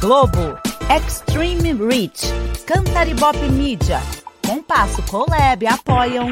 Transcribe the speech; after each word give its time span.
Globo, 0.00 0.58
Extreme 0.94 1.72
Reach, 1.74 2.26
Cantaribop 2.66 3.36
Media, 3.50 4.00
Compasso 4.46 5.02
Colab 5.02 5.66
apoiam. 5.66 6.30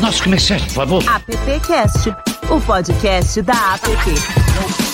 Nosso 0.00 0.24
comerciante, 0.24 0.64
por 0.66 0.74
favor. 0.74 1.04
AppCast, 1.08 2.08
o 2.50 2.60
podcast 2.60 3.42
da 3.42 3.74
App. 3.74 4.91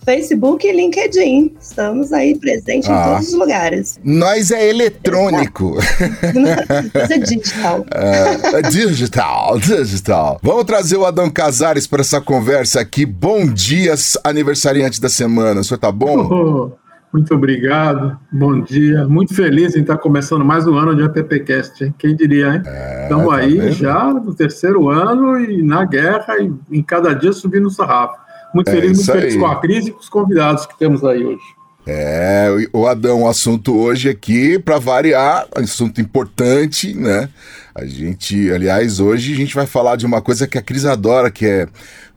Facebook 0.09 0.67
e 0.67 0.73
LinkedIn. 0.73 1.55
Estamos 1.61 2.15
aí 2.15 2.35
presentes 2.39 2.89
ah, 2.89 2.93
em 2.95 3.13
todos 3.13 3.29
os 3.29 3.35
lugares. 3.35 4.01
Nós 4.03 4.51
é 4.51 4.71
eletrônico. 4.71 5.75
Nós 6.95 7.11
é 7.11 7.19
digital. 7.19 7.85
É, 7.93 8.63
digital, 8.63 9.59
digital. 9.59 10.39
Vamos 10.43 10.65
trazer 10.65 10.97
o 10.97 11.05
Adão 11.05 11.29
Casares 11.29 11.87
para 11.87 12.01
essa 12.01 12.21
conversa 12.21 12.81
aqui. 12.81 13.05
Bom 13.05 13.47
dia, 13.47 13.95
aniversariante 14.25 15.01
da 15.01 15.09
semana. 15.09 15.61
O 15.61 15.65
senhor 15.65 15.79
tá 15.79 15.93
bom? 15.93 16.27
Oh, 16.31 16.73
muito 17.13 17.35
obrigado. 17.35 18.19
Bom 18.33 18.61
dia. 18.63 19.07
Muito 19.07 19.35
feliz 19.35 19.77
em 19.77 19.81
estar 19.81 19.99
começando 19.99 20.45
mais 20.45 20.67
um 20.67 20.77
ano 20.77 20.97
de 20.97 21.03
AppCast, 21.03 21.85
hein? 21.85 21.95
Quem 21.99 22.17
diria, 22.17 22.55
hein? 22.55 22.63
É, 22.65 23.03
Estamos 23.03 23.29
tá 23.29 23.37
aí 23.37 23.59
vendo? 23.59 23.73
já 23.73 24.05
no 24.15 24.35
terceiro 24.35 24.89
ano 24.89 25.39
e 25.39 25.63
na 25.63 25.85
guerra 25.85 26.39
e 26.39 26.79
em 26.79 26.83
cada 26.83 27.13
dia 27.13 27.33
subindo 27.33 27.67
o 27.67 27.71
sarrafo. 27.71 28.28
Muito 28.55 28.69
é 28.69 28.73
feliz, 28.73 28.99
muito 28.99 29.13
feliz 29.13 29.37
com 29.37 29.47
a 29.47 29.57
crise 29.57 29.91
e 29.91 29.93
com 29.93 30.01
os 30.01 30.09
convidados 30.09 30.67
que 30.67 30.79
temos 30.79 31.05
aí 31.05 31.25
hoje. 31.25 31.59
É, 31.91 32.49
o 32.71 32.87
Adão, 32.87 33.23
o 33.23 33.29
assunto 33.29 33.75
hoje 33.75 34.11
aqui, 34.11 34.59
para 34.59 34.79
variar, 34.79 35.49
assunto 35.57 36.03
importante, 36.03 36.93
né? 36.93 37.31
A 37.75 37.87
gente, 37.87 38.51
aliás, 38.51 39.01
hoje 39.01 39.33
a 39.33 39.37
gente 39.37 39.55
vai 39.55 39.65
falar 39.65 39.97
de 39.97 40.05
uma 40.05 40.21
coisa 40.21 40.47
que 40.47 40.59
a 40.59 40.63
Cris 40.63 40.85
adora, 40.85 41.31
que 41.31 41.47
é, 41.47 41.67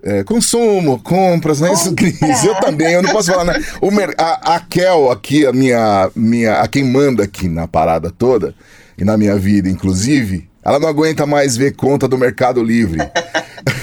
é 0.04 0.24
consumo, 0.26 1.00
compras, 1.00 1.62
né? 1.62 1.72
Isso, 1.72 1.96
Cris, 1.96 2.44
eu 2.44 2.56
também, 2.56 2.92
eu 2.92 3.02
não 3.02 3.12
posso 3.12 3.32
falar, 3.32 3.46
né? 3.46 3.64
O, 3.80 3.90
a, 4.18 4.56
a 4.56 4.60
Kel 4.60 5.10
aqui, 5.10 5.46
a 5.46 5.54
minha, 5.54 6.12
minha, 6.14 6.60
a 6.60 6.68
quem 6.68 6.84
manda 6.84 7.24
aqui 7.24 7.48
na 7.48 7.66
parada 7.66 8.12
toda, 8.12 8.54
e 8.98 9.06
na 9.06 9.18
minha 9.18 9.38
vida, 9.38 9.70
inclusive, 9.70 10.51
ela 10.64 10.80
não 10.80 10.88
aguenta 10.88 11.26
mais 11.26 11.58
ver 11.58 11.76
conta 11.76 12.08
do 12.08 12.18
Mercado 12.18 12.64
Livre. 12.64 13.00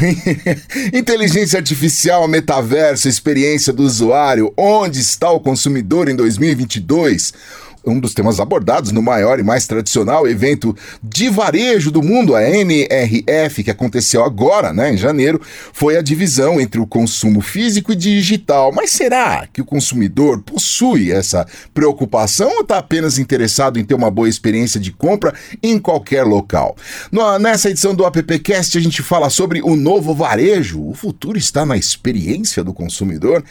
Inteligência 0.93 1.59
artificial, 1.59 2.27
metaverso, 2.29 3.09
experiência 3.09 3.73
do 3.73 3.83
usuário, 3.83 4.53
onde 4.57 5.01
está 5.01 5.31
o 5.31 5.41
consumidor 5.41 6.09
em 6.09 6.15
2022? 6.15 7.33
Um 7.89 8.01
dos 8.01 8.15
temas 8.15 8.41
abordados 8.41 8.93
no 8.93 9.03
maior 9.03 9.39
e 9.39 9.43
mais 9.43 9.67
tradicional 9.67 10.29
evento 10.29 10.77
de 11.03 11.29
varejo 11.29 11.91
do 11.91 12.03
mundo, 12.03 12.35
a 12.35 12.43
NRF, 12.43 13.65
que 13.65 13.71
aconteceu 13.71 14.25
agora, 14.25 14.73
né, 14.73 14.93
em 14.93 14.97
janeiro, 14.97 15.41
foi 15.73 15.97
a 15.97 16.03
divisão 16.03 16.61
entre 16.61 16.81
o 16.81 16.87
consumo 16.87 17.41
físico 17.41 17.93
e 17.93 17.97
digital. 17.97 18.73
Mas 18.73 18.91
será 18.91 19.47
que 19.53 19.61
o 19.61 19.65
consumidor 19.65 20.41
possui 20.43 21.11
essa 21.13 21.47
preocupação 21.73 22.49
ou 22.57 22.61
está 22.61 22.79
apenas 22.79 23.19
interessado 23.19 23.79
em 23.79 23.85
ter 23.85 23.95
uma 23.95 24.11
boa 24.11 24.29
experiência 24.29 24.81
de 24.81 24.93
compra 24.93 25.35
em 25.63 25.79
qualquer 25.79 26.25
local? 26.25 26.77
nessa 27.41 27.71
edição 27.71 27.95
do 27.95 28.05
AppCast, 28.05 28.77
a 28.77 28.81
gente 28.81 29.03
fala 29.03 29.31
sobre 29.31 29.61
o 29.63 29.77
novo 29.77 30.15
varejo. 30.15 30.87
O 30.87 30.95
futuro 30.95 31.39
está 31.39 31.65
na 31.65 31.77
experiência 31.77 32.63
do 32.63 32.73
consumidor. 32.73 33.45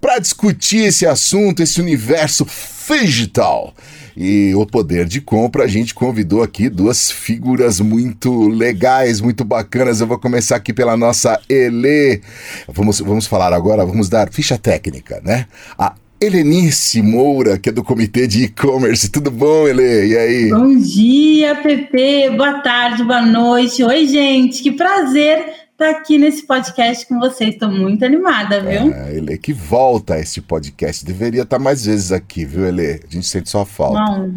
Para 0.00 0.18
discutir 0.18 0.84
esse 0.84 1.06
assunto, 1.06 1.62
esse 1.62 1.80
universo 1.80 2.44
digital 2.88 3.74
e 4.16 4.54
o 4.54 4.66
poder 4.66 5.06
de 5.06 5.20
compra, 5.20 5.64
a 5.64 5.68
gente 5.68 5.94
convidou 5.94 6.42
aqui 6.42 6.68
duas 6.68 7.10
figuras 7.10 7.80
muito 7.80 8.48
legais, 8.48 9.20
muito 9.20 9.44
bacanas. 9.44 10.00
Eu 10.00 10.06
vou 10.06 10.18
começar 10.18 10.56
aqui 10.56 10.72
pela 10.72 10.96
nossa 10.96 11.40
Ele. 11.48 12.20
Vamos, 12.68 13.00
vamos 13.00 13.26
falar 13.26 13.52
agora, 13.52 13.86
vamos 13.86 14.08
dar 14.08 14.30
ficha 14.30 14.58
técnica, 14.58 15.20
né? 15.24 15.46
A 15.78 15.94
Helenice 16.20 17.02
Moura, 17.02 17.58
que 17.58 17.70
é 17.70 17.72
do 17.72 17.82
Comitê 17.82 18.28
de 18.28 18.44
E-Commerce. 18.44 19.10
Tudo 19.10 19.30
bom, 19.30 19.66
Ele? 19.66 20.06
E 20.06 20.16
aí? 20.16 20.50
Bom 20.50 20.76
dia, 20.76 21.56
Pepe. 21.56 22.30
Boa 22.36 22.60
tarde, 22.60 23.02
boa 23.02 23.22
noite. 23.22 23.82
Oi, 23.82 24.06
gente. 24.06 24.62
Que 24.62 24.70
prazer 24.70 25.61
estar 25.82 25.94
tá 25.94 25.98
aqui 25.98 26.16
nesse 26.16 26.46
podcast 26.46 27.06
com 27.06 27.18
vocês. 27.18 27.54
Estou 27.54 27.68
muito 27.68 28.04
animada, 28.04 28.60
viu? 28.60 28.94
É, 28.94 29.16
Ele 29.16 29.36
que 29.36 29.52
volta 29.52 30.14
a 30.14 30.20
este 30.20 30.40
podcast. 30.40 31.04
Deveria 31.04 31.42
estar 31.42 31.58
tá 31.58 31.62
mais 31.62 31.84
vezes 31.84 32.12
aqui, 32.12 32.44
viu, 32.44 32.66
Ele? 32.66 33.00
A 33.08 33.12
gente 33.12 33.26
sente 33.26 33.50
sua 33.50 33.66
falta. 33.66 33.98
Não. 33.98 34.32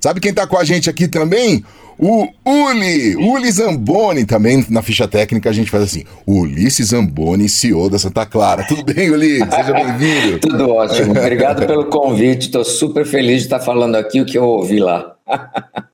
Sabe 0.00 0.18
quem 0.18 0.30
está 0.30 0.46
com 0.46 0.58
a 0.58 0.64
gente 0.64 0.90
aqui 0.90 1.06
também? 1.06 1.64
O 1.96 2.26
Uli, 2.44 3.14
Uli 3.14 3.52
Zamboni, 3.52 4.24
também 4.24 4.66
na 4.68 4.82
ficha 4.82 5.06
técnica 5.06 5.50
a 5.50 5.52
gente 5.52 5.70
faz 5.70 5.84
assim, 5.84 6.04
Ulisses 6.26 6.88
Zamboni, 6.88 7.48
CEO 7.48 7.88
da 7.88 7.98
Santa 7.98 8.26
Clara. 8.26 8.66
Tudo 8.66 8.82
bem, 8.82 9.10
Uli? 9.10 9.38
Seja 9.38 9.72
bem-vindo. 9.72 10.40
Tudo 10.40 10.70
ótimo, 10.70 11.12
obrigado 11.12 11.64
pelo 11.68 11.84
convite, 11.84 12.46
estou 12.46 12.64
super 12.64 13.06
feliz 13.06 13.40
de 13.40 13.46
estar 13.46 13.60
falando 13.60 13.94
aqui 13.94 14.20
o 14.20 14.26
que 14.26 14.36
eu 14.36 14.44
ouvi 14.44 14.80
lá. 14.80 15.14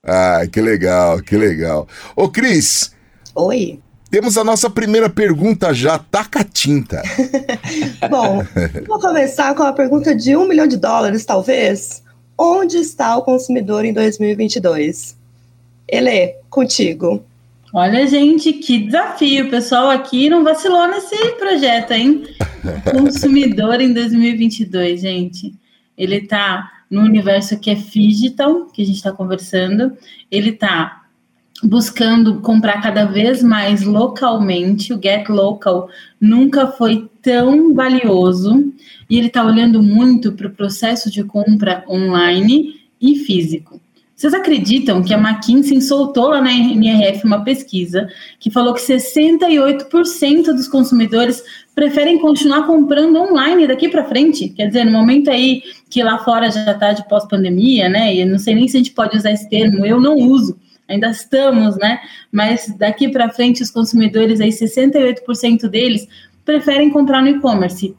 ah, 0.03 0.41
que 0.51 0.63
legal, 0.63 1.21
que 1.21 1.37
legal. 1.37 1.87
Ô 2.17 2.31
Cris. 2.31 2.93
Oi. 3.35 3.81
Temos 4.11 4.39
a 4.39 4.45
nossa 4.45 4.71
primeira 4.71 5.11
pergunta 5.11 5.75
já, 5.75 5.99
taca 5.99 6.43
tinta. 6.43 7.03
Bom, 8.09 8.43
vou 8.87 8.99
começar 8.99 9.55
com 9.55 9.63
a 9.63 9.73
pergunta 9.73 10.15
de 10.15 10.35
um 10.35 10.49
milhão 10.49 10.67
de 10.67 10.79
dólares, 10.79 11.27
talvez. 11.27 12.03
Onde 12.37 12.79
está 12.79 13.17
o 13.17 13.23
consumidor 13.23 13.85
em 13.85 13.93
2022? 13.93 15.15
Ele, 15.87 16.35
contigo. 16.49 17.23
Olha, 17.75 18.07
gente, 18.07 18.55
que 18.55 18.79
desafio. 18.79 19.47
O 19.47 19.51
pessoal 19.51 19.91
aqui 19.91 20.31
não 20.31 20.43
vacilou 20.43 20.89
nesse 20.89 21.17
projeto, 21.33 21.93
hein? 21.93 22.25
Consumidor 22.91 23.81
em 23.81 23.93
2022, 23.93 25.03
gente. 25.03 25.55
Ele 25.99 26.17
está 26.17 26.71
no 26.91 27.03
universo 27.03 27.59
que 27.59 27.71
é 27.71 27.75
digital, 27.75 28.67
que 28.67 28.83
a 28.83 28.87
gente 28.87 28.97
está 28.97 29.13
conversando. 29.13 29.93
Ele 30.31 30.51
está 30.51 31.05
buscando 31.63 32.41
comprar 32.41 32.81
cada 32.81 33.05
vez 33.05 33.43
mais 33.43 33.83
localmente. 33.83 34.93
O 34.93 35.01
Get 35.03 35.29
Local 35.29 35.89
nunca 36.21 36.69
foi 36.69 37.09
tão 37.23 37.75
valioso 37.75 38.73
e 39.09 39.19
ele 39.19 39.29
está 39.29 39.45
olhando 39.45 39.83
muito 39.83 40.33
para 40.33 40.47
o 40.47 40.53
processo 40.53 41.11
de 41.11 41.25
compra 41.25 41.85
online 41.89 42.75
e 43.01 43.17
físico. 43.17 43.81
Vocês 44.19 44.35
acreditam 44.35 45.01
que 45.01 45.15
a 45.15 45.17
McKinsey 45.17 45.81
soltou 45.81 46.31
lá 46.31 46.43
na 46.43 46.53
NRF 46.53 47.25
uma 47.25 47.45
pesquisa 47.45 48.09
que 48.41 48.51
falou 48.51 48.75
que 48.75 48.81
68% 48.81 50.47
dos 50.47 50.67
consumidores 50.67 51.41
preferem 51.73 52.19
continuar 52.19 52.67
comprando 52.67 53.17
online 53.17 53.69
daqui 53.69 53.89
para 53.89 54.05
frente? 54.05 54.49
Quer 54.49 54.67
dizer, 54.67 54.85
no 54.85 54.91
momento 54.91 55.31
aí 55.31 55.63
que 55.89 56.03
lá 56.03 56.19
fora 56.19 56.51
já 56.51 56.73
está 56.73 56.93
de 56.93 57.09
pós-pandemia, 57.09 57.89
né? 57.89 58.13
E 58.13 58.25
não 58.25 58.41
sei 58.41 58.57
nem 58.57 58.67
se 58.67 58.77
a 58.77 58.81
gente 58.81 58.91
pode 58.91 59.17
usar 59.17 59.31
esse 59.31 59.49
termo, 59.49 59.87
eu 59.87 60.01
não 60.01 60.17
uso, 60.17 60.59
ainda 60.89 61.11
estamos, 61.11 61.77
né? 61.77 62.01
Mas 62.33 62.75
daqui 62.79 63.09
para 63.09 63.29
frente, 63.29 63.63
os 63.63 63.71
consumidores, 63.71 64.41
aí 64.41 64.49
68% 64.49 65.69
deles 65.69 66.09
preferem 66.45 66.91
comprar 66.91 67.21
no 67.21 67.29
e-commerce. 67.29 67.95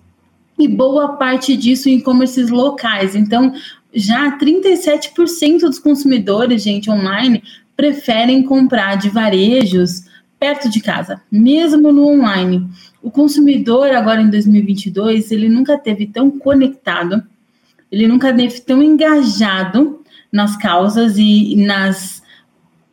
E 0.57 0.68
boa 0.68 1.13
parte 1.15 1.56
disso 1.56 1.88
em 1.88 1.97
e-commerces 1.97 2.50
locais. 2.50 3.15
Então, 3.15 3.53
já 3.94 4.38
37% 4.38 5.59
dos 5.62 5.80
consumidores, 5.80 6.63
gente, 6.63 6.89
online, 6.89 7.44
preferem 7.77 8.44
comprar 8.44 8.95
de 8.95 9.09
varejos 9.09 10.03
perto 10.39 10.69
de 10.69 10.81
casa, 10.81 11.21
mesmo 11.31 11.92
no 11.92 12.07
online. 12.07 12.68
O 13.01 13.12
consumidor 13.12 13.92
agora 13.92 14.21
em 14.21 14.30
2022, 14.30 15.31
ele 15.31 15.47
nunca 15.47 15.77
teve 15.77 16.07
tão 16.07 16.31
conectado, 16.31 17.24
ele 17.92 18.07
nunca 18.07 18.33
teve 18.33 18.59
tão 18.62 18.81
engajado 18.81 20.01
nas 20.31 20.56
causas 20.57 21.18
e 21.18 21.56
nas 21.56 22.19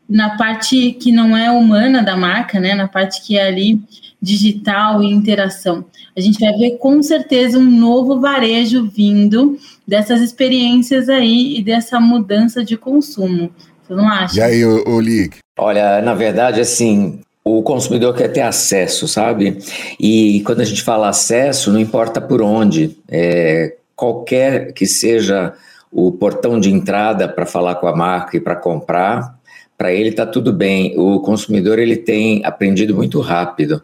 na 0.08 0.36
parte 0.36 0.92
que 0.92 1.10
não 1.10 1.36
é 1.36 1.50
humana 1.50 2.02
da 2.02 2.16
marca, 2.16 2.60
né, 2.60 2.74
na 2.74 2.86
parte 2.86 3.22
que 3.22 3.36
é 3.36 3.46
ali 3.46 3.80
digital 4.20 5.02
e 5.02 5.12
interação. 5.12 5.84
A 6.16 6.20
gente 6.20 6.40
vai 6.40 6.52
ver 6.52 6.78
com 6.78 7.02
certeza 7.02 7.58
um 7.58 7.64
novo 7.64 8.20
varejo 8.20 8.88
vindo 8.88 9.58
dessas 9.86 10.20
experiências 10.20 11.08
aí 11.08 11.58
e 11.58 11.62
dessa 11.62 12.00
mudança 12.00 12.64
de 12.64 12.76
consumo. 12.76 13.50
Você 13.86 13.94
não 13.94 14.08
acha? 14.08 14.36
E 14.36 14.42
aí, 14.42 14.64
o, 14.64 15.00
Lick? 15.00 15.38
Olha, 15.58 16.02
na 16.02 16.14
verdade, 16.14 16.60
assim, 16.60 17.20
o 17.44 17.62
consumidor 17.62 18.14
quer 18.14 18.28
ter 18.28 18.40
acesso, 18.40 19.06
sabe? 19.06 19.58
E 20.00 20.42
quando 20.44 20.60
a 20.60 20.64
gente 20.64 20.82
fala 20.82 21.08
acesso, 21.08 21.72
não 21.72 21.78
importa 21.78 22.20
por 22.20 22.42
onde, 22.42 22.98
é, 23.08 23.76
qualquer 23.94 24.72
que 24.72 24.86
seja 24.86 25.54
o 25.92 26.10
portão 26.10 26.58
de 26.58 26.70
entrada 26.70 27.28
para 27.28 27.46
falar 27.46 27.76
com 27.76 27.86
a 27.86 27.94
marca 27.94 28.36
e 28.36 28.40
para 28.40 28.56
comprar, 28.56 29.35
para 29.76 29.92
ele 29.92 30.10
está 30.10 30.24
tudo 30.24 30.52
bem. 30.52 30.98
O 30.98 31.20
consumidor 31.20 31.78
ele 31.78 31.96
tem 31.96 32.44
aprendido 32.44 32.94
muito 32.94 33.20
rápido. 33.20 33.82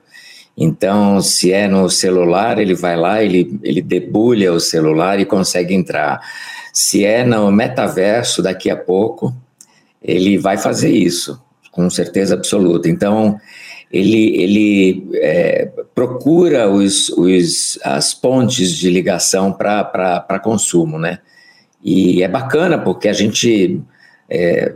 Então, 0.56 1.20
se 1.20 1.52
é 1.52 1.66
no 1.66 1.88
celular, 1.88 2.58
ele 2.58 2.74
vai 2.74 2.96
lá, 2.96 3.22
ele, 3.22 3.58
ele 3.62 3.80
debulha 3.80 4.52
o 4.52 4.60
celular 4.60 5.18
e 5.18 5.24
consegue 5.24 5.74
entrar. 5.74 6.20
Se 6.72 7.04
é 7.04 7.24
no 7.24 7.50
metaverso, 7.50 8.42
daqui 8.42 8.70
a 8.70 8.76
pouco, 8.76 9.34
ele 10.02 10.36
vai 10.36 10.58
fazer 10.58 10.90
isso, 10.90 11.40
com 11.70 11.88
certeza 11.88 12.34
absoluta. 12.34 12.88
Então, 12.88 13.38
ele, 13.90 14.36
ele 14.40 15.08
é, 15.14 15.70
procura 15.94 16.70
os, 16.70 17.10
os, 17.10 17.78
as 17.84 18.14
pontes 18.14 18.70
de 18.70 18.90
ligação 18.90 19.52
para 19.52 20.40
consumo, 20.42 20.98
né? 20.98 21.18
E 21.84 22.22
é 22.22 22.28
bacana 22.28 22.78
porque 22.78 23.08
a 23.08 23.12
gente 23.12 23.80
é, 24.30 24.72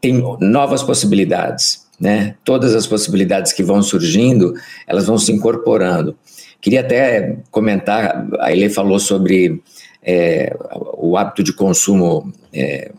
tem 0.00 0.22
novas 0.40 0.82
possibilidades, 0.82 1.86
né? 2.00 2.34
Todas 2.44 2.74
as 2.74 2.86
possibilidades 2.86 3.52
que 3.52 3.62
vão 3.62 3.82
surgindo, 3.82 4.54
elas 4.86 5.06
vão 5.06 5.18
se 5.18 5.32
incorporando. 5.32 6.16
Queria 6.60 6.80
até 6.80 7.36
comentar, 7.50 8.26
a 8.40 8.52
Ele 8.52 8.68
falou 8.68 8.98
sobre 8.98 9.62
é, 10.02 10.56
o 10.96 11.16
hábito 11.16 11.42
de 11.42 11.52
consumo 11.52 12.32
é, 12.52 12.90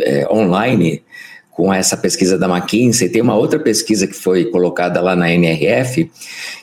é, 0.00 0.28
online 0.30 1.02
com 1.50 1.72
essa 1.72 1.96
pesquisa 1.96 2.38
da 2.38 2.46
McKinsey, 2.46 3.08
tem 3.08 3.22
uma 3.22 3.34
outra 3.34 3.58
pesquisa 3.58 4.06
que 4.06 4.12
foi 4.12 4.44
colocada 4.44 5.00
lá 5.00 5.16
na 5.16 5.32
NRF, 5.32 6.10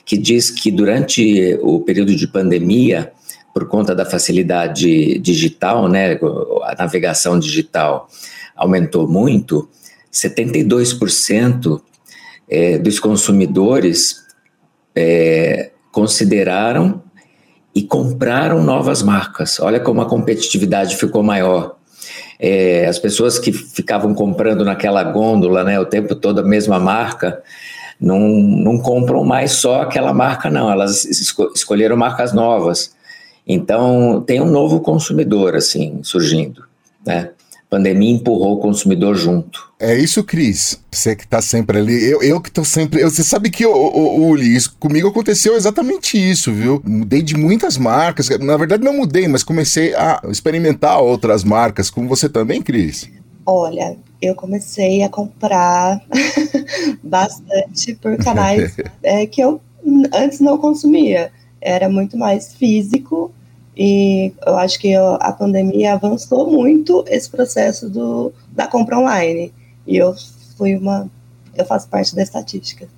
que 0.04 0.16
diz 0.16 0.50
que 0.50 0.70
durante 0.70 1.58
o 1.62 1.80
período 1.80 2.14
de 2.14 2.28
pandemia, 2.28 3.10
por 3.52 3.66
conta 3.66 3.92
da 3.92 4.04
facilidade 4.04 5.18
digital, 5.18 5.88
né, 5.88 6.16
a 6.62 6.76
navegação 6.78 7.40
digital 7.40 8.08
aumentou 8.56 9.08
muito, 9.08 9.68
72% 10.12 11.80
é, 12.48 12.78
dos 12.78 13.00
consumidores 13.00 14.24
é, 14.94 15.70
consideraram 15.90 17.02
e 17.74 17.82
compraram 17.82 18.62
novas 18.62 19.02
marcas. 19.02 19.58
Olha 19.58 19.80
como 19.80 20.00
a 20.00 20.08
competitividade 20.08 20.96
ficou 20.96 21.22
maior. 21.22 21.76
É, 22.38 22.86
as 22.86 22.98
pessoas 22.98 23.38
que 23.38 23.52
ficavam 23.52 24.14
comprando 24.14 24.64
naquela 24.64 25.02
gôndola 25.02 25.64
né, 25.64 25.80
o 25.80 25.86
tempo 25.86 26.14
todo 26.14 26.40
a 26.40 26.44
mesma 26.44 26.78
marca, 26.78 27.42
não, 28.00 28.18
não 28.18 28.78
compram 28.78 29.24
mais 29.24 29.52
só 29.52 29.82
aquela 29.82 30.12
marca, 30.12 30.50
não. 30.50 30.70
Elas 30.70 31.04
esco 31.04 31.50
escolheram 31.54 31.96
marcas 31.96 32.32
novas. 32.32 32.94
Então, 33.46 34.22
tem 34.26 34.40
um 34.40 34.50
novo 34.50 34.80
consumidor, 34.80 35.54
assim, 35.54 36.00
surgindo, 36.02 36.64
né? 37.04 37.30
Pandemia 37.74 38.12
empurrou 38.12 38.54
o 38.54 38.58
consumidor 38.58 39.16
junto. 39.16 39.72
É 39.80 39.98
isso, 39.98 40.22
Cris. 40.22 40.80
Você 40.92 41.16
que 41.16 41.24
está 41.24 41.42
sempre 41.42 41.78
ali. 41.78 42.04
Eu, 42.04 42.22
eu 42.22 42.40
que 42.40 42.48
estou 42.48 42.64
sempre. 42.64 43.02
Eu, 43.02 43.10
você 43.10 43.24
sabe 43.24 43.50
que, 43.50 43.66
o, 43.66 44.34
Liz, 44.36 44.68
comigo 44.68 45.08
aconteceu 45.08 45.56
exatamente 45.56 46.16
isso, 46.16 46.52
viu? 46.52 46.80
Mudei 46.84 47.20
de 47.20 47.36
muitas 47.36 47.76
marcas. 47.76 48.28
Na 48.38 48.56
verdade, 48.56 48.84
não 48.84 48.96
mudei, 48.96 49.26
mas 49.26 49.42
comecei 49.42 49.92
a 49.94 50.22
experimentar 50.28 51.00
outras 51.00 51.42
marcas. 51.42 51.90
Com 51.90 52.06
você 52.06 52.28
também, 52.28 52.62
Cris? 52.62 53.10
Olha, 53.44 53.96
eu 54.22 54.36
comecei 54.36 55.02
a 55.02 55.08
comprar 55.08 56.00
bastante 57.02 57.94
por 58.00 58.16
canais 58.18 58.76
é, 59.02 59.26
que 59.26 59.40
eu 59.40 59.60
antes 60.14 60.38
não 60.38 60.58
consumia. 60.58 61.32
Era 61.60 61.88
muito 61.88 62.16
mais 62.16 62.54
físico 62.54 63.32
e 63.76 64.32
eu 64.46 64.56
acho 64.56 64.78
que 64.78 64.94
a 64.94 65.32
pandemia 65.32 65.94
avançou 65.94 66.50
muito 66.50 67.04
esse 67.08 67.28
processo 67.28 67.88
do, 67.88 68.32
da 68.52 68.66
compra 68.66 68.98
online. 68.98 69.52
E 69.86 69.96
eu 69.96 70.14
fui 70.56 70.76
uma. 70.76 71.10
Eu 71.56 71.64
faço 71.64 71.88
parte 71.88 72.14
da 72.16 72.22
estatística. 72.22 72.88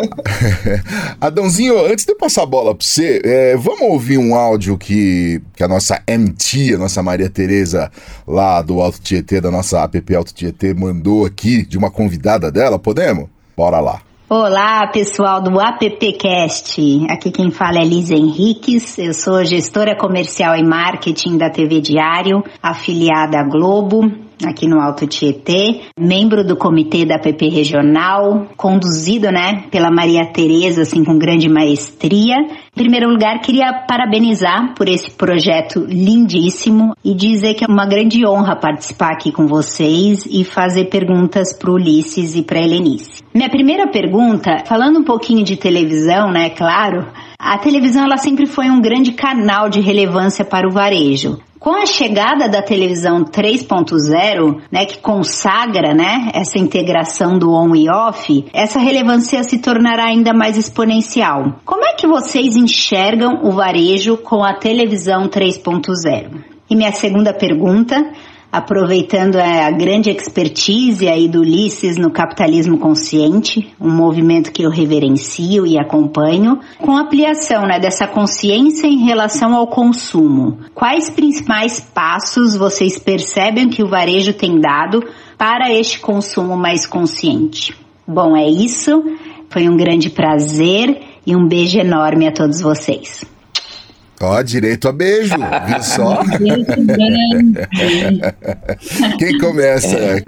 Adãozinho, 1.20 1.84
antes 1.84 2.04
de 2.04 2.12
eu 2.12 2.16
passar 2.16 2.42
a 2.42 2.46
bola 2.46 2.74
para 2.74 2.86
você, 2.86 3.20
é, 3.22 3.56
vamos 3.56 3.82
ouvir 3.82 4.16
um 4.16 4.34
áudio 4.34 4.78
que, 4.78 5.42
que 5.54 5.62
a 5.62 5.68
nossa 5.68 6.02
MT, 6.08 6.74
a 6.74 6.78
nossa 6.78 7.02
Maria 7.02 7.28
Tereza, 7.28 7.90
lá 8.26 8.62
do 8.62 8.80
Alto 8.80 9.00
Tietê, 9.00 9.38
da 9.40 9.50
nossa 9.50 9.82
app 9.82 10.14
Alto 10.14 10.32
Tietê, 10.32 10.72
mandou 10.72 11.26
aqui 11.26 11.62
de 11.62 11.76
uma 11.76 11.90
convidada 11.90 12.50
dela, 12.50 12.78
podemos? 12.78 13.28
Bora 13.54 13.80
lá. 13.80 14.07
Olá, 14.30 14.86
pessoal 14.88 15.40
do 15.40 15.58
AppCast. 15.58 17.06
Aqui 17.08 17.30
quem 17.30 17.50
fala 17.50 17.78
é 17.78 17.82
Lisa 17.82 18.14
Henriques. 18.14 18.98
Eu 18.98 19.14
sou 19.14 19.42
gestora 19.42 19.96
comercial 19.96 20.54
e 20.54 20.62
marketing 20.62 21.38
da 21.38 21.48
TV 21.48 21.80
Diário, 21.80 22.44
afiliada 22.62 23.40
à 23.40 23.42
Globo 23.42 24.27
aqui 24.46 24.68
no 24.68 24.80
Alto 24.80 25.06
Tietê, 25.06 25.82
membro 25.98 26.44
do 26.44 26.56
comitê 26.56 27.04
da 27.04 27.18
PP 27.18 27.48
Regional, 27.48 28.46
conduzido, 28.56 29.30
né, 29.30 29.64
pela 29.70 29.90
Maria 29.90 30.26
Tereza, 30.26 30.82
assim, 30.82 31.04
com 31.04 31.18
grande 31.18 31.48
maestria. 31.48 32.36
Em 32.36 32.82
primeiro 32.82 33.10
lugar, 33.10 33.40
queria 33.40 33.72
parabenizar 33.88 34.74
por 34.74 34.88
esse 34.88 35.10
projeto 35.10 35.84
lindíssimo 35.88 36.94
e 37.04 37.14
dizer 37.14 37.54
que 37.54 37.64
é 37.64 37.68
uma 37.68 37.86
grande 37.86 38.26
honra 38.26 38.56
participar 38.56 39.12
aqui 39.12 39.32
com 39.32 39.46
vocês 39.46 40.24
e 40.30 40.44
fazer 40.44 40.86
perguntas 40.86 41.52
para 41.52 41.72
Ulisses 41.72 42.36
e 42.36 42.42
para 42.42 42.60
Helenice. 42.60 43.22
Minha 43.34 43.50
primeira 43.50 43.88
pergunta, 43.88 44.64
falando 44.64 45.00
um 45.00 45.04
pouquinho 45.04 45.44
de 45.44 45.56
televisão, 45.56 46.30
né, 46.30 46.50
claro, 46.50 47.06
a 47.38 47.56
televisão 47.58 48.04
ela 48.04 48.16
sempre 48.16 48.46
foi 48.46 48.70
um 48.70 48.80
grande 48.80 49.12
canal 49.12 49.68
de 49.68 49.80
relevância 49.80 50.44
para 50.44 50.68
o 50.68 50.72
varejo. 50.72 51.38
Com 51.58 51.74
a 51.74 51.86
chegada 51.86 52.48
da 52.48 52.62
televisão 52.62 53.24
3.0, 53.24 54.62
né, 54.70 54.84
que 54.84 54.98
consagra, 54.98 55.92
né, 55.92 56.30
essa 56.32 56.56
integração 56.56 57.36
do 57.36 57.52
on 57.52 57.74
e 57.74 57.90
off, 57.90 58.44
essa 58.52 58.78
relevância 58.78 59.42
se 59.42 59.58
tornará 59.58 60.04
ainda 60.04 60.32
mais 60.32 60.56
exponencial. 60.56 61.60
Como 61.64 61.84
é 61.84 61.94
que 61.94 62.06
vocês 62.06 62.56
enxergam 62.56 63.40
o 63.42 63.50
varejo 63.50 64.16
com 64.16 64.44
a 64.44 64.54
televisão 64.54 65.28
3.0? 65.28 66.44
E 66.70 66.76
minha 66.76 66.92
segunda 66.92 67.32
pergunta, 67.34 68.12
aproveitando 68.50 69.36
a 69.36 69.70
grande 69.70 70.10
expertise 70.10 71.06
aí 71.06 71.28
do 71.28 71.40
Ulisses 71.40 71.96
no 71.98 72.10
capitalismo 72.10 72.78
consciente, 72.78 73.74
um 73.80 73.90
movimento 73.90 74.50
que 74.50 74.62
eu 74.62 74.70
reverencio 74.70 75.66
e 75.66 75.78
acompanho, 75.78 76.58
com 76.78 76.96
a 76.96 77.02
ampliação 77.02 77.62
né, 77.62 77.78
dessa 77.78 78.06
consciência 78.06 78.86
em 78.86 79.04
relação 79.04 79.54
ao 79.54 79.66
consumo. 79.66 80.58
Quais 80.74 81.10
principais 81.10 81.80
passos 81.80 82.56
vocês 82.56 82.98
percebem 82.98 83.68
que 83.68 83.82
o 83.82 83.88
varejo 83.88 84.32
tem 84.32 84.58
dado 84.58 85.04
para 85.36 85.72
este 85.72 86.00
consumo 86.00 86.56
mais 86.56 86.86
consciente? 86.86 87.76
Bom, 88.06 88.34
é 88.34 88.48
isso. 88.48 89.04
Foi 89.50 89.68
um 89.68 89.76
grande 89.76 90.10
prazer 90.10 91.00
e 91.26 91.36
um 91.36 91.46
beijo 91.46 91.78
enorme 91.78 92.26
a 92.26 92.32
todos 92.32 92.60
vocês. 92.60 93.24
Ó, 94.20 94.42
direito 94.42 94.88
a 94.88 94.92
beijo, 94.92 95.34
viu 95.66 95.82
só? 95.82 96.20
Quem 99.18 99.38
começa? 99.38 99.96
É. 99.96 100.20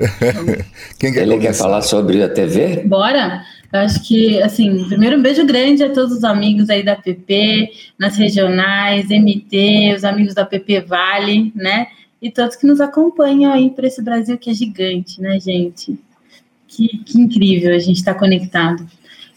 Quem 0.98 1.12
quer 1.12 1.22
Ele 1.22 1.32
começar? 1.32 1.40
quer 1.40 1.54
falar 1.54 1.82
sobre 1.82 2.22
a 2.22 2.28
TV? 2.28 2.84
Bora! 2.86 3.42
Eu 3.72 3.80
acho 3.80 4.02
que, 4.02 4.42
assim, 4.42 4.84
primeiro 4.88 5.16
um 5.16 5.22
beijo 5.22 5.46
grande 5.46 5.84
a 5.84 5.92
todos 5.92 6.18
os 6.18 6.24
amigos 6.24 6.68
aí 6.70 6.82
da 6.82 6.96
PP, 6.96 7.70
nas 7.98 8.16
regionais, 8.16 9.08
MT, 9.08 9.94
os 9.96 10.04
amigos 10.04 10.34
da 10.34 10.44
PP 10.44 10.80
Vale, 10.80 11.52
né? 11.54 11.86
E 12.20 12.30
todos 12.30 12.56
que 12.56 12.66
nos 12.66 12.80
acompanham 12.80 13.52
aí 13.52 13.70
para 13.70 13.86
esse 13.86 14.02
Brasil 14.02 14.36
que 14.38 14.50
é 14.50 14.54
gigante, 14.54 15.20
né, 15.20 15.38
gente? 15.38 15.96
Que, 16.66 16.88
que 16.98 17.20
incrível 17.20 17.74
a 17.74 17.78
gente 17.78 17.98
estar 17.98 18.14
tá 18.14 18.18
conectado. 18.18 18.86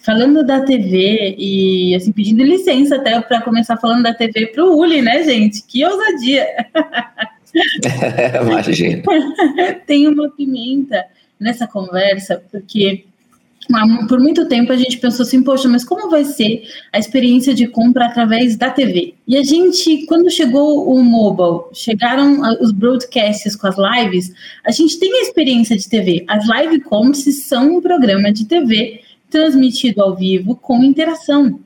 Falando 0.04 0.46
da 0.46 0.62
TV 0.62 1.36
e 1.38 1.96
assim 1.96 2.12
pedindo 2.12 2.44
licença 2.44 2.98
até 2.98 3.20
para 3.22 3.42
começar 3.42 3.78
falando 3.78 4.04
da 4.04 4.14
TV 4.14 4.48
para 4.48 4.66
o 4.66 4.78
Uli, 4.78 5.02
né, 5.02 5.24
gente? 5.24 5.64
Que 5.64 5.86
ousadia! 5.86 6.46
Imagina. 8.42 9.04
Tem 9.88 10.08
uma 10.08 10.30
pimenta 10.30 11.06
nessa 11.40 11.68
conversa, 11.68 12.44
porque 12.52 13.06
por 14.10 14.20
muito 14.20 14.48
tempo 14.48 14.74
a 14.74 14.76
gente 14.76 14.98
pensou 14.98 15.24
assim, 15.24 15.42
poxa, 15.42 15.70
mas 15.70 15.86
como 15.86 16.10
vai 16.10 16.26
ser 16.26 16.64
a 16.92 17.00
experiência 17.00 17.54
de 17.54 17.68
compra 17.68 18.08
através 18.08 18.58
da 18.58 18.70
TV? 18.70 19.14
E 19.26 19.38
a 19.38 19.44
gente, 19.44 20.06
quando 20.06 20.30
chegou 20.30 20.94
o 20.94 21.02
mobile, 21.02 21.70
chegaram 21.74 22.42
os 22.60 22.72
broadcasts 22.72 23.56
com 23.56 23.68
as 23.68 23.76
lives, 23.78 24.34
a 24.66 24.72
gente 24.72 25.00
tem 25.00 25.12
a 25.14 25.22
experiência 25.22 25.78
de 25.78 25.88
TV. 25.88 26.26
As 26.28 26.46
live 26.48 26.82
commerce 26.82 27.32
são 27.32 27.78
um 27.78 27.82
programa 27.82 28.32
de 28.34 28.46
TV 28.46 29.00
transmitido 29.34 30.04
ao 30.04 30.16
vivo 30.16 30.56
com 30.56 30.84
interação. 30.84 31.60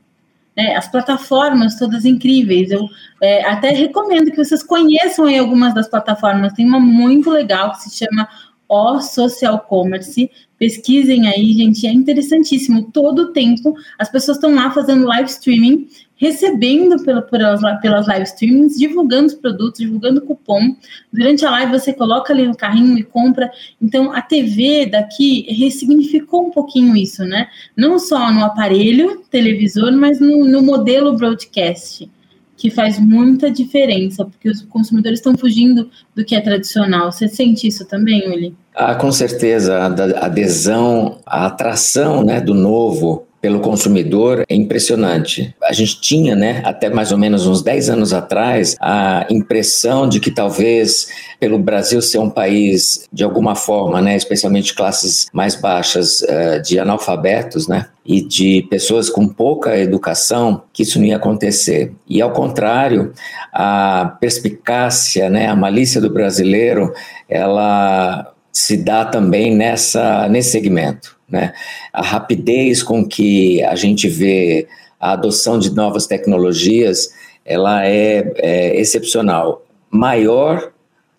Né? 0.56 0.74
As 0.76 0.88
plataformas 0.88 1.78
todas 1.78 2.06
incríveis. 2.06 2.72
Eu 2.72 2.88
é, 3.22 3.46
até 3.46 3.72
recomendo 3.72 4.32
que 4.32 4.44
vocês 4.44 4.64
conheçam 4.64 5.26
aí 5.26 5.38
algumas 5.38 5.76
das 5.76 5.90
plataformas. 5.90 6.54
Tem 6.54 6.66
uma 6.66 6.80
muito 6.80 7.30
legal 7.30 7.72
que 7.74 7.84
se 7.84 8.06
chama 8.06 8.28
O 8.70 9.02
Social 9.02 9.60
Commerce, 9.60 10.32
Pesquisem 10.58 11.28
aí, 11.28 11.54
gente, 11.54 11.86
é 11.86 11.92
interessantíssimo. 11.92 12.90
Todo 12.92 13.20
o 13.20 13.32
tempo 13.32 13.76
as 14.00 14.10
pessoas 14.10 14.38
estão 14.38 14.56
lá 14.56 14.72
fazendo 14.72 15.06
live 15.06 15.30
streaming, 15.30 15.88
recebendo 16.18 17.04
pela, 17.04 17.22
pelas, 17.22 17.62
pelas 17.82 18.08
live 18.08 18.24
streamings, 18.26 18.78
divulgando 18.78 19.28
os 19.28 19.34
produtos, 19.34 19.80
divulgando 19.80 20.22
cupom. 20.22 20.76
Durante 21.14 21.46
a 21.46 21.52
live 21.52 21.72
você 21.72 21.94
coloca 21.94 22.34
ali 22.34 22.48
no 22.48 22.58
carrinho 22.58 22.98
e 22.98 23.04
compra. 23.04 23.50
Então 23.82 24.12
a 24.12 24.22
TV 24.22 24.88
daqui 24.88 25.46
ressignificou 25.50 26.48
um 26.48 26.52
pouquinho 26.52 26.96
isso, 26.96 27.24
né? 27.24 27.48
Não 27.76 28.00
só 28.00 28.32
no 28.32 28.44
aparelho 28.44 29.22
televisor, 29.30 29.92
mas 29.94 30.20
no, 30.20 30.46
no 30.46 30.62
modelo 30.62 31.16
broadcast 31.16 32.10
que 32.58 32.72
faz 32.72 33.00
muita 33.00 33.52
diferença, 33.52 34.26
porque 34.26 34.50
os 34.50 34.64
consumidores 34.64 35.20
estão 35.20 35.38
fugindo 35.38 35.90
do 36.16 36.26
que 36.26 36.36
é 36.36 36.42
tradicional. 36.42 37.12
Você 37.12 37.28
sente 37.28 37.68
isso 37.68 37.86
também, 37.86 38.28
Uli? 38.28 38.56
Ah, 38.76 38.96
com 38.96 39.12
certeza, 39.12 39.78
a 39.78 40.26
adesão, 40.26 41.20
a 41.24 41.46
atração 41.46 42.24
né, 42.24 42.42
do 42.42 42.56
novo 42.56 43.27
pelo 43.42 43.60
consumidor 43.60 44.44
é 44.48 44.56
impressionante. 44.56 45.56
A 45.64 45.74
gente 45.74 46.02
tinha, 46.02 46.36
né, 46.36 46.62
até 46.66 46.90
mais 46.90 47.12
ou 47.12 47.18
menos 47.18 47.46
uns 47.46 47.62
10 47.62 47.90
anos 47.90 48.14
atrás, 48.14 48.76
a 48.80 49.26
impressão 49.30 50.08
de 50.08 50.20
que 50.20 50.32
talvez 50.32 51.08
pelo 51.40 51.60
Brasil 51.60 52.02
ser 52.02 52.20
um 52.20 52.30
país 52.30 53.08
de 53.12 53.24
alguma 53.24 53.56
forma, 53.56 54.02
né, 54.02 54.16
especialmente 54.16 54.74
classes 54.74 55.28
mais 55.32 55.56
baixas 55.56 56.22
uh, 56.22 56.62
de 56.64 56.80
analfabetos, 56.80 57.68
né, 57.68 57.88
e 58.06 58.22
de 58.22 58.66
pessoas 58.70 59.10
com 59.10 59.28
pouca 59.28 59.78
educação, 59.78 60.64
que 60.72 60.84
isso 60.84 60.98
não 60.98 61.06
ia 61.06 61.18
acontecer. 61.18 61.92
E 62.08 62.22
ao 62.22 62.32
contrário, 62.32 63.12
a 63.52 64.18
perspicácia, 64.22 65.30
né, 65.30 65.48
a 65.48 65.56
malícia 65.56 66.00
do 66.00 66.10
brasileiro, 66.10 66.94
ela 67.28 68.34
se 68.58 68.76
dá 68.76 69.06
também 69.06 69.56
nessa 69.56 70.28
nesse 70.28 70.50
segmento. 70.50 71.16
Né? 71.30 71.54
A 71.94 72.02
rapidez 72.02 72.82
com 72.82 73.06
que 73.06 73.62
a 73.64 73.76
gente 73.76 74.08
vê 74.08 74.68
a 75.00 75.12
adoção 75.12 75.60
de 75.60 75.70
novas 75.76 76.08
tecnologias, 76.08 77.10
ela 77.46 77.86
é, 77.86 78.34
é 78.38 78.80
excepcional, 78.80 79.64
maior 79.92 80.72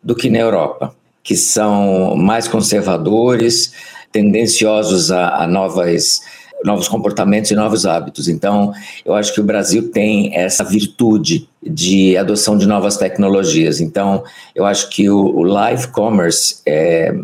do 0.03 0.17
que 0.17 0.29
na 0.29 0.39
Europa, 0.39 0.97
que 1.23 1.37
são 1.37 2.17
mais 2.17 2.49
conservadores, 2.49 3.73
tendenciosos 4.11 5.13
a, 5.13 5.37
a 5.37 5.47
novas 5.47 6.21
novos 6.65 6.89
comportamentos 6.89 7.51
e 7.51 7.55
novos 7.55 7.87
hábitos. 7.87 8.29
Então, 8.29 8.73
eu 9.05 9.15
acho 9.15 9.33
que 9.33 9.41
o 9.41 9.45
Brasil 9.45 9.91
tem 9.91 10.37
essa 10.37 10.65
virtude 10.65 11.49
de 11.63 12.17
adoção 12.17 12.57
de 12.57 12.67
novas 12.67 12.97
tecnologias. 12.97 13.81
Então, 13.81 14.25
eu 14.55 14.65
acho 14.65 14.89
que 14.89 15.09
o, 15.09 15.19
o 15.19 15.43
live 15.43 15.89
commerce 15.89 16.61
é, 16.67 17.15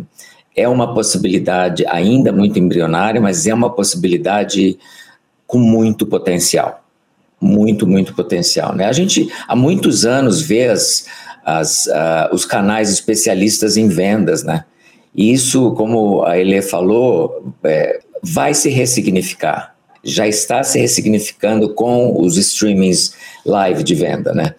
é 0.56 0.68
uma 0.68 0.94
possibilidade 0.94 1.84
ainda 1.86 2.32
muito 2.32 2.58
embrionária, 2.58 3.20
mas 3.20 3.46
é 3.46 3.54
uma 3.54 3.70
possibilidade 3.70 4.78
com 5.46 5.58
muito 5.58 6.06
potencial. 6.06 6.82
Muito, 7.40 7.86
muito 7.86 8.14
potencial. 8.14 8.74
Né? 8.74 8.86
A 8.86 8.92
gente 8.92 9.28
há 9.46 9.54
muitos 9.54 10.04
anos 10.04 10.40
vê 10.40 10.68
as, 10.68 11.06
as, 11.44 11.86
uh, 11.86 12.32
os 12.32 12.44
canais 12.44 12.90
especialistas 12.90 13.76
em 13.76 13.88
vendas, 13.88 14.42
né? 14.42 14.64
E 15.14 15.32
isso, 15.32 15.72
como 15.72 16.24
a 16.24 16.36
Ele 16.36 16.60
falou, 16.60 17.54
é, 17.62 18.00
vai 18.24 18.54
se 18.54 18.70
ressignificar. 18.70 19.74
Já 20.02 20.26
está 20.26 20.62
se 20.62 20.78
ressignificando 20.78 21.74
com 21.74 22.20
os 22.20 22.36
streamings 22.36 23.14
live 23.44 23.82
de 23.82 23.94
venda, 23.94 24.32
né? 24.32 24.54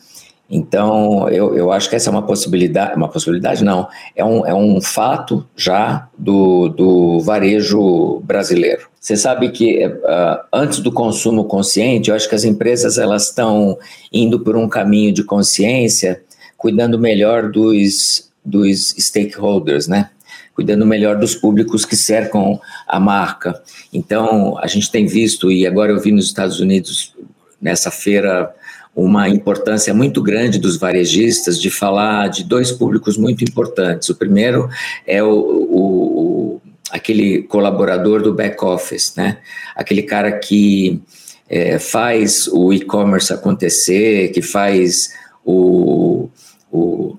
Então, 0.49 1.27
eu, 1.29 1.57
eu 1.57 1.71
acho 1.71 1.89
que 1.89 1.95
essa 1.95 2.09
é 2.09 2.11
uma 2.11 2.21
possibilidade, 2.21 2.95
uma 2.95 3.09
possibilidade 3.09 3.63
não, 3.63 3.87
é 4.15 4.23
um, 4.23 4.45
é 4.45 4.53
um 4.53 4.79
fato 4.79 5.45
já 5.55 6.07
do, 6.15 6.69
do 6.69 7.19
varejo 7.21 8.19
brasileiro. 8.19 8.87
Você 8.99 9.17
sabe 9.17 9.49
que 9.49 9.85
uh, 9.85 10.45
antes 10.53 10.79
do 10.79 10.91
consumo 10.91 11.45
consciente, 11.45 12.09
eu 12.09 12.15
acho 12.15 12.29
que 12.29 12.35
as 12.35 12.43
empresas 12.43 12.99
elas 12.99 13.29
estão 13.29 13.77
indo 14.11 14.39
por 14.39 14.55
um 14.55 14.69
caminho 14.69 15.11
de 15.11 15.23
consciência, 15.23 16.21
cuidando 16.57 16.99
melhor 16.99 17.49
dos, 17.49 18.29
dos 18.43 18.95
stakeholders, 18.99 19.87
né? 19.87 20.11
Cuidando 20.55 20.85
melhor 20.85 21.17
dos 21.17 21.35
públicos 21.35 21.85
que 21.85 21.95
cercam 21.95 22.59
a 22.87 22.99
marca. 22.99 23.61
Então, 23.93 24.57
a 24.57 24.67
gente 24.67 24.89
tem 24.89 25.05
visto, 25.05 25.51
e 25.51 25.67
agora 25.67 25.91
eu 25.91 25.99
vi 25.99 26.11
nos 26.11 26.25
Estados 26.25 26.59
Unidos, 26.59 27.13
nessa 27.61 27.91
feira 27.91 28.51
uma 28.95 29.27
importância 29.27 29.93
muito 29.93 30.23
grande 30.23 30.57
dos 30.57 30.77
varejistas 30.77 31.61
de 31.61 31.69
falar 31.69 32.29
de 32.29 32.45
dois 32.45 32.71
públicos 32.71 33.17
muito 33.17 33.43
importantes. 33.43 34.07
O 34.07 34.15
primeiro 34.15 34.69
é 35.05 35.21
o, 35.21 35.29
o, 35.29 36.61
aquele 36.89 37.43
colaborador 37.43 38.21
do 38.21 38.33
back 38.33 38.63
office, 38.63 39.13
né? 39.17 39.39
Aquele 39.75 40.03
cara 40.03 40.31
que 40.31 41.01
é, 41.49 41.77
faz 41.77 42.47
o 42.47 42.71
e-commerce 42.71 43.33
acontecer, 43.33 44.29
que 44.31 44.41
faz 44.41 45.13
o, 45.43 46.29
o 46.71 47.17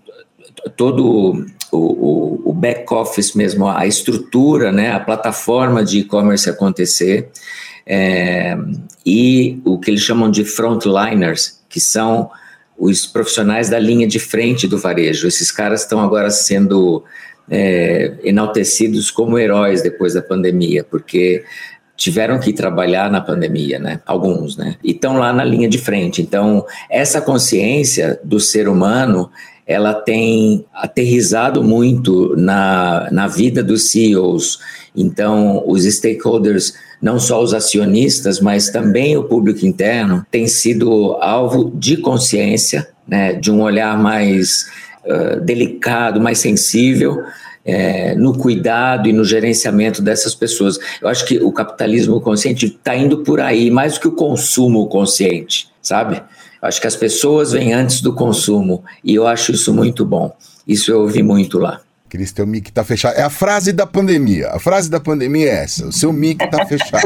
todo 0.77 1.47
o, 1.73 2.51
o 2.51 2.53
back 2.53 2.93
office 2.93 3.35
mesmo, 3.35 3.69
a 3.69 3.87
estrutura, 3.87 4.71
né? 4.73 4.93
A 4.93 5.01
plataforma 5.01 5.85
de 5.85 6.01
e-commerce 6.01 6.49
acontecer. 6.49 7.29
É, 7.87 8.57
e 9.05 9.61
o 9.65 9.79
que 9.79 9.91
eles 9.91 10.03
chamam 10.03 10.31
de 10.31 10.45
frontliners, 10.45 11.61
que 11.69 11.81
são 11.81 12.31
os 12.79 13.07
profissionais 13.07 13.71
da 13.71 13.79
linha 13.79 14.07
de 14.07 14.19
frente 14.19 14.67
do 14.67 14.79
varejo. 14.79 15.27
Esses 15.27 15.51
caras 15.51 15.83
estão 15.83 16.01
agora 16.01 16.31
sendo 16.31 17.05
é, 17.49 18.15
enaltecidos 18.25 19.11
como 19.11 19.39
heróis 19.39 19.83
depois 19.83 20.15
da 20.15 20.23
pandemia, 20.23 20.85
porque 20.85 21.45
tiveram 21.97 22.39
que 22.39 22.53
trabalhar 22.53 23.11
na 23.11 23.21
pandemia, 23.21 23.79
né? 23.79 24.01
Alguns, 24.05 24.57
né? 24.57 24.77
E 24.85 24.91
estão 24.91 25.17
lá 25.17 25.33
na 25.33 25.45
linha 25.45 25.69
de 25.69 25.79
frente. 25.79 26.21
Então, 26.21 26.67
essa 26.91 27.21
consciência 27.23 28.21
do 28.23 28.39
ser 28.39 28.69
humano, 28.69 29.31
ela 29.67 29.93
tem 29.93 30.65
aterrizado 30.73 31.63
muito 31.63 32.37
na, 32.37 33.09
na 33.11 33.27
vida 33.27 33.63
dos 33.63 33.91
CEOs. 33.91 34.61
Então, 34.95 35.63
os 35.67 35.85
stakeholders 35.85 36.75
não 37.03 37.19
só 37.19 37.43
os 37.43 37.53
acionistas, 37.53 38.41
mas 38.41 38.71
também 38.71 39.17
o 39.17 39.25
público 39.25 39.67
interno, 39.67 40.25
tem 40.31 40.47
sido 40.47 41.17
alvo 41.21 41.71
de 41.75 41.97
consciência, 41.99 42.89
né, 43.07 43.35
de 43.35 43.51
um 43.51 43.61
olhar 43.61 43.99
mais 43.99 44.67
uh, 45.05 45.41
delicado, 45.41 46.21
mais 46.21 46.39
sensível. 46.39 47.23
É, 47.69 48.15
no 48.15 48.39
cuidado 48.39 49.09
e 49.09 49.13
no 49.13 49.25
gerenciamento 49.25 50.01
dessas 50.01 50.37
pessoas. 50.37 50.79
Eu 51.03 51.09
acho 51.09 51.27
que 51.27 51.39
o 51.39 51.51
capitalismo 51.51 52.21
consciente 52.21 52.67
está 52.67 52.95
indo 52.95 53.25
por 53.25 53.41
aí, 53.41 53.73
mais 53.73 53.95
do 53.95 54.01
que 54.03 54.07
o 54.07 54.13
consumo 54.13 54.87
consciente, 54.87 55.67
sabe? 55.83 56.23
Eu 56.67 56.69
acho 56.69 56.81
que 56.81 56.87
as 56.89 56.97
pessoas 56.97 57.53
vêm 57.53 57.73
antes 57.73 58.01
do 58.01 58.13
consumo 58.13 58.83
e 59.05 59.15
eu 59.15 59.25
acho 59.25 59.53
isso 59.53 59.73
muito 59.73 60.05
bom. 60.05 60.35
Isso 60.67 60.91
eu 60.91 61.03
ouvi 61.03 61.23
muito 61.23 61.61
lá. 61.61 61.81
Cris, 62.09 62.33
teu 62.33 62.45
mic 62.45 62.73
tá 62.73 62.83
fechado. 62.83 63.17
É 63.17 63.23
a 63.23 63.31
frase 63.31 63.73
da 63.73 63.87
pandemia. 63.87 64.49
A 64.49 64.59
frase 64.59 64.91
da 64.91 64.99
pandemia 64.99 65.49
é 65.49 65.63
essa: 65.63 65.87
o 65.87 65.93
seu 65.93 66.13
mic 66.13 66.39
tá 66.51 66.67
fechado. 66.67 67.05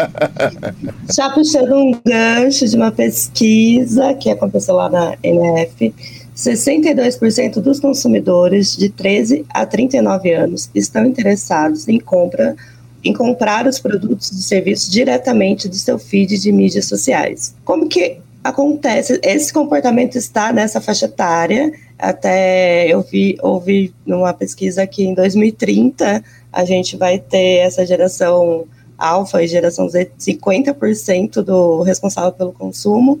Já 1.14 1.28
puxando 1.28 1.74
um 1.74 1.92
gancho 2.06 2.66
de 2.66 2.74
uma 2.74 2.90
pesquisa 2.90 4.14
que 4.14 4.30
aconteceu 4.30 4.76
lá 4.76 4.88
na 4.88 5.14
NF, 5.22 5.94
62% 6.34 7.60
dos 7.60 7.80
consumidores 7.80 8.74
de 8.74 8.88
13 8.88 9.44
a 9.50 9.66
39 9.66 10.32
anos 10.32 10.70
estão 10.74 11.04
interessados 11.04 11.86
em 11.86 12.00
compra 12.00 12.56
em 13.04 13.12
comprar 13.12 13.66
os 13.66 13.78
produtos 13.78 14.32
e 14.32 14.42
serviços 14.42 14.90
diretamente 14.90 15.68
do 15.68 15.76
seu 15.76 15.98
feed 15.98 16.38
de 16.38 16.50
mídias 16.50 16.86
sociais. 16.86 17.54
Como 17.62 17.86
que 17.86 18.24
acontece? 18.44 19.18
Esse 19.22 19.52
comportamento 19.52 20.16
está 20.16 20.52
nessa 20.52 20.80
faixa 20.80 21.06
etária 21.06 21.72
até 21.98 22.86
eu 22.88 23.02
vi, 23.02 23.36
ouvi 23.42 23.94
numa 24.04 24.32
pesquisa 24.32 24.86
que 24.86 25.04
em 25.04 25.14
2030 25.14 26.22
a 26.52 26.64
gente 26.64 26.96
vai 26.96 27.18
ter 27.18 27.58
essa 27.58 27.86
geração 27.86 28.66
alfa 28.98 29.42
e 29.42 29.48
geração 29.48 29.88
Z 29.88 30.12
50% 30.18 31.42
do 31.42 31.82
responsável 31.82 32.32
pelo 32.32 32.52
consumo. 32.52 33.20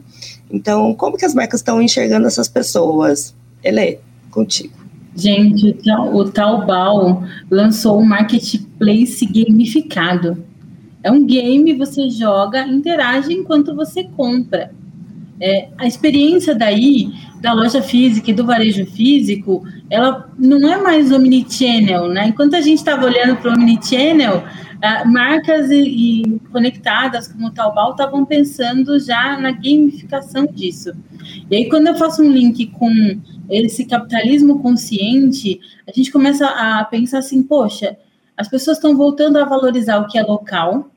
Então, 0.50 0.94
como 0.94 1.16
que 1.16 1.24
as 1.24 1.34
marcas 1.34 1.60
estão 1.60 1.80
enxergando 1.80 2.26
essas 2.26 2.48
pessoas? 2.48 3.34
Ele, 3.62 3.98
contigo. 4.30 4.74
Gente, 5.16 5.76
o, 6.12 6.24
Taobao 6.24 7.22
lançou 7.50 8.00
um 8.00 8.04
marketplace 8.04 9.24
gamificado. 9.26 10.44
É 11.02 11.10
um 11.10 11.24
game, 11.24 11.72
você 11.74 12.10
joga, 12.10 12.66
interage 12.66 13.32
enquanto 13.32 13.74
você 13.74 14.04
compra. 14.04 14.72
É, 15.40 15.68
a 15.78 15.86
experiência 15.86 16.54
daí, 16.54 17.12
da 17.40 17.52
loja 17.52 17.82
física 17.82 18.30
e 18.30 18.34
do 18.34 18.46
varejo 18.46 18.86
físico, 18.86 19.64
ela 19.90 20.30
não 20.38 20.72
é 20.72 20.80
mais 20.80 21.10
omnichannel, 21.10 22.08
né? 22.08 22.28
Enquanto 22.28 22.54
a 22.54 22.60
gente 22.60 22.78
estava 22.78 23.04
olhando 23.04 23.36
para 23.36 23.50
o 23.50 23.54
omnichannel, 23.54 24.44
marcas 25.06 25.70
e, 25.70 25.80
e, 25.80 26.40
conectadas 26.52 27.28
como 27.28 27.46
o 27.46 27.50
Taobao 27.50 27.92
estavam 27.92 28.24
pensando 28.24 28.98
já 28.98 29.38
na 29.38 29.50
gamificação 29.50 30.46
disso. 30.46 30.92
E 31.50 31.56
aí, 31.56 31.68
quando 31.68 31.86
eu 31.86 31.94
faço 31.94 32.22
um 32.22 32.30
link 32.30 32.66
com 32.66 32.90
esse 33.48 33.86
capitalismo 33.86 34.60
consciente, 34.60 35.60
a 35.88 35.92
gente 35.92 36.12
começa 36.12 36.46
a 36.46 36.84
pensar 36.84 37.18
assim, 37.18 37.42
poxa, 37.42 37.96
as 38.36 38.48
pessoas 38.48 38.76
estão 38.76 38.96
voltando 38.96 39.38
a 39.38 39.44
valorizar 39.44 39.98
o 39.98 40.06
que 40.06 40.18
é 40.18 40.22
local, 40.22 40.90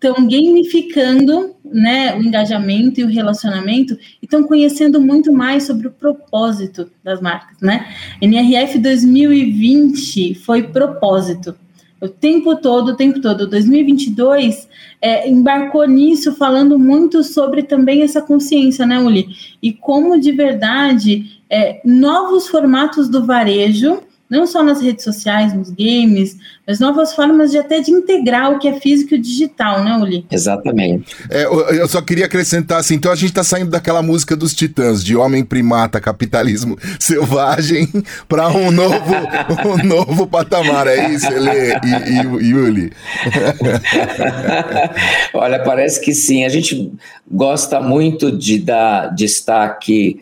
estão 0.00 0.14
gamificando 0.28 1.56
né, 1.64 2.16
o 2.16 2.22
engajamento 2.22 3.00
e 3.00 3.04
o 3.04 3.08
relacionamento 3.08 3.94
e 3.94 4.24
estão 4.24 4.44
conhecendo 4.44 5.00
muito 5.00 5.32
mais 5.32 5.64
sobre 5.64 5.88
o 5.88 5.90
propósito 5.90 6.88
das 7.02 7.20
marcas. 7.20 7.60
Né? 7.60 7.86
NRF 8.22 8.78
2020 8.78 10.36
foi 10.36 10.62
propósito. 10.62 11.56
O 12.00 12.08
tempo 12.08 12.54
todo, 12.54 12.90
o 12.90 12.96
tempo 12.96 13.20
todo. 13.20 13.48
2022 13.48 14.68
é, 15.02 15.28
embarcou 15.28 15.84
nisso, 15.84 16.32
falando 16.36 16.78
muito 16.78 17.24
sobre 17.24 17.64
também 17.64 18.02
essa 18.02 18.22
consciência, 18.22 18.86
né, 18.86 19.00
Uli? 19.00 19.26
E 19.60 19.72
como 19.72 20.18
de 20.18 20.30
verdade 20.30 21.42
é, 21.50 21.80
novos 21.84 22.46
formatos 22.46 23.08
do 23.08 23.26
varejo 23.26 24.00
não 24.28 24.46
só 24.46 24.62
nas 24.62 24.80
redes 24.80 25.04
sociais, 25.04 25.54
nos 25.54 25.70
games, 25.70 26.36
mas 26.66 26.78
novas 26.78 27.14
formas 27.14 27.50
de 27.50 27.58
até 27.58 27.80
de 27.80 27.90
integrar 27.90 28.52
o 28.52 28.58
que 28.58 28.68
é 28.68 28.78
físico 28.78 29.14
e 29.14 29.18
digital, 29.18 29.82
né, 29.82 29.96
Uli? 29.96 30.26
Exatamente. 30.30 31.16
É, 31.30 31.44
eu 31.44 31.88
só 31.88 32.02
queria 32.02 32.26
acrescentar 32.26 32.78
assim, 32.78 32.94
então 32.96 33.10
a 33.10 33.14
gente 33.14 33.30
está 33.30 33.42
saindo 33.42 33.70
daquela 33.70 34.02
música 34.02 34.36
dos 34.36 34.54
Titãs, 34.54 35.02
de 35.02 35.16
homem 35.16 35.44
primata, 35.44 36.00
capitalismo 36.00 36.76
selvagem, 37.00 37.88
para 38.28 38.48
um 38.48 38.70
novo, 38.70 39.14
um 39.80 39.86
novo 39.86 40.26
patamar, 40.26 40.86
é 40.86 41.10
isso, 41.10 41.26
Ele 41.32 41.48
e, 41.84 42.44
e, 42.44 42.50
Yuli? 42.50 42.92
Olha, 45.32 45.62
parece 45.62 46.00
que 46.00 46.12
sim. 46.12 46.44
A 46.44 46.48
gente 46.48 46.92
gosta 47.30 47.80
muito 47.80 48.30
de 48.30 48.58
dar 48.58 49.14
destaque 49.14 50.20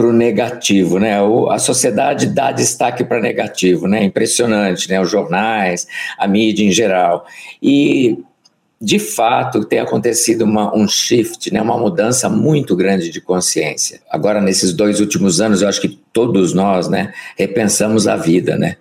para 0.00 0.08
o 0.08 0.14
negativo, 0.14 0.98
né? 0.98 1.18
a 1.50 1.58
sociedade 1.58 2.28
dá 2.28 2.50
destaque 2.52 3.04
para 3.04 3.20
negativo, 3.20 3.86
né? 3.86 4.02
Impressionante, 4.02 4.88
né? 4.88 4.98
Os 4.98 5.10
jornais, 5.10 5.86
a 6.16 6.26
mídia 6.26 6.64
em 6.64 6.70
geral. 6.70 7.26
E 7.62 8.16
de 8.80 8.98
fato 8.98 9.62
tem 9.62 9.78
acontecido 9.78 10.40
uma, 10.40 10.74
um 10.74 10.88
shift, 10.88 11.52
né, 11.52 11.60
uma 11.60 11.76
mudança 11.76 12.30
muito 12.30 12.74
grande 12.74 13.10
de 13.10 13.20
consciência. 13.20 14.00
Agora, 14.10 14.40
nesses 14.40 14.72
dois 14.72 15.00
últimos 15.00 15.38
anos, 15.38 15.60
eu 15.60 15.68
acho 15.68 15.82
que 15.82 16.00
todos 16.14 16.54
nós 16.54 16.88
né, 16.88 17.12
repensamos 17.36 18.08
a 18.08 18.16
vida, 18.16 18.56
né? 18.56 18.76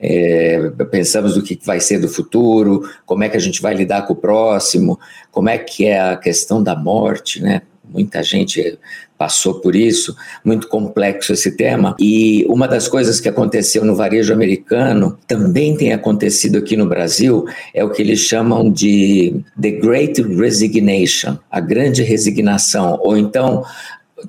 É, 0.00 0.70
pensamos 0.90 1.36
o 1.36 1.42
que 1.42 1.56
vai 1.64 1.78
ser 1.78 2.00
do 2.00 2.08
futuro, 2.08 2.82
como 3.06 3.22
é 3.22 3.28
que 3.28 3.36
a 3.36 3.40
gente 3.40 3.62
vai 3.62 3.74
lidar 3.74 4.08
com 4.08 4.12
o 4.12 4.16
próximo, 4.16 4.98
como 5.30 5.48
é 5.48 5.56
que 5.56 5.86
é 5.86 6.00
a 6.00 6.16
questão 6.16 6.60
da 6.60 6.74
morte, 6.74 7.40
né? 7.40 7.62
Muita 7.88 8.24
gente 8.24 8.76
passou 9.24 9.54
por 9.54 9.74
isso, 9.74 10.14
muito 10.44 10.68
complexo 10.68 11.32
esse 11.32 11.56
tema. 11.56 11.96
E 11.98 12.44
uma 12.46 12.68
das 12.68 12.86
coisas 12.86 13.18
que 13.18 13.28
aconteceu 13.28 13.82
no 13.82 13.96
varejo 13.96 14.34
americano 14.34 15.16
também 15.26 15.74
tem 15.74 15.94
acontecido 15.94 16.58
aqui 16.58 16.76
no 16.76 16.86
Brasil 16.86 17.46
é 17.72 17.82
o 17.82 17.88
que 17.88 18.02
eles 18.02 18.20
chamam 18.20 18.70
de 18.70 19.42
The 19.58 19.70
Great 19.70 20.20
Resignation, 20.20 21.38
a 21.50 21.58
grande 21.58 22.02
resignação, 22.02 23.00
ou 23.02 23.16
então 23.16 23.64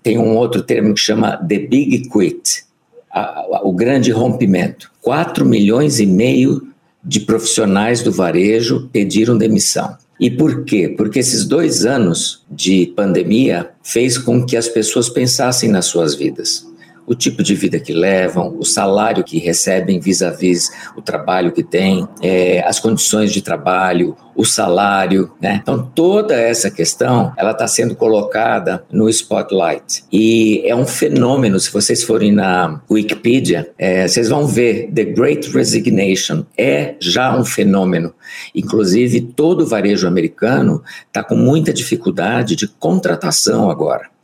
tem 0.02 0.18
um 0.18 0.38
outro 0.38 0.62
termo 0.62 0.94
que 0.94 1.02
chama 1.02 1.36
The 1.36 1.60
Big 1.60 2.10
Quit, 2.10 2.64
a, 3.12 3.20
a, 3.20 3.62
o 3.66 3.74
grande 3.74 4.12
rompimento. 4.12 4.90
4 5.02 5.46
milhões 5.46 6.00
e 6.00 6.06
meio 6.06 6.70
de 7.04 7.20
profissionais 7.20 8.02
do 8.02 8.14
varejo 8.14 8.90
pediram 8.94 9.38
demissão. 9.38 9.98
E 10.20 10.30
por 10.30 10.64
quê? 10.64 10.94
Porque 10.96 11.20
esses 11.20 11.46
dois 11.46 11.86
anos 11.86 12.44
de 12.50 12.94
pandemia 12.96 13.70
fez 13.84 14.18
com 14.18 14.46
que 14.46 14.56
as 14.56 14.68
pessoas 14.68 15.10
pensassem 15.10 15.70
nas 15.70 15.86
suas 15.86 16.16
vidas 16.16 16.66
o 17.08 17.14
tipo 17.14 17.44
de 17.44 17.56
vida 17.56 17.80
que 17.80 17.94
levam, 17.94 18.56
o 18.58 18.66
salário 18.66 19.24
que 19.24 19.38
recebem 19.38 20.00
vis-à-vis 20.00 20.72
o 20.96 21.02
trabalho 21.02 21.52
que 21.52 21.64
têm, 21.64 22.08
é, 22.22 22.64
as 22.66 22.80
condições 22.80 23.32
de 23.32 23.42
trabalho, 23.42 24.16
o 24.36 24.44
salário, 24.44 25.32
né? 25.42 25.60
Então 25.62 25.90
toda 25.96 26.36
essa 26.36 26.70
questão 26.70 27.32
ela 27.38 27.52
está 27.52 27.68
sendo 27.68 27.96
colocada 27.96 28.84
no 28.92 29.10
spotlight 29.10 30.04
e 30.12 30.62
é 30.66 30.76
um 30.76 30.86
fenômeno. 30.86 31.60
Se 31.60 31.72
vocês 31.72 32.04
forem 32.04 32.32
na 32.32 32.82
Wikipedia, 32.90 33.72
é, 33.78 34.08
vocês 34.08 34.30
vão 34.30 34.46
ver 34.46 34.92
The 34.94 35.06
Great 35.06 35.50
Resignation 35.52 36.44
é 36.58 36.96
já 37.00 37.36
um 37.36 37.46
fenômeno. 37.46 38.14
Inclusive 38.54 39.22
todo 39.22 39.62
o 39.62 39.68
varejo 39.68 40.08
americano 40.08 40.84
está 41.08 41.24
com 41.24 41.36
muita 41.36 41.72
dificuldade 41.72 42.56
de 42.56 42.68
contratação 42.68 43.70
agora. 43.70 44.15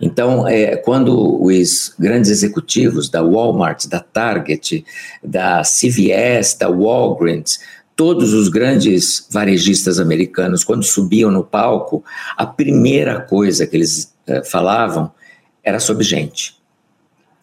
Então, 0.00 0.46
é, 0.46 0.76
quando 0.76 1.42
os 1.42 1.94
grandes 1.98 2.30
executivos 2.30 3.08
da 3.08 3.22
Walmart, 3.22 3.86
da 3.86 4.00
Target, 4.00 4.84
da 5.22 5.62
CVS, 5.62 6.54
da 6.54 6.68
Walgreens, 6.68 7.60
todos 7.96 8.32
os 8.32 8.48
grandes 8.48 9.28
varejistas 9.30 10.00
americanos, 10.00 10.64
quando 10.64 10.82
subiam 10.82 11.30
no 11.30 11.44
palco, 11.44 12.04
a 12.36 12.46
primeira 12.46 13.20
coisa 13.20 13.66
que 13.66 13.76
eles 13.76 14.12
é, 14.26 14.42
falavam 14.42 15.12
era 15.62 15.78
sobre 15.78 16.04
gente. 16.04 16.56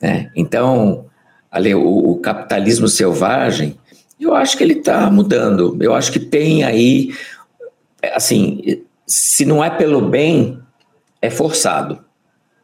Né? 0.02 0.30
Então, 0.36 1.06
ali, 1.50 1.74
o, 1.74 2.12
o 2.12 2.18
capitalismo 2.18 2.88
selvagem, 2.88 3.78
eu 4.20 4.36
acho 4.36 4.58
que 4.58 4.64
ele 4.64 4.74
está 4.74 5.10
mudando. 5.10 5.78
Eu 5.80 5.96
acho 5.96 6.12
que 6.12 6.20
tem 6.20 6.64
aí, 6.64 7.16
assim, 8.14 8.84
se 9.08 9.46
não 9.46 9.64
é 9.64 9.70
pelo 9.70 10.02
bem, 10.02 10.60
é 11.22 11.30
forçado 11.30 12.11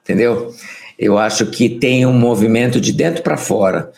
entendeu? 0.08 0.54
Eu 0.98 1.17
acho 1.17 1.46
que 1.48 1.70
tem 1.70 2.06
um 2.06 2.17
movimento 2.17 2.80
de 2.80 2.93
dentro 2.93 3.22
para 3.22 3.36
fora, 3.36 3.91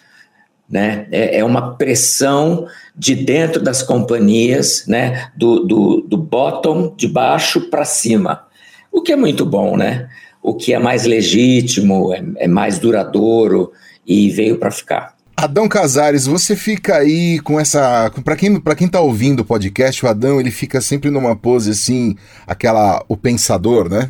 né? 0.67 1.07
É, 1.11 1.37
é, 1.37 1.45
uma 1.45 1.75
pressão 1.75 2.67
de 2.95 3.15
dentro 3.15 3.61
das 3.61 3.83
companhias, 3.83 4.85
né? 4.87 5.29
Do, 5.35 5.59
do, 5.59 6.01
do 6.01 6.17
bottom, 6.17 6.93
de 6.97 7.07
baixo 7.07 7.69
para 7.69 7.85
cima, 7.85 8.47
o 8.91 9.01
que 9.01 9.11
é 9.11 9.15
muito 9.15 9.45
bom, 9.45 9.77
né? 9.77 10.09
O 10.41 10.55
que 10.55 10.73
é 10.73 10.79
mais 10.79 11.05
legítimo, 11.05 12.11
é, 12.13 12.23
é 12.37 12.47
mais 12.47 12.79
duradouro 12.79 13.71
e 14.05 14.29
veio 14.29 14.57
para 14.57 14.71
ficar. 14.71 15.15
Adão 15.41 15.69
Casares, 15.69 16.25
você 16.25 16.53
fica 16.53 16.97
aí 16.97 17.39
com 17.39 17.57
essa. 17.57 18.11
Para 18.25 18.35
quem, 18.35 18.59
pra 18.59 18.75
quem 18.75 18.89
tá 18.89 18.99
ouvindo 18.99 19.39
o 19.39 19.45
podcast, 19.45 20.05
o 20.05 20.09
Adão 20.09 20.37
ele 20.37 20.51
fica 20.51 20.81
sempre 20.81 21.09
numa 21.09 21.33
pose 21.33 21.71
assim, 21.71 22.17
aquela. 22.45 23.01
o 23.07 23.15
pensador, 23.15 23.89
né? 23.89 24.05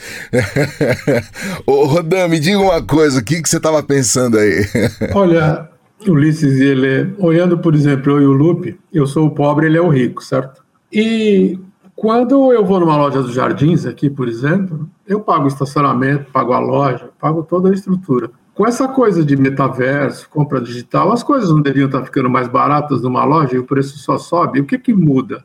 Ô, 1.66 1.84
Rodão, 1.84 2.26
me 2.26 2.40
diga 2.40 2.58
uma 2.58 2.80
coisa, 2.80 3.20
o 3.20 3.22
que, 3.24 3.42
que 3.42 3.48
você 3.50 3.60
tava 3.60 3.82
pensando 3.82 4.38
aí? 4.38 4.64
Olha, 5.14 5.68
Ulisses, 6.08 6.58
ele, 6.58 7.14
olhando, 7.18 7.58
por 7.58 7.74
exemplo, 7.74 8.12
eu 8.12 8.22
e 8.22 8.26
o 8.26 8.32
Lupe, 8.32 8.80
eu 8.90 9.06
sou 9.06 9.26
o 9.26 9.34
pobre, 9.34 9.66
ele 9.66 9.76
é 9.76 9.82
o 9.82 9.90
rico, 9.90 10.24
certo? 10.24 10.64
E 10.90 11.58
quando 11.94 12.50
eu 12.50 12.64
vou 12.64 12.80
numa 12.80 12.96
loja 12.96 13.22
dos 13.22 13.34
jardins 13.34 13.84
aqui, 13.84 14.08
por 14.08 14.26
exemplo, 14.26 14.88
eu 15.06 15.20
pago 15.20 15.44
o 15.44 15.48
estacionamento, 15.48 16.32
pago 16.32 16.54
a 16.54 16.58
loja, 16.58 17.10
pago 17.20 17.42
toda 17.42 17.68
a 17.68 17.74
estrutura 17.74 18.30
com 18.60 18.66
essa 18.66 18.86
coisa 18.86 19.24
de 19.24 19.38
metaverso, 19.38 20.28
compra 20.28 20.60
digital, 20.60 21.10
as 21.12 21.22
coisas 21.22 21.48
não 21.48 21.62
deviam 21.62 21.86
estar 21.86 22.04
ficando 22.04 22.28
mais 22.28 22.46
baratas 22.46 23.00
numa 23.00 23.24
loja 23.24 23.54
e 23.54 23.58
o 23.58 23.64
preço 23.64 23.96
só 23.96 24.18
sobe? 24.18 24.60
O 24.60 24.66
que, 24.66 24.76
que 24.76 24.92
muda? 24.92 25.42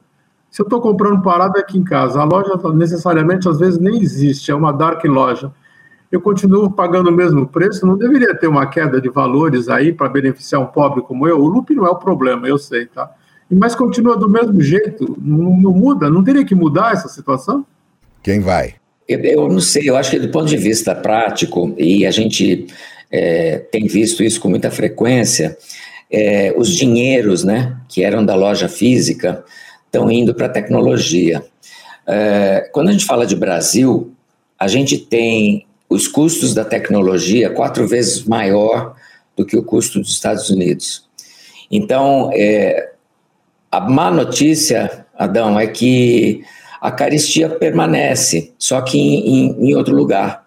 Se 0.52 0.62
eu 0.62 0.66
estou 0.66 0.82
comprando 0.82 1.22
parada 1.22 1.58
aqui 1.58 1.78
em 1.78 1.84
casa, 1.86 2.20
a 2.20 2.26
loja 2.26 2.60
necessariamente 2.74 3.48
às 3.48 3.58
vezes 3.58 3.80
nem 3.80 4.02
existe, 4.02 4.52
é 4.52 4.54
uma 4.54 4.74
dark 4.74 5.02
loja. 5.06 5.50
Eu 6.12 6.20
continuo 6.20 6.70
pagando 6.70 7.10
o 7.10 7.14
mesmo 7.14 7.48
preço, 7.48 7.88
não 7.88 7.98
deveria 7.98 8.36
ter 8.36 8.48
uma 8.48 8.68
queda 8.68 9.00
de 9.00 9.08
valores 9.08 9.70
aí 9.70 9.94
para 9.94 10.10
beneficiar 10.10 10.62
um 10.62 10.66
pobre 10.66 11.02
como 11.02 11.26
eu? 11.26 11.40
O 11.40 11.48
loop 11.48 11.74
não 11.74 11.86
é 11.86 11.90
o 11.90 11.96
problema, 11.96 12.50
eu 12.50 12.58
sei, 12.58 12.86
tá? 12.86 13.10
Mas 13.50 13.76
continua 13.76 14.18
do 14.18 14.28
mesmo 14.28 14.60
jeito, 14.60 15.16
não, 15.18 15.56
não 15.56 15.72
muda, 15.72 16.10
não 16.10 16.22
teria 16.22 16.44
que 16.44 16.54
mudar 16.54 16.92
essa 16.92 17.08
situação? 17.08 17.66
Quem 18.22 18.42
vai? 18.42 18.76
Eu, 19.08 19.48
não 19.48 19.62
sei, 19.62 19.90
eu 19.90 19.96
acho 19.96 20.12
que 20.12 20.20
do 20.20 20.30
ponto 20.30 20.48
de 20.48 20.58
vista 20.58 20.96
prático, 20.96 21.76
e 21.78 22.06
a 22.06 22.12
gente 22.12 22.68
é, 23.12 23.60
tem 23.72 23.86
visto 23.88 24.24
isso 24.24 24.40
com 24.40 24.50
muita 24.50 24.72
frequência, 24.72 25.58
é, 26.12 26.54
os 26.58 26.76
dinheiros 26.76 27.44
né, 27.44 27.78
que 27.88 28.04
eram 28.04 28.26
da 28.26 28.36
loja 28.36 28.68
física 28.68 29.44
estão 29.86 30.12
indo 30.12 30.34
para 30.34 30.48
a 30.48 30.50
tecnologia. 30.50 31.44
É, 32.08 32.70
quando 32.72 32.90
a 32.90 32.92
gente 32.92 33.06
fala 33.06 33.26
de 33.26 33.36
Brasil, 33.36 34.12
a 34.58 34.68
gente 34.68 34.98
tem 34.98 35.66
os 35.90 36.08
custos 36.08 36.54
da 36.54 36.66
tecnologia 36.66 37.50
quatro 37.50 37.88
vezes 37.88 38.24
maior 38.24 38.96
do 39.36 39.46
que 39.46 39.58
o 39.58 39.64
custo 39.64 40.00
dos 40.00 40.12
Estados 40.12 40.50
Unidos. 40.50 41.06
Então, 41.70 42.32
é, 42.34 42.92
a 43.72 43.80
má 43.82 44.10
notícia, 44.10 45.06
Adão, 45.18 45.60
é 45.60 45.68
que 45.68 46.44
a 46.86 46.92
caristia 46.92 47.50
permanece, 47.50 48.54
só 48.60 48.80
que 48.82 49.00
em, 49.00 49.28
em, 49.28 49.70
em 49.70 49.76
outro 49.76 49.96
lugar. 49.96 50.46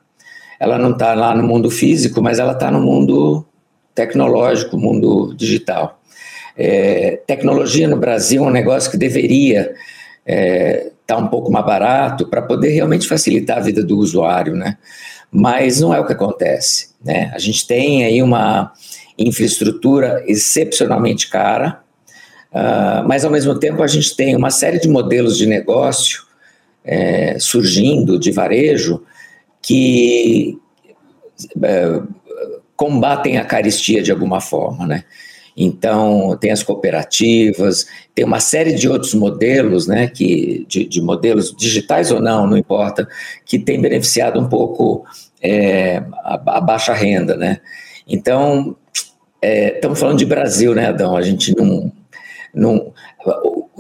Ela 0.60 0.78
não 0.78 0.92
está 0.92 1.12
lá 1.14 1.34
no 1.34 1.42
mundo 1.42 1.68
físico, 1.68 2.22
mas 2.22 2.38
ela 2.38 2.52
está 2.52 2.70
no 2.70 2.80
mundo 2.80 3.44
tecnológico, 3.92 4.78
mundo 4.78 5.34
digital. 5.36 6.00
É, 6.56 7.20
tecnologia 7.26 7.88
no 7.88 7.96
Brasil 7.96 8.44
é 8.44 8.46
um 8.46 8.50
negócio 8.50 8.88
que 8.88 8.96
deveria 8.96 9.62
estar 9.62 9.74
é, 10.26 10.90
tá 11.04 11.16
um 11.16 11.26
pouco 11.26 11.50
mais 11.50 11.66
barato 11.66 12.26
para 12.26 12.42
poder 12.42 12.70
realmente 12.70 13.08
facilitar 13.08 13.58
a 13.58 13.62
vida 13.62 13.82
do 13.82 13.98
usuário, 13.98 14.54
né? 14.54 14.78
Mas 15.30 15.80
não 15.80 15.92
é 15.92 15.98
o 15.98 16.06
que 16.06 16.12
acontece, 16.12 16.90
né? 17.04 17.32
A 17.34 17.38
gente 17.38 17.66
tem 17.66 18.04
aí 18.04 18.22
uma 18.22 18.72
infraestrutura 19.18 20.22
excepcionalmente 20.26 21.28
cara, 21.28 21.80
uh, 22.52 23.06
mas 23.06 23.24
ao 23.24 23.30
mesmo 23.30 23.58
tempo 23.58 23.82
a 23.82 23.88
gente 23.88 24.14
tem 24.14 24.36
uma 24.36 24.50
série 24.50 24.78
de 24.78 24.88
modelos 24.88 25.36
de 25.36 25.46
negócio 25.46 26.27
é, 26.88 27.38
surgindo 27.38 28.18
de 28.18 28.32
varejo 28.32 29.02
que 29.60 30.58
é, 31.62 32.00
combatem 32.74 33.36
a 33.36 33.44
caristia 33.44 34.02
de 34.02 34.10
alguma 34.10 34.40
forma, 34.40 34.86
né? 34.86 35.04
Então, 35.54 36.36
tem 36.40 36.52
as 36.52 36.62
cooperativas, 36.62 37.86
tem 38.14 38.24
uma 38.24 38.38
série 38.38 38.74
de 38.74 38.88
outros 38.88 39.12
modelos, 39.12 39.88
né, 39.88 40.06
que, 40.06 40.64
de, 40.68 40.84
de 40.84 41.02
modelos 41.02 41.52
digitais 41.54 42.12
ou 42.12 42.20
não, 42.20 42.46
não 42.46 42.56
importa, 42.56 43.08
que 43.44 43.58
tem 43.58 43.80
beneficiado 43.80 44.38
um 44.38 44.48
pouco 44.48 45.04
é, 45.42 45.96
a, 46.22 46.40
a, 46.58 46.60
baixa 46.60 46.94
renda, 46.94 47.36
né. 47.36 47.60
Então, 48.06 48.76
é, 49.42 49.74
estamos 49.74 49.98
falando 49.98 50.18
de 50.18 50.26
Brasil, 50.26 50.74
né, 50.74 50.86
Adão? 50.86 51.16
A 51.16 51.22
gente 51.22 51.54
não. 51.56 51.92
não 52.54 52.92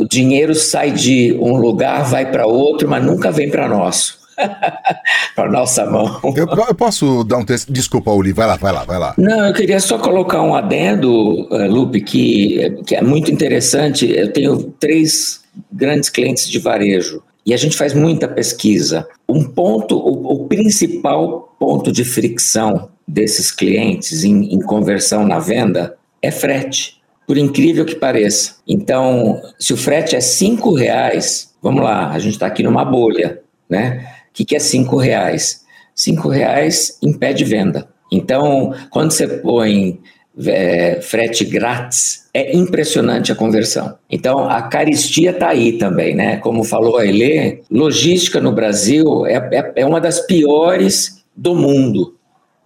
dinheiro 0.08 0.54
sai 0.54 0.90
de 0.90 1.36
um 1.40 1.56
lugar, 1.56 2.04
vai 2.04 2.30
para 2.30 2.46
outro, 2.46 2.88
mas 2.88 3.04
nunca 3.04 3.30
vem 3.30 3.50
para 3.50 3.68
nós. 3.68 4.18
para 5.34 5.50
nossa 5.50 5.84
mão. 5.84 6.20
Eu, 6.36 6.46
eu, 6.46 6.74
posso 6.74 7.24
dar 7.24 7.38
um 7.38 7.44
texto? 7.44 7.72
Desculpa, 7.72 8.12
Uli, 8.12 8.32
vai 8.32 8.46
lá, 8.46 8.56
vai 8.56 8.72
lá, 8.72 8.84
vai 8.84 8.98
lá. 8.98 9.14
Não, 9.18 9.46
eu 9.46 9.52
queria 9.52 9.80
só 9.80 9.98
colocar 9.98 10.42
um 10.42 10.54
adendo, 10.54 11.48
uh, 11.50 11.68
Lupe, 11.68 12.00
que, 12.00 12.82
que 12.86 12.94
é 12.94 13.02
muito 13.02 13.30
interessante. 13.32 14.10
Eu 14.10 14.32
tenho 14.32 14.62
três 14.78 15.40
grandes 15.72 16.08
clientes 16.08 16.48
de 16.48 16.58
varejo 16.58 17.22
e 17.44 17.52
a 17.52 17.56
gente 17.56 17.76
faz 17.76 17.94
muita 17.94 18.28
pesquisa. 18.28 19.08
Um 19.28 19.42
ponto, 19.44 19.96
o, 19.96 20.44
o 20.44 20.46
principal 20.46 21.56
ponto 21.58 21.90
de 21.90 22.04
fricção 22.04 22.88
desses 23.06 23.50
clientes 23.50 24.22
em, 24.22 24.54
em 24.54 24.60
conversão 24.60 25.26
na 25.26 25.40
venda 25.40 25.96
é 26.22 26.30
frete 26.30 26.97
por 27.28 27.38
incrível 27.38 27.84
que 27.84 27.94
pareça. 27.94 28.56
Então, 28.66 29.40
se 29.56 29.72
o 29.72 29.76
frete 29.76 30.16
é 30.16 30.20
cinco 30.20 30.74
reais, 30.74 31.54
vamos 31.62 31.84
lá, 31.84 32.10
a 32.10 32.18
gente 32.18 32.32
está 32.32 32.48
aqui 32.48 32.64
numa 32.64 32.84
bolha, 32.84 33.40
né? 33.70 34.18
que, 34.38 34.44
que 34.44 34.56
é 34.56 34.60
cinco 34.60 34.96
reais? 34.96 35.64
Cinco 35.94 36.28
reais 36.28 36.96
impede 37.02 37.44
venda. 37.44 37.88
Então, 38.10 38.72
quando 38.88 39.10
você 39.10 39.26
põe 39.26 40.00
é, 40.46 41.00
frete 41.00 41.44
grátis, 41.44 42.28
é 42.32 42.56
impressionante 42.56 43.32
a 43.32 43.34
conversão. 43.34 43.98
Então, 44.08 44.48
a 44.48 44.62
caristia 44.62 45.32
está 45.32 45.48
aí 45.48 45.72
também, 45.72 46.14
né? 46.14 46.36
Como 46.36 46.62
falou 46.62 46.98
a 46.98 47.04
Elê, 47.04 47.62
logística 47.68 48.40
no 48.40 48.52
Brasil 48.52 49.26
é, 49.26 49.36
é, 49.52 49.72
é, 49.76 49.86
uma 49.86 50.00
das 50.00 50.20
piores 50.20 51.24
do 51.36 51.56
mundo. 51.56 52.16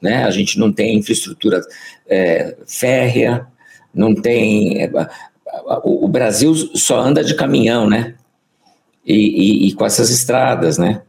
Né? 0.01 0.25
A 0.25 0.31
gente 0.31 0.59
não 0.59 0.71
tem 0.71 0.99
infraestrutura 0.99 1.63
é, 2.07 2.55
férrea, 2.67 3.47
não 3.95 4.15
tem. 4.15 4.83
É, 4.83 4.91
o, 5.85 6.09
Brasil 6.09 6.55
só 6.75 7.01
anda 7.01 7.23
de 7.23 7.35
caminhão, 7.35 7.89
né? 7.89 8.15
E, 9.05 9.15
e, 9.15 9.69
e 9.69 9.73
com 9.75 9.85
essas 9.85 10.11
estradas, 10.11 10.79
né? 10.79 11.03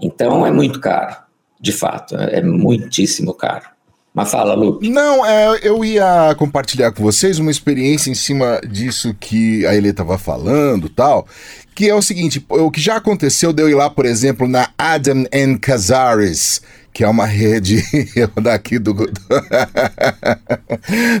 Então 0.00 0.46
é 0.46 0.50
muito 0.50 0.80
caro, 0.80 1.16
de 1.60 1.72
fato, 1.72 2.14
é 2.14 2.40
muitíssimo 2.40 3.34
caro. 3.34 3.66
Mas 4.14 4.30
fala, 4.30 4.54
Lu. 4.54 4.80
Não, 4.82 5.24
é, 5.24 5.60
eu 5.62 5.84
ia 5.84 6.34
compartilhar 6.36 6.90
com 6.92 7.02
vocês 7.02 7.38
uma 7.38 7.50
experiência 7.50 8.10
em 8.10 8.14
cima 8.14 8.60
disso 8.68 9.14
que 9.18 9.64
a 9.66 9.76
Elê 9.76 9.90
estava 9.90 10.18
falando 10.18 10.88
tal. 10.88 11.26
Que 11.74 11.88
é 11.88 11.94
o 11.94 12.02
seguinte: 12.02 12.44
o 12.48 12.70
que 12.70 12.80
já 12.80 12.96
aconteceu 12.96 13.52
de 13.52 13.62
eu 13.62 13.68
ir 13.68 13.74
lá, 13.74 13.88
por 13.88 14.06
exemplo, 14.06 14.48
na 14.48 14.70
Adam 14.76 15.24
and 15.32 15.58
Cazares, 15.58 16.60
que 16.98 17.04
é 17.04 17.08
uma 17.08 17.26
rede 17.26 17.84
daqui 18.42 18.76
do. 18.76 18.92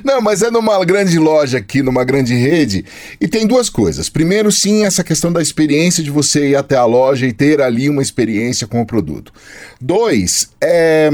Não, 0.02 0.20
mas 0.20 0.42
é 0.42 0.50
numa 0.50 0.84
grande 0.84 1.16
loja 1.20 1.58
aqui, 1.58 1.84
numa 1.84 2.02
grande 2.02 2.34
rede, 2.34 2.84
e 3.20 3.28
tem 3.28 3.46
duas 3.46 3.70
coisas. 3.70 4.08
Primeiro, 4.08 4.50
sim, 4.50 4.84
essa 4.84 5.04
questão 5.04 5.32
da 5.32 5.40
experiência 5.40 6.02
de 6.02 6.10
você 6.10 6.48
ir 6.48 6.56
até 6.56 6.74
a 6.74 6.84
loja 6.84 7.28
e 7.28 7.32
ter 7.32 7.60
ali 7.60 7.88
uma 7.88 8.02
experiência 8.02 8.66
com 8.66 8.80
o 8.80 8.86
produto. 8.86 9.32
Dois, 9.80 10.50
é 10.60 11.10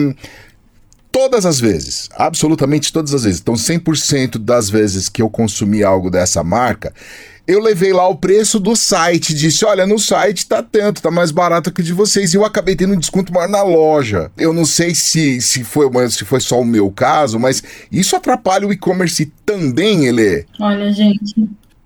todas 1.13 1.45
as 1.47 1.61
vezes, 1.61 2.09
absolutamente 2.17 2.93
todas 2.93 3.15
as 3.15 3.23
vezes, 3.23 3.41
então 3.41 3.55
100% 3.55 4.39
das 4.39 4.69
vezes 4.69 5.09
que 5.09 5.23
eu 5.23 5.31
consumi 5.31 5.85
algo 5.85 6.11
dessa 6.11 6.43
marca, 6.43 6.93
eu 7.47 7.61
levei 7.61 7.93
lá 7.93 8.09
o 8.09 8.17
preço 8.17 8.59
do 8.59 8.75
site, 8.75 9.35
disse: 9.35 9.65
olha, 9.65 9.87
no 9.87 9.99
site 9.99 10.47
tá 10.47 10.63
tanto, 10.63 11.03
tá 11.03 11.11
mais 11.11 11.31
barato 11.31 11.71
que 11.71 11.83
o 11.83 11.85
de 11.85 11.93
vocês. 11.93 12.33
E 12.33 12.37
eu 12.37 12.45
acabei 12.45 12.75
tendo 12.75 12.95
um 12.95 12.99
desconto 12.99 13.33
maior 13.33 13.49
na 13.49 13.63
loja. 13.63 14.31
Eu 14.37 14.53
não 14.53 14.65
sei 14.65 14.95
se, 14.95 15.41
se, 15.41 15.63
foi, 15.63 15.87
se 16.09 16.25
foi 16.25 16.41
só 16.41 16.61
o 16.61 16.65
meu 16.65 16.91
caso, 16.91 17.39
mas 17.39 17.63
isso 17.93 18.17
atrapalha 18.17 18.67
o 18.67 18.73
e-commerce 18.73 19.31
também, 19.45 20.07
Ele. 20.07 20.47
Olha, 20.59 20.91
gente. 20.93 21.35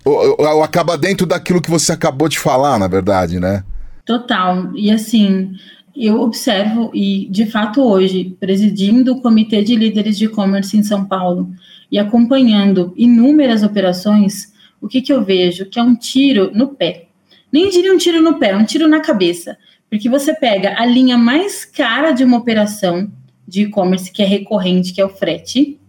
Ou, 0.05 0.37
ou 0.39 0.63
acaba 0.63 0.97
dentro 0.97 1.25
daquilo 1.27 1.61
que 1.61 1.69
você 1.69 1.91
acabou 1.91 2.29
de 2.29 2.39
falar, 2.39 2.79
na 2.79 2.87
verdade, 2.87 3.39
né? 3.39 3.63
Total. 4.05 4.71
E 4.75 4.89
assim, 4.89 5.51
eu 5.95 6.21
observo, 6.21 6.89
e 6.93 7.27
de 7.29 7.45
fato 7.45 7.81
hoje, 7.81 8.35
presidindo 8.39 9.11
o 9.11 9.21
Comitê 9.21 9.61
de 9.61 9.75
Líderes 9.75 10.17
de 10.17 10.25
E-Commerce 10.25 10.77
em 10.77 10.83
São 10.83 11.03
Paulo 11.03 11.51
e 11.91 11.99
acompanhando 11.99 12.93
inúmeras 12.95 13.61
operações 13.61 14.53
o 14.81 14.87
que, 14.87 15.01
que 15.01 15.11
eu 15.11 15.23
vejo? 15.23 15.65
Que 15.65 15.79
é 15.79 15.83
um 15.83 15.95
tiro 15.95 16.51
no 16.53 16.69
pé. 16.69 17.07
Nem 17.51 17.69
diria 17.69 17.93
um 17.93 17.97
tiro 17.97 18.21
no 18.21 18.37
pé, 18.37 18.55
um 18.55 18.63
tiro 18.63 18.87
na 18.87 18.99
cabeça. 18.99 19.57
Porque 19.89 20.07
você 20.07 20.33
pega 20.33 20.79
a 20.79 20.85
linha 20.85 21.17
mais 21.17 21.65
cara 21.65 22.11
de 22.11 22.23
uma 22.23 22.37
operação 22.37 23.11
de 23.47 23.63
e-commerce, 23.63 24.11
que 24.11 24.21
é 24.21 24.25
recorrente, 24.25 24.93
que 24.93 25.01
é 25.01 25.05
o 25.05 25.09
frete, 25.09 25.79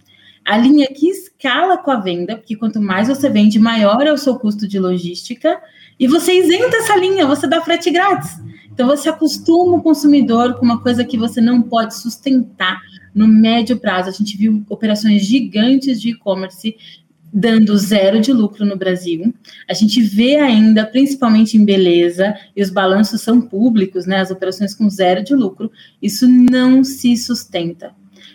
a 0.44 0.56
linha 0.56 0.86
que 0.86 1.08
escala 1.08 1.76
com 1.76 1.90
a 1.90 1.96
venda, 1.96 2.36
porque 2.36 2.56
quanto 2.56 2.80
mais 2.80 3.08
você 3.08 3.28
vende, 3.28 3.58
maior 3.58 4.06
é 4.06 4.12
o 4.12 4.16
seu 4.16 4.36
custo 4.36 4.66
de 4.66 4.78
logística, 4.78 5.60
e 5.98 6.08
você 6.08 6.32
isenta 6.32 6.78
essa 6.78 6.96
linha, 6.96 7.26
você 7.26 7.46
dá 7.46 7.60
frete 7.60 7.90
grátis. 7.90 8.40
Então 8.72 8.86
você 8.86 9.10
acostuma 9.10 9.76
o 9.76 9.82
consumidor 9.82 10.54
com 10.54 10.64
uma 10.64 10.80
coisa 10.80 11.04
que 11.04 11.18
você 11.18 11.40
não 11.40 11.60
pode 11.60 11.94
sustentar 11.94 12.80
no 13.14 13.28
médio 13.28 13.78
prazo. 13.78 14.08
A 14.08 14.12
gente 14.12 14.36
viu 14.38 14.64
operações 14.70 15.26
gigantes 15.26 16.00
de 16.00 16.10
e-commerce 16.10 16.74
dando 17.32 17.76
zero 17.76 18.20
de 18.20 18.32
lucro 18.32 18.64
no 18.64 18.76
Brasil. 18.76 19.34
A 19.68 19.74
gente 19.74 20.02
vê 20.02 20.36
ainda, 20.36 20.84
principalmente 20.84 21.56
em 21.56 21.64
beleza, 21.64 22.34
e 22.56 22.62
os 22.62 22.70
balanços 22.70 23.20
são 23.20 23.40
públicos, 23.40 24.06
né? 24.06 24.20
As 24.20 24.30
operações 24.30 24.74
com 24.74 24.90
zero 24.90 25.22
de 25.22 25.34
lucro, 25.34 25.70
isso 26.02 26.26
não 26.26 26.82
se 26.82 27.16
sustenta. 27.16 27.92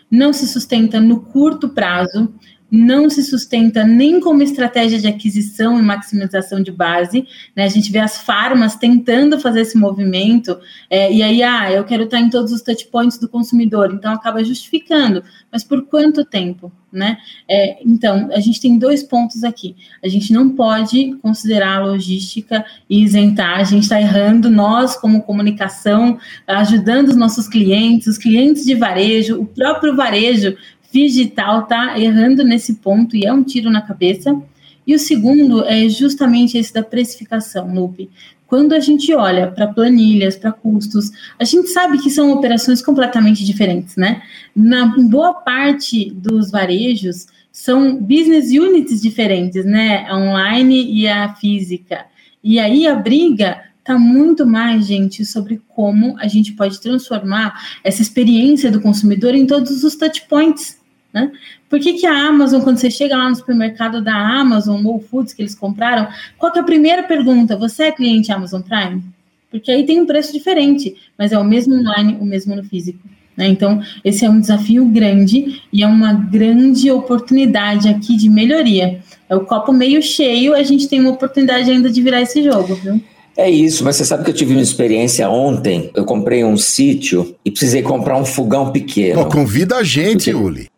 Não 0.10 0.32
se 0.32 0.48
sustenta 0.48 1.02
no 1.02 1.22
curto 1.22 1.70
prazo, 1.70 2.34
não 2.76 3.10
se 3.10 3.24
sustenta 3.24 3.84
nem 3.84 4.20
como 4.20 4.44
estratégia 4.44 5.00
de 5.00 5.08
aquisição 5.08 5.80
e 5.80 5.82
maximização 5.82 6.62
de 6.62 6.72
base. 6.72 7.26
Né? 7.56 7.64
A 7.64 7.70
gente 7.70 7.92
vê 7.92 8.00
as 8.00 8.18
farmas 8.18 8.76
tentando 8.76 9.40
fazer 9.40 9.62
esse 9.62 9.78
movimento, 9.78 10.60
é, 10.90 11.12
e 11.12 11.24
aí, 11.24 11.42
ah, 11.42 11.72
eu 11.72 11.84
quero 11.84 12.04
estar 12.04 12.20
em 12.20 12.30
todos 12.30 12.52
os 12.52 12.62
touchpoints 12.62 13.18
do 13.18 13.30
consumidor, 13.30 13.92
então 13.94 14.14
acaba 14.14 14.44
justificando. 14.44 15.24
Mas 15.52 15.64
por 15.64 15.86
quanto 15.86 16.26
tempo? 16.26 16.72
Né? 16.92 17.18
É, 17.50 17.78
então, 17.86 18.30
a 18.32 18.40
gente 18.40 18.62
tem 18.62 18.78
dois 18.78 19.04
pontos 19.04 19.44
aqui. 19.44 19.76
A 20.02 20.08
gente 20.08 20.32
não 20.32 20.52
pode 20.52 21.14
considerar 21.22 21.80
a 21.80 21.86
logística 21.86 22.66
e 22.90 23.04
isentar, 23.04 23.60
a 23.60 23.64
gente 23.66 23.84
está 23.84 24.00
errando, 24.00 24.50
nós, 24.50 24.96
como 24.96 25.22
comunicação, 25.24 26.18
ajudando 26.48 27.10
os 27.10 27.18
nossos 27.18 27.50
clientes, 27.50 28.08
os 28.08 28.18
clientes 28.18 28.64
de 28.64 28.76
varejo, 28.76 29.42
o 29.42 29.46
próprio 29.46 29.94
varejo 29.94 30.56
digital 30.96 31.64
está 31.64 32.00
errando 32.00 32.42
nesse 32.42 32.76
ponto 32.76 33.18
e 33.18 33.26
é 33.26 33.34
um 33.34 33.44
tiro 33.44 33.70
na 33.70 33.82
cabeça. 33.82 34.42
E 34.88 34.96
o 34.96 35.00
segundo 35.00 35.66
é 35.66 35.90
justamente 35.90 36.58
esse 36.58 36.74
da 36.74 36.82
precificação, 36.82 37.74
Lupe. 37.74 38.10
Quando 38.48 38.74
a 38.74 38.80
gente 38.80 39.14
olha 39.14 39.52
para 39.52 39.68
planilhas, 39.68 40.38
para 40.38 40.54
custos, 40.54 41.12
a 41.38 41.44
gente 41.44 41.68
sabe 41.70 41.98
que 41.98 42.10
são 42.10 42.32
operações 42.32 42.82
completamente 42.82 43.44
diferentes, 43.44 43.98
né? 43.98 44.22
Na 44.56 44.86
boa 44.86 45.34
parte 45.34 46.12
dos 46.12 46.52
varejos 46.52 47.26
são 47.52 47.98
business 47.98 48.52
units 48.52 49.02
diferentes, 49.02 49.66
né? 49.66 50.06
A 50.08 50.16
online 50.16 50.94
e 50.94 51.08
a 51.08 51.34
física. 51.36 52.06
E 52.44 52.60
aí 52.60 52.88
a 52.88 52.96
briga 52.96 53.64
está 53.80 53.98
muito 53.98 54.46
mais, 54.46 54.86
gente, 54.86 55.26
sobre 55.26 55.62
como 55.68 56.16
a 56.20 56.28
gente 56.28 56.54
pode 56.54 56.80
transformar 56.80 57.54
essa 57.84 58.02
experiência 58.02 58.72
do 58.72 58.80
consumidor 58.80 59.36
em 59.36 59.46
todos 59.46 59.84
os 59.84 59.96
touch 59.96 60.22
points 60.30 60.75
Né? 61.16 61.32
Por 61.70 61.80
que, 61.80 61.94
que 61.94 62.06
a 62.06 62.28
Amazon, 62.28 62.62
quando 62.62 62.76
você 62.76 62.92
chega 62.92 63.16
lá 63.16 63.30
no 63.30 63.36
supermercado 63.38 64.02
da 64.02 64.14
Amazon, 64.14 64.84
Whole 64.86 65.02
Foods 65.02 65.34
que 65.34 65.42
eles 65.42 65.56
compraram, 65.56 66.10
qual 66.38 66.52
é 66.54 66.60
a 66.60 66.64
primeira 66.64 67.04
pergunta? 67.04 67.56
Você 67.56 67.84
é 67.84 67.92
cliente 67.94 68.34
Amazon 68.34 68.62
Prime? 68.62 69.02
Porque 69.50 69.72
aí 69.72 69.86
tem 69.86 70.02
um 70.02 70.06
preço 70.06 70.34
diferente, 70.34 70.94
mas 71.18 71.32
é 71.32 71.40
o 71.40 71.44
mesmo 71.46 71.74
online, 71.74 72.18
o 72.20 72.26
mesmo 72.26 72.54
no 72.54 72.66
físico. 72.66 73.00
Né? 73.38 73.48
Então, 73.48 73.82
esse 74.04 74.26
é 74.26 74.30
um 74.30 74.42
desafio 74.42 74.84
grande 74.88 75.62
e 75.72 75.84
é 75.84 75.88
uma 75.88 76.12
grande 76.12 76.92
oportunidade 76.92 77.88
aqui 77.88 78.18
de 78.18 78.30
melhoria. 78.30 79.00
É 79.30 79.36
o 79.38 79.46
copo 79.46 79.72
meio 79.72 80.02
cheio, 80.04 80.54
a 80.54 80.64
gente 80.64 80.90
tem 80.90 81.00
uma 81.00 81.12
oportunidade 81.12 81.72
ainda 81.72 81.90
de 81.90 82.02
virar 82.02 82.22
esse 82.22 82.44
jogo, 82.44 82.76
viu? 82.76 83.02
É 83.38 83.50
isso, 83.50 83.86
mas 83.86 83.96
você 83.96 84.04
sabe 84.04 84.26
que 84.26 84.32
eu 84.32 84.36
tive 84.36 84.54
uma 84.54 84.62
experiência 84.62 85.30
ontem. 85.30 85.90
Eu 85.96 86.04
comprei 86.04 86.44
um 86.44 86.58
sítio 86.58 87.36
e 87.46 87.52
precisei 87.52 87.82
comprar 87.82 88.18
um 88.18 88.26
fogão 88.26 88.72
pequeno. 88.72 89.22
Oh, 89.22 89.26
convida 89.26 89.78
a 89.78 89.84
gente, 89.84 90.32
Porque... 90.32 90.34
Uli. 90.34 90.75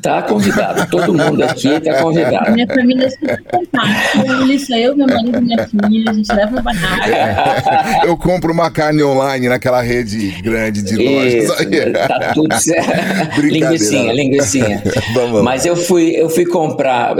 Tá 0.00 0.22
convidado, 0.22 0.88
todo 0.90 1.14
mundo 1.14 1.42
aqui 1.42 1.80
tá 1.80 2.02
convidado. 2.02 2.52
Minha 2.52 2.66
família 2.66 3.06
é 3.06 3.10
super 3.10 3.42
fantástica. 3.50 4.52
Isso 4.52 4.74
eu, 4.74 4.96
meu 4.96 5.06
marido 5.06 5.38
e 5.38 5.40
minha 5.40 5.66
filha, 5.66 6.10
a 6.10 6.12
gente 6.14 6.32
leva 6.32 6.52
uma 6.52 6.62
barraca. 6.62 8.06
Eu 8.06 8.16
compro 8.16 8.52
uma 8.52 8.70
carne 8.70 9.02
online 9.02 9.48
naquela 9.48 9.80
rede 9.80 10.42
grande 10.42 10.82
de 10.82 10.96
lojas. 10.96 12.08
tá 12.08 12.32
tudo 12.34 12.54
certo. 12.58 13.40
linguicinha, 13.40 14.12
linguicinha. 14.12 14.82
Mas 15.42 15.66
eu 15.66 15.76
fui, 15.76 16.10
eu 16.10 16.28
fui 16.28 16.46
comprar, 16.46 17.14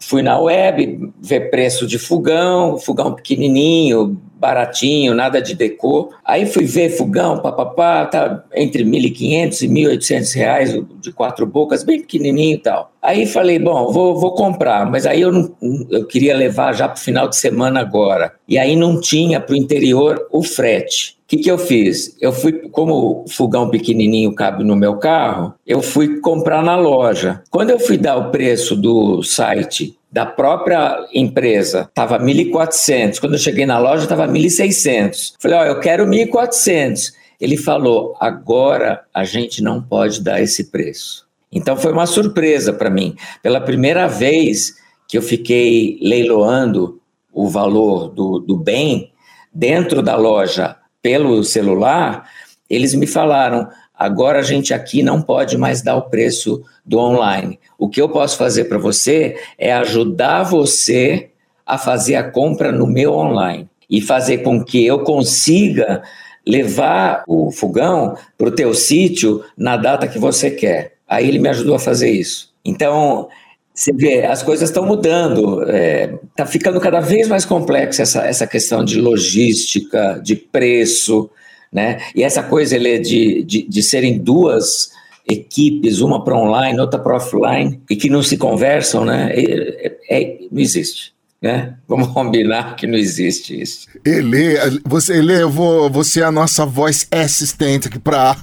fui 0.00 0.22
na 0.22 0.38
web 0.38 1.10
ver 1.20 1.50
preço 1.50 1.86
de 1.86 1.98
fogão, 1.98 2.78
fogão 2.78 3.14
pequenininho, 3.14 4.18
baratinho, 4.38 5.14
nada 5.14 5.40
de 5.40 5.54
decor. 5.54 6.10
Aí 6.24 6.46
fui 6.46 6.64
ver 6.64 6.90
fogão, 6.90 7.40
papapá, 7.40 8.04
tá 8.06 8.44
entre 8.54 8.84
1.500 8.84 9.62
e 9.62 9.68
1.800 9.68 10.34
reais, 10.34 10.84
de 11.00 11.12
quatro 11.12 11.46
bocas, 11.46 11.82
bem 11.82 12.00
pequenininho 12.00 12.56
e 12.56 12.58
tal. 12.58 12.92
Aí 13.02 13.26
falei, 13.26 13.58
bom, 13.58 13.92
vou, 13.92 14.18
vou 14.18 14.34
comprar, 14.34 14.90
mas 14.90 15.06
aí 15.06 15.20
eu, 15.20 15.32
não, 15.32 15.54
eu 15.90 16.06
queria 16.06 16.36
levar 16.36 16.72
já 16.72 16.88
para 16.88 16.98
o 16.98 17.02
final 17.02 17.28
de 17.28 17.36
semana 17.36 17.80
agora. 17.80 18.32
E 18.48 18.58
aí 18.58 18.76
não 18.76 19.00
tinha 19.00 19.40
para 19.40 19.54
o 19.54 19.56
interior 19.56 20.26
o 20.30 20.42
frete. 20.42 21.16
O 21.24 21.28
que, 21.28 21.38
que 21.38 21.50
eu 21.50 21.58
fiz? 21.58 22.16
Eu 22.20 22.32
fui, 22.32 22.52
como 22.68 23.24
o 23.24 23.28
fogão 23.28 23.68
pequenininho 23.68 24.32
cabe 24.32 24.62
no 24.62 24.76
meu 24.76 24.96
carro, 24.96 25.54
eu 25.66 25.82
fui 25.82 26.20
comprar 26.20 26.62
na 26.62 26.76
loja. 26.76 27.42
Quando 27.50 27.70
eu 27.70 27.80
fui 27.80 27.98
dar 27.98 28.16
o 28.16 28.30
preço 28.30 28.76
do 28.76 29.22
site 29.24 29.96
da 30.16 30.24
própria 30.24 31.06
empresa 31.12 31.82
estava 31.82 32.18
1.400. 32.18 33.20
Quando 33.20 33.34
eu 33.34 33.38
cheguei 33.38 33.66
na 33.66 33.78
loja, 33.78 34.04
estava 34.04 34.26
1.600. 34.26 35.34
Falei, 35.38 35.58
ó, 35.58 35.60
oh, 35.60 35.66
eu 35.66 35.78
quero 35.78 36.06
1.400. 36.06 37.12
Ele 37.38 37.58
falou, 37.58 38.16
agora 38.18 39.04
a 39.12 39.24
gente 39.24 39.62
não 39.62 39.82
pode 39.82 40.22
dar 40.22 40.40
esse 40.40 40.70
preço. 40.70 41.26
Então 41.52 41.76
foi 41.76 41.92
uma 41.92 42.06
surpresa 42.06 42.72
para 42.72 42.88
mim. 42.88 43.14
Pela 43.42 43.60
primeira 43.60 44.06
vez 44.06 44.76
que 45.06 45.18
eu 45.18 45.22
fiquei 45.22 45.98
leiloando 46.00 46.98
o 47.30 47.46
valor 47.46 48.08
do, 48.08 48.38
do 48.38 48.56
bem 48.56 49.12
dentro 49.52 50.00
da 50.00 50.16
loja 50.16 50.76
pelo 51.02 51.44
celular, 51.44 52.26
eles 52.70 52.94
me 52.94 53.06
falaram: 53.06 53.68
agora 53.96 54.40
a 54.40 54.42
gente 54.42 54.74
aqui 54.74 55.02
não 55.02 55.22
pode 55.22 55.56
mais 55.56 55.82
dar 55.82 55.96
o 55.96 56.02
preço 56.10 56.62
do 56.84 56.98
online. 56.98 57.58
O 57.78 57.88
que 57.88 58.00
eu 58.00 58.08
posso 58.08 58.36
fazer 58.36 58.64
para 58.64 58.78
você 58.78 59.36
é 59.58 59.72
ajudar 59.72 60.42
você 60.42 61.30
a 61.64 61.76
fazer 61.76 62.14
a 62.14 62.30
compra 62.30 62.70
no 62.70 62.86
meu 62.86 63.12
online 63.12 63.68
e 63.90 64.00
fazer 64.00 64.38
com 64.38 64.62
que 64.62 64.84
eu 64.84 65.00
consiga 65.00 66.02
levar 66.46 67.24
o 67.26 67.50
fogão 67.50 68.16
para 68.38 68.48
o 68.48 68.52
teu 68.52 68.72
sítio 68.72 69.44
na 69.56 69.76
data 69.76 70.06
que 70.06 70.18
você 70.18 70.50
quer. 70.50 70.94
Aí 71.08 71.26
ele 71.28 71.38
me 71.38 71.48
ajudou 71.48 71.74
a 71.74 71.78
fazer 71.78 72.10
isso. 72.10 72.52
Então, 72.64 73.28
você 73.74 73.92
vê, 73.92 74.24
as 74.24 74.42
coisas 74.42 74.68
estão 74.68 74.86
mudando, 74.86 75.62
está 75.62 75.72
é, 75.72 76.18
tá 76.34 76.46
ficando 76.46 76.80
cada 76.80 77.00
vez 77.00 77.28
mais 77.28 77.44
complexa 77.44 78.02
essa, 78.02 78.26
essa 78.26 78.46
questão 78.46 78.84
de 78.84 79.00
logística, 79.00 80.20
de 80.22 80.34
preço, 80.34 81.28
né? 81.72 81.98
E 82.14 82.22
essa 82.22 82.42
coisa 82.42 82.76
ele, 82.76 82.90
é 82.90 82.98
de, 82.98 83.42
de, 83.42 83.62
de 83.68 83.82
serem 83.82 84.18
duas 84.18 84.90
equipes, 85.28 86.00
uma 86.00 86.22
para 86.22 86.36
online, 86.36 86.78
outra 86.78 87.00
para 87.00 87.16
offline, 87.16 87.80
e 87.90 87.96
que 87.96 88.08
não 88.08 88.22
se 88.22 88.36
conversam, 88.36 89.04
né? 89.04 89.32
É, 89.34 89.96
é, 90.08 90.38
não 90.50 90.60
existe. 90.60 91.15
Né? 91.40 91.74
Vamos 91.86 92.08
combinar 92.08 92.76
que 92.76 92.86
não 92.86 92.96
existe 92.96 93.60
isso. 93.60 93.86
Ele, 94.04 94.56
você, 94.84 95.18
Ele, 95.18 95.42
eu 95.42 95.50
vou, 95.50 95.90
você 95.90 96.20
é 96.20 96.24
a 96.24 96.32
nossa 96.32 96.64
voz 96.64 97.06
assistente 97.10 97.88
aqui 97.88 97.98
para 97.98 98.34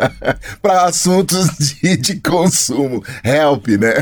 para 0.60 0.84
assuntos 0.84 1.48
de, 1.58 1.96
de 1.96 2.20
consumo. 2.20 3.02
Help, 3.22 3.68
né? 3.68 3.94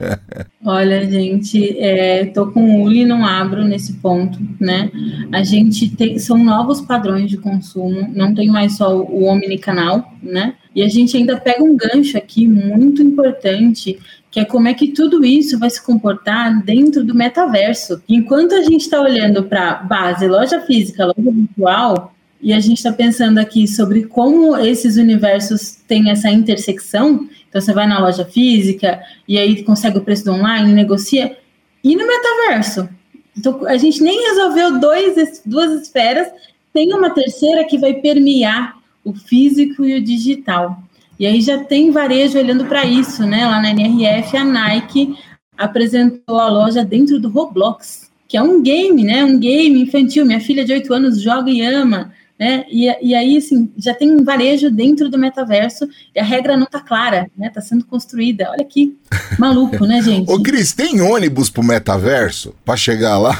Olha, 0.64 1.10
gente, 1.10 1.78
é, 1.78 2.26
tô 2.26 2.48
com 2.48 2.60
o 2.60 2.82
Uli 2.82 3.04
não 3.04 3.24
abro 3.24 3.64
nesse 3.64 3.94
ponto, 3.94 4.38
né? 4.60 4.90
A 5.32 5.42
gente 5.42 5.88
tem 5.88 6.18
são 6.18 6.36
novos 6.36 6.80
padrões 6.82 7.30
de 7.30 7.38
consumo, 7.38 8.08
não 8.14 8.34
tem 8.34 8.48
mais 8.48 8.76
só 8.76 8.94
o 8.96 9.24
omnicanal, 9.24 10.12
né? 10.22 10.54
E 10.74 10.82
a 10.82 10.88
gente 10.88 11.16
ainda 11.16 11.38
pega 11.38 11.62
um 11.62 11.76
gancho 11.76 12.16
aqui 12.16 12.46
muito 12.46 13.02
importante, 13.02 13.98
que 14.30 14.38
é 14.40 14.44
como 14.44 14.68
é 14.68 14.74
que 14.74 14.88
tudo 14.88 15.24
isso 15.24 15.58
vai 15.58 15.68
se 15.68 15.84
comportar 15.84 16.62
dentro 16.62 17.02
do 17.04 17.14
metaverso. 17.14 18.00
Enquanto 18.08 18.54
a 18.54 18.62
gente 18.62 18.82
está 18.82 19.00
olhando 19.00 19.42
para 19.42 19.74
base, 19.74 20.28
loja 20.28 20.60
física, 20.60 21.06
loja 21.06 21.30
virtual, 21.30 22.14
e 22.42 22.52
a 22.52 22.60
gente 22.60 22.78
está 22.78 22.92
pensando 22.92 23.38
aqui 23.38 23.68
sobre 23.68 24.04
como 24.04 24.56
esses 24.56 24.96
universos 24.96 25.76
têm 25.86 26.10
essa 26.10 26.30
intersecção. 26.30 27.28
Então, 27.48 27.60
você 27.60 27.72
vai 27.72 27.86
na 27.86 27.98
loja 27.98 28.24
física 28.24 29.00
e 29.28 29.36
aí 29.36 29.62
consegue 29.62 29.98
o 29.98 30.00
preço 30.00 30.24
do 30.24 30.32
online, 30.32 30.72
negocia. 30.72 31.36
E 31.84 31.94
no 31.94 32.06
metaverso? 32.06 32.88
Então, 33.36 33.66
a 33.66 33.76
gente 33.76 34.02
nem 34.02 34.28
resolveu 34.28 34.78
dois, 34.80 35.42
duas 35.44 35.82
esferas, 35.82 36.28
tem 36.72 36.94
uma 36.94 37.10
terceira 37.10 37.64
que 37.64 37.76
vai 37.76 37.94
permear 37.94 38.76
o 39.04 39.12
físico 39.12 39.84
e 39.84 39.94
o 39.94 40.02
digital. 40.02 40.82
E 41.20 41.26
aí 41.26 41.42
já 41.42 41.62
tem 41.62 41.90
varejo 41.90 42.38
olhando 42.38 42.64
para 42.64 42.86
isso, 42.86 43.26
né? 43.26 43.46
Lá 43.46 43.60
na 43.60 43.72
NRF, 43.72 44.38
a 44.38 44.42
Nike 44.42 45.14
apresentou 45.54 46.40
a 46.40 46.48
loja 46.48 46.82
dentro 46.82 47.20
do 47.20 47.28
Roblox, 47.28 48.10
que 48.26 48.38
é 48.38 48.42
um 48.42 48.62
game, 48.62 49.04
né? 49.04 49.22
Um 49.22 49.38
game 49.38 49.82
infantil. 49.82 50.24
Minha 50.24 50.40
filha 50.40 50.64
de 50.64 50.72
8 50.72 50.94
anos 50.94 51.20
joga 51.20 51.50
e 51.50 51.60
ama 51.60 52.10
né? 52.40 52.64
E, 52.70 52.86
e 53.02 53.14
aí, 53.14 53.36
assim, 53.36 53.70
já 53.76 53.92
tem 53.92 54.10
um 54.10 54.24
varejo 54.24 54.70
dentro 54.70 55.10
do 55.10 55.18
metaverso 55.18 55.86
e 56.14 56.18
a 56.18 56.24
regra 56.24 56.56
não 56.56 56.64
está 56.64 56.80
clara, 56.80 57.30
né? 57.36 57.48
Está 57.48 57.60
sendo 57.60 57.84
construída. 57.84 58.48
Olha 58.50 58.64
que 58.64 58.96
maluco, 59.38 59.84
né, 59.84 60.00
gente? 60.02 60.32
Ô, 60.32 60.40
Cris, 60.42 60.72
tem 60.72 61.02
ônibus 61.02 61.50
pro 61.50 61.62
metaverso 61.62 62.54
para 62.64 62.78
chegar 62.78 63.18
lá? 63.18 63.38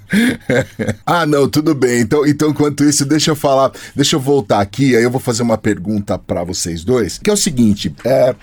ah, 1.04 1.26
não, 1.26 1.46
tudo 1.46 1.74
bem. 1.74 2.00
Então, 2.00 2.26
então, 2.26 2.48
enquanto 2.48 2.84
isso, 2.84 3.04
deixa 3.04 3.32
eu 3.32 3.36
falar, 3.36 3.70
deixa 3.94 4.16
eu 4.16 4.20
voltar 4.20 4.62
aqui, 4.62 4.96
aí 4.96 5.02
eu 5.02 5.10
vou 5.10 5.20
fazer 5.20 5.42
uma 5.42 5.58
pergunta 5.58 6.18
para 6.18 6.42
vocês 6.42 6.82
dois, 6.82 7.18
que 7.18 7.28
é 7.28 7.32
o 7.34 7.36
seguinte, 7.36 7.94
é, 8.02 8.34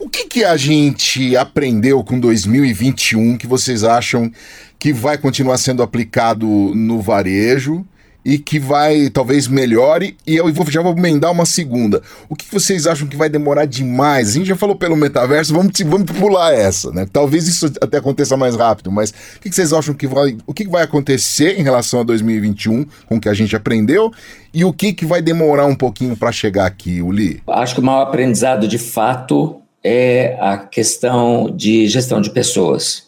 o 0.00 0.08
que, 0.08 0.24
que 0.24 0.44
a 0.44 0.56
gente 0.56 1.36
aprendeu 1.36 2.02
com 2.02 2.18
2021 2.18 3.36
que 3.36 3.46
vocês 3.46 3.84
acham 3.84 4.32
que 4.78 4.94
vai 4.94 5.18
continuar 5.18 5.58
sendo 5.58 5.82
aplicado 5.82 6.46
no 6.46 7.02
varejo? 7.02 7.84
E 8.28 8.38
que 8.38 8.58
vai 8.58 9.08
talvez 9.08 9.48
melhore. 9.48 10.14
E 10.26 10.36
eu 10.36 10.52
vou, 10.52 10.70
já 10.70 10.82
vou 10.82 10.92
emendar 10.92 11.32
uma 11.32 11.46
segunda. 11.46 12.02
O 12.28 12.36
que 12.36 12.44
vocês 12.52 12.86
acham 12.86 13.08
que 13.08 13.16
vai 13.16 13.30
demorar 13.30 13.64
demais? 13.64 14.28
A 14.28 14.32
gente 14.32 14.48
já 14.48 14.54
falou 14.54 14.76
pelo 14.76 14.94
metaverso, 14.94 15.54
vamos, 15.54 15.72
vamos 15.86 16.12
pular 16.12 16.52
essa, 16.52 16.90
né? 16.90 17.06
Talvez 17.10 17.48
isso 17.48 17.72
até 17.80 17.96
aconteça 17.96 18.36
mais 18.36 18.54
rápido, 18.54 18.92
mas 18.92 19.14
o 19.36 19.40
que 19.40 19.50
vocês 19.50 19.72
acham 19.72 19.94
que 19.94 20.06
vai. 20.06 20.36
O 20.46 20.52
que 20.52 20.68
vai 20.68 20.82
acontecer 20.82 21.58
em 21.58 21.62
relação 21.62 22.00
a 22.00 22.02
2021 22.02 22.84
com 23.06 23.16
o 23.16 23.20
que 23.20 23.30
a 23.30 23.34
gente 23.34 23.56
aprendeu? 23.56 24.12
E 24.52 24.62
o 24.62 24.74
que, 24.74 24.92
que 24.92 25.06
vai 25.06 25.22
demorar 25.22 25.64
um 25.64 25.74
pouquinho 25.74 26.14
para 26.14 26.30
chegar 26.30 26.66
aqui, 26.66 27.00
Uli? 27.00 27.42
Acho 27.48 27.76
que 27.76 27.80
o 27.80 27.84
maior 27.84 28.02
aprendizado 28.02 28.68
de 28.68 28.76
fato 28.76 29.56
é 29.82 30.36
a 30.38 30.58
questão 30.58 31.50
de 31.50 31.88
gestão 31.88 32.20
de 32.20 32.28
pessoas, 32.28 33.04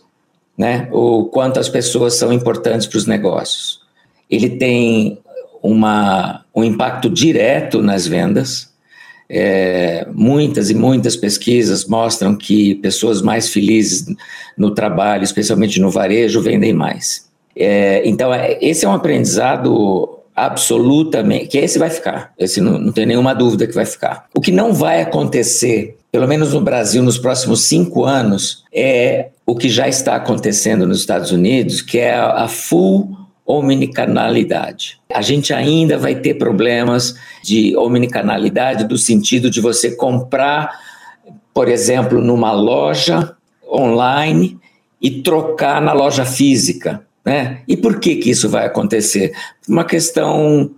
né? 0.57 0.89
O 0.91 1.27
quanto 1.27 1.61
as 1.61 1.69
pessoas 1.69 2.15
são 2.15 2.33
importantes 2.33 2.87
para 2.87 2.97
os 2.97 3.07
negócios 3.07 3.81
ele 4.31 4.51
tem 4.51 5.19
uma, 5.63 6.45
um 6.55 6.63
impacto 6.63 7.11
direto 7.11 7.83
nas 7.83 8.07
vendas. 8.07 8.71
É, 9.33 10.09
muitas 10.13 10.71
e 10.71 10.75
muitas 10.75 11.17
pesquisas 11.17 11.87
mostram 11.87 12.35
que 12.35 12.75
pessoas 12.77 13.23
mais 13.23 13.49
felizes 13.49 14.07
no 14.57 14.73
trabalho, 14.73 15.23
especialmente 15.23 15.81
no 15.81 15.91
varejo, 15.91 16.41
vendem 16.41 16.73
mais. 16.73 17.29
É, 17.55 18.03
então, 18.05 18.33
é, 18.35 18.59
esse 18.61 18.85
é 18.85 18.89
um 18.89 18.93
aprendizado 18.93 20.19
absolutamente, 20.35 21.49
que 21.49 21.59
esse 21.59 21.79
vai 21.79 21.91
ficar, 21.91 22.33
esse 22.39 22.61
não, 22.61 22.79
não 22.79 22.93
tem 22.93 23.05
nenhuma 23.05 23.35
dúvida 23.35 23.67
que 23.67 23.75
vai 23.75 23.85
ficar. 23.85 24.25
O 24.35 24.41
que 24.41 24.51
não 24.51 24.73
vai 24.73 25.03
acontecer, 25.03 25.97
pelo 26.11 26.27
menos 26.27 26.55
no 26.55 26.61
Brasil, 26.61 27.03
nos 27.03 27.19
próximos 27.19 27.65
cinco 27.65 28.05
anos, 28.05 28.65
é 28.73 29.29
o 29.45 29.55
que 29.55 29.69
já 29.69 29.87
está 29.87 30.17
acontecendo 30.17 30.87
nos 30.87 31.01
Estados 31.01 31.31
Unidos, 31.31 31.83
que 31.83 31.99
é 31.99 32.15
a, 32.15 32.45
a 32.45 32.49
full 32.49 33.20
omnicanalidade. 33.51 35.01
A 35.13 35.23
gente 35.23 35.53
ainda 35.53 35.99
vai 35.99 36.15
ter 36.15 36.35
problemas 36.35 37.15
de 37.43 37.77
omnicanalidade 37.77 38.85
do 38.85 38.97
sentido 38.97 39.51
de 39.51 39.61
você 39.61 39.95
comprar 39.97 40.79
por 41.53 41.69
exemplo, 41.69 42.21
numa 42.21 42.53
loja 42.53 43.37
online 43.71 44.59
e 45.01 45.23
trocar 45.23 45.81
na 45.81 45.93
loja 45.93 46.25
física. 46.25 47.05
Né? 47.25 47.63
E 47.69 47.77
por 47.77 48.01
que, 48.01 48.17
que 48.17 48.31
isso 48.31 48.49
vai 48.49 48.67
acontecer? 48.67 49.33
Uma 49.69 49.85
questão 49.85 50.71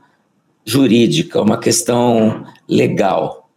jurídica, 0.64 1.40
uma 1.40 1.58
questão 1.58 2.44
legal. 2.68 3.48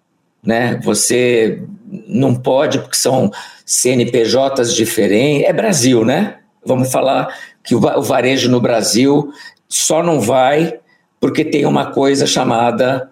Né? 0.43 0.79
Você 0.83 1.63
não 2.07 2.35
pode, 2.35 2.79
porque 2.79 2.97
são 2.97 3.31
CNPJs 3.65 4.73
diferentes. 4.73 5.47
É 5.47 5.53
Brasil, 5.53 6.05
né? 6.05 6.37
Vamos 6.63 6.91
falar 6.91 7.33
que 7.65 7.75
o 7.75 8.01
varejo 8.01 8.49
no 8.49 8.59
Brasil 8.59 9.31
só 9.67 10.03
não 10.03 10.21
vai 10.21 10.79
porque 11.19 11.43
tem 11.43 11.65
uma 11.65 11.91
coisa 11.91 12.27
chamada 12.27 13.09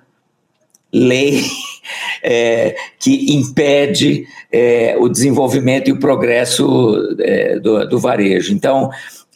lei 0.94 1.42
é, 2.22 2.76
que 3.00 3.34
impede 3.34 4.28
é, 4.52 4.96
o 5.00 5.10
desenvolvimento 5.10 5.88
e 5.90 5.92
o 5.92 6.00
progresso 6.00 7.16
é, 7.20 7.60
do, 7.60 7.88
do 7.88 8.00
varejo. 8.00 8.54
Então, 8.54 8.90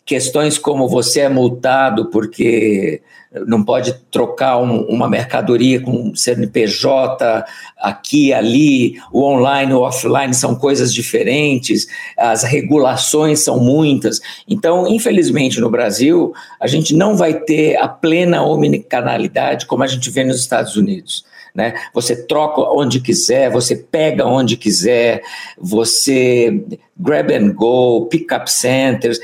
questões 0.08 0.58
como 0.58 0.88
você 0.88 1.20
é 1.20 1.30
multado 1.30 2.10
porque 2.10 3.02
não 3.46 3.62
pode 3.62 3.94
trocar 4.10 4.58
um, 4.58 4.84
uma 4.84 5.10
mercadoria 5.10 5.82
com 5.82 6.16
CNPJ 6.16 7.46
aqui, 7.78 8.34
ali, 8.34 8.96
o 9.12 9.22
online, 9.22 9.74
o 9.74 9.82
offline 9.82 10.34
são 10.34 10.56
coisas 10.56 10.94
diferentes, 10.94 11.88
as 12.18 12.44
regulações 12.44 13.44
são 13.44 13.60
muitas. 13.60 14.22
Então, 14.48 14.88
infelizmente, 14.88 15.60
no 15.60 15.70
Brasil, 15.70 16.34
a 16.58 16.68
gente 16.68 16.96
não 16.96 17.18
vai 17.18 17.42
ter 17.42 17.76
a 17.76 17.90
plena 17.90 18.42
omnicanalidade 18.44 19.66
como 19.66 19.84
a 19.84 19.88
gente 19.88 20.10
vê 20.10 20.24
nos 20.24 20.40
Estados 20.40 20.78
Unidos. 20.78 21.26
Né? 21.54 21.74
Você 21.92 22.16
troca 22.28 22.62
onde 22.62 23.00
quiser, 23.00 23.52
você 23.52 23.76
pega 23.76 24.28
onde 24.28 24.56
quiser, 24.56 25.24
você 25.60 26.64
grab 26.96 27.34
and 27.34 27.54
go, 27.54 28.06
pick 28.06 28.32
up 28.32 28.52
centers 28.52 29.20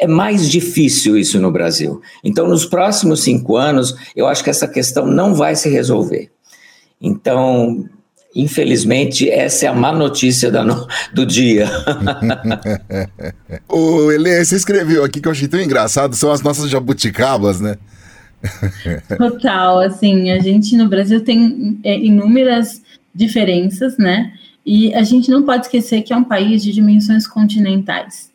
é 0.00 0.06
mais 0.06 0.48
difícil 0.48 1.16
isso 1.16 1.40
no 1.40 1.50
Brasil. 1.50 2.00
Então, 2.22 2.48
nos 2.48 2.64
próximos 2.64 3.22
cinco 3.22 3.56
anos, 3.56 3.94
eu 4.14 4.26
acho 4.26 4.42
que 4.44 4.50
essa 4.50 4.68
questão 4.68 5.06
não 5.06 5.34
vai 5.34 5.56
se 5.56 5.68
resolver. 5.68 6.30
Então, 7.00 7.84
infelizmente, 8.34 9.28
essa 9.28 9.66
é 9.66 9.68
a 9.68 9.74
má 9.74 9.92
notícia 9.92 10.50
no, 10.62 10.86
do 11.12 11.26
dia. 11.26 11.68
o 13.68 14.12
Ele, 14.12 14.44
você 14.44 14.56
escreveu 14.56 15.04
aqui 15.04 15.20
que 15.20 15.28
eu 15.28 15.32
achei 15.32 15.48
tão 15.48 15.60
engraçado, 15.60 16.14
são 16.14 16.30
as 16.30 16.42
nossas 16.42 16.70
jabuticabas, 16.70 17.60
né? 17.60 17.76
Total, 19.18 19.80
assim, 19.80 20.30
a 20.30 20.38
gente 20.38 20.76
no 20.76 20.88
Brasil 20.88 21.20
tem 21.22 21.80
é, 21.82 21.98
inúmeras 21.98 22.80
diferenças, 23.12 23.98
né? 23.98 24.32
E 24.64 24.94
a 24.94 25.02
gente 25.02 25.30
não 25.30 25.42
pode 25.42 25.66
esquecer 25.66 26.02
que 26.02 26.12
é 26.12 26.16
um 26.16 26.24
país 26.24 26.62
de 26.62 26.72
dimensões 26.72 27.26
continentais. 27.26 28.27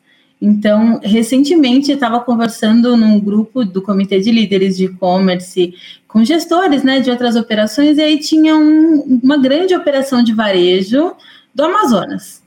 Então, 0.46 1.00
recentemente 1.02 1.94
estava 1.94 2.20
conversando 2.20 2.98
num 2.98 3.18
grupo 3.18 3.64
do 3.64 3.82
Comitê 3.82 4.20
de 4.20 4.30
Líderes 4.30 4.76
de 4.76 4.84
E-Commerce 4.88 5.74
com 6.06 6.22
gestores 6.22 6.84
né, 6.84 7.00
de 7.00 7.10
outras 7.10 7.38
operações, 7.38 7.98
e 7.98 8.02
aí 8.02 8.20
tinha 8.20 8.54
um, 8.54 9.22
uma 9.24 9.38
grande 9.38 9.74
operação 9.74 10.22
de 10.22 10.34
varejo 10.34 11.14
do 11.56 11.64
Amazonas. 11.64 12.44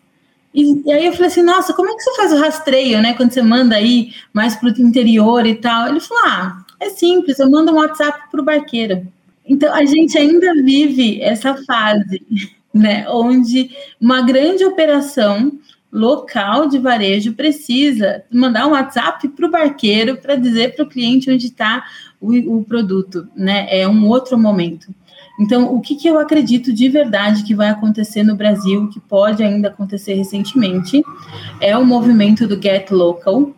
E, 0.53 0.93
aí 0.93 1.07
eu 1.07 1.13
falei 1.15 1.29
assim, 1.29 1.43
nossa, 1.43 1.73
como 1.73 1.89
é 1.89 1.95
que 1.95 2.03
você 2.03 2.17
faz 2.17 2.33
o 2.35 2.37
rastreio, 2.37 3.01
né? 3.01 3.15
Quando 3.15 3.33
você 3.33 3.41
manda 3.41 3.77
aí 3.77 4.13
mais 4.31 4.55
para 4.55 4.69
o 4.69 4.83
interior 4.83 5.47
e 5.47 5.55
tal. 5.55 5.89
Ele 5.89 6.01
falou, 6.01 6.25
ah, 6.27 6.65
é 6.79 6.91
simples, 6.91 7.39
eu 7.39 7.51
mando 7.51 7.73
um 7.73 7.77
WhatsApp 7.77 8.31
para 8.31 8.43
o 8.43 8.45
barqueiro. 8.45 9.09
Então, 9.47 9.75
a 9.75 9.87
gente 9.87 10.19
ainda 10.19 10.53
vive 10.53 11.23
essa 11.23 11.55
fase, 11.65 12.21
né? 12.75 13.09
Onde 13.09 13.71
uma 13.99 14.21
grande 14.21 14.67
operação 14.67 15.51
local 15.97 16.69
de 16.69 16.79
varejo 16.79 17.33
precisa 17.33 18.23
mandar 18.31 18.67
um 18.67 18.73
WhatsApp 18.73 19.27
para 19.29 19.47
o 19.47 19.51
barqueiro 19.51 20.19
para 20.19 20.37
dizer 20.37 20.77
para 20.77 20.85
o 20.85 20.89
cliente 20.89 21.31
onde 21.31 21.47
está 21.47 21.85
o, 22.21 22.59
o, 22.59 22.65
produto, 22.65 23.27
né? 23.35 23.67
É 23.71 23.89
um 23.89 24.07
outro 24.07 24.39
momento. 24.39 24.95
Então, 25.41 25.75
o 25.75 25.81
que, 25.81 25.95
que 25.95 26.07
eu 26.07 26.19
acredito 26.19 26.73
de 26.73 26.89
verdade 26.89 27.45
que 27.45 27.55
vai 27.55 27.71
acontecer 27.71 28.23
no 28.23 28.37
Brasil, 28.37 28.89
que 28.89 29.01
pode 29.01 29.43
ainda 29.43 29.69
acontecer 29.69 30.15
recentemente, 30.15 31.03
é 31.61 31.77
o 31.77 31.85
movimento 31.85 32.47
do 32.47 32.61
Get 32.61 32.91
Local. 32.91 33.53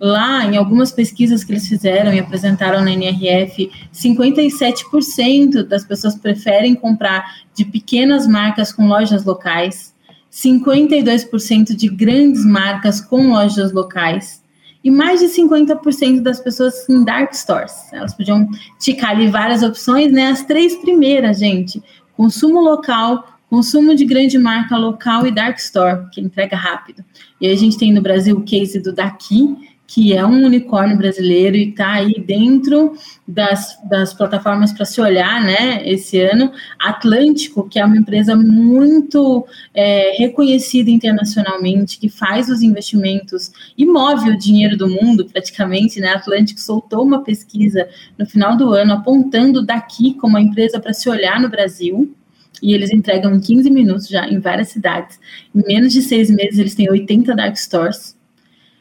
Lá, 0.00 0.44
em 0.44 0.56
algumas 0.56 0.92
pesquisas 0.92 1.42
que 1.42 1.52
eles 1.52 1.66
fizeram 1.66 2.12
e 2.12 2.20
apresentaram 2.20 2.82
na 2.82 2.92
NRF, 2.92 3.70
57% 3.92 5.64
das 5.64 5.84
pessoas 5.84 6.14
preferem 6.14 6.74
comprar 6.74 7.24
de 7.54 7.64
pequenas 7.64 8.26
marcas 8.26 8.72
com 8.72 8.86
lojas 8.86 9.24
locais. 9.24 9.92
52% 10.30 11.74
de 11.74 11.88
grandes 11.88 12.44
marcas 12.44 13.00
com 13.00 13.32
lojas 13.32 13.72
locais 13.72 14.42
e 14.82 14.90
mais 14.90 15.20
de 15.20 15.26
50% 15.26 16.20
das 16.20 16.40
pessoas 16.40 16.88
em 16.88 17.04
dark 17.04 17.32
stores. 17.34 17.74
Elas 17.92 18.14
podiam 18.14 18.48
ticar 18.78 19.10
ali 19.10 19.28
várias 19.28 19.62
opções, 19.62 20.12
né? 20.12 20.26
As 20.26 20.44
três 20.44 20.76
primeiras, 20.76 21.38
gente: 21.38 21.82
consumo 22.16 22.60
local, 22.60 23.24
consumo 23.50 23.94
de 23.94 24.04
grande 24.04 24.38
marca 24.38 24.76
local 24.76 25.26
e 25.26 25.30
dark 25.30 25.58
store, 25.58 26.08
que 26.10 26.20
entrega 26.20 26.56
rápido. 26.56 27.04
E 27.40 27.46
aí 27.46 27.52
a 27.52 27.56
gente 27.56 27.78
tem 27.78 27.92
no 27.92 28.00
Brasil 28.00 28.36
o 28.36 28.42
case 28.42 28.80
do 28.80 28.92
Daqui, 28.92 29.56
que 29.88 30.12
é 30.12 30.24
um 30.24 30.44
unicórnio 30.44 30.98
brasileiro 30.98 31.56
e 31.56 31.70
está 31.70 31.94
aí 31.94 32.20
dentro 32.20 32.92
das, 33.26 33.78
das 33.88 34.12
plataformas 34.12 34.70
para 34.70 34.84
se 34.84 35.00
olhar, 35.00 35.42
né, 35.42 35.82
esse 35.88 36.20
ano. 36.20 36.52
Atlântico, 36.78 37.66
que 37.66 37.78
é 37.78 37.84
uma 37.84 37.96
empresa 37.96 38.36
muito 38.36 39.46
é, 39.72 40.14
reconhecida 40.18 40.90
internacionalmente, 40.90 41.98
que 41.98 42.10
faz 42.10 42.50
os 42.50 42.60
investimentos 42.60 43.50
e 43.78 43.86
move 43.86 44.28
o 44.28 44.38
dinheiro 44.38 44.76
do 44.76 44.90
mundo, 44.90 45.24
praticamente, 45.24 46.00
né, 46.00 46.12
Atlântico 46.12 46.60
soltou 46.60 47.02
uma 47.02 47.24
pesquisa 47.24 47.88
no 48.18 48.26
final 48.26 48.58
do 48.58 48.74
ano 48.74 48.92
apontando 48.92 49.64
daqui 49.64 50.12
como 50.14 50.36
a 50.36 50.40
empresa 50.40 50.78
para 50.78 50.92
se 50.92 51.08
olhar 51.08 51.40
no 51.40 51.48
Brasil, 51.48 52.14
e 52.62 52.74
eles 52.74 52.92
entregam 52.92 53.34
em 53.34 53.40
15 53.40 53.70
minutos 53.70 54.06
já 54.06 54.28
em 54.28 54.38
várias 54.38 54.68
cidades. 54.68 55.18
Em 55.54 55.62
menos 55.66 55.94
de 55.94 56.02
seis 56.02 56.28
meses, 56.28 56.58
eles 56.58 56.74
têm 56.74 56.90
80 56.90 57.34
dark 57.34 57.56
stores. 57.56 58.17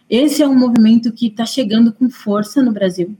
Esse 0.10 0.42
é 0.42 0.48
um 0.48 0.56
movimento 0.56 1.12
que 1.12 1.28
está 1.28 1.46
chegando 1.46 1.92
com 1.92 2.10
força 2.10 2.64
no 2.64 2.72
Brasil. 2.72 3.16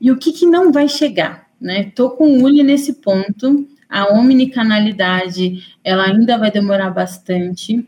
E 0.00 0.10
o 0.10 0.16
que, 0.16 0.32
que 0.32 0.46
não 0.46 0.72
vai 0.72 0.88
chegar? 0.88 1.48
Estou 1.60 2.10
né? 2.10 2.16
com 2.16 2.42
o 2.42 2.48
nesse 2.48 2.94
ponto. 2.94 3.66
A 3.88 4.12
omnicanalidade 4.12 5.64
ela 5.82 6.04
ainda 6.04 6.36
vai 6.36 6.50
demorar 6.50 6.90
bastante. 6.90 7.86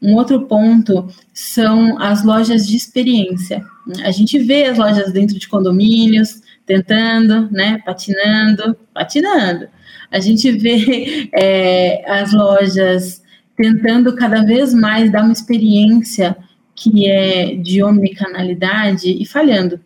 Um 0.00 0.14
outro 0.14 0.42
ponto 0.46 1.08
são 1.32 2.00
as 2.00 2.24
lojas 2.24 2.66
de 2.66 2.76
experiência. 2.76 3.64
A 4.04 4.10
gente 4.10 4.38
vê 4.38 4.64
as 4.64 4.78
lojas 4.78 5.12
dentro 5.12 5.38
de 5.38 5.48
condomínios 5.48 6.42
tentando, 6.66 7.50
né, 7.50 7.78
patinando, 7.84 8.76
patinando. 8.92 9.68
A 10.10 10.18
gente 10.20 10.50
vê 10.52 11.28
é, 11.34 12.04
as 12.10 12.32
lojas 12.32 13.22
tentando 13.56 14.14
cada 14.14 14.42
vez 14.44 14.74
mais 14.74 15.10
dar 15.10 15.22
uma 15.22 15.32
experiência 15.32 16.36
que 16.74 17.08
é 17.08 17.54
de 17.54 17.82
omnicanalidade 17.82 19.10
e 19.10 19.24
falhando. 19.24 19.80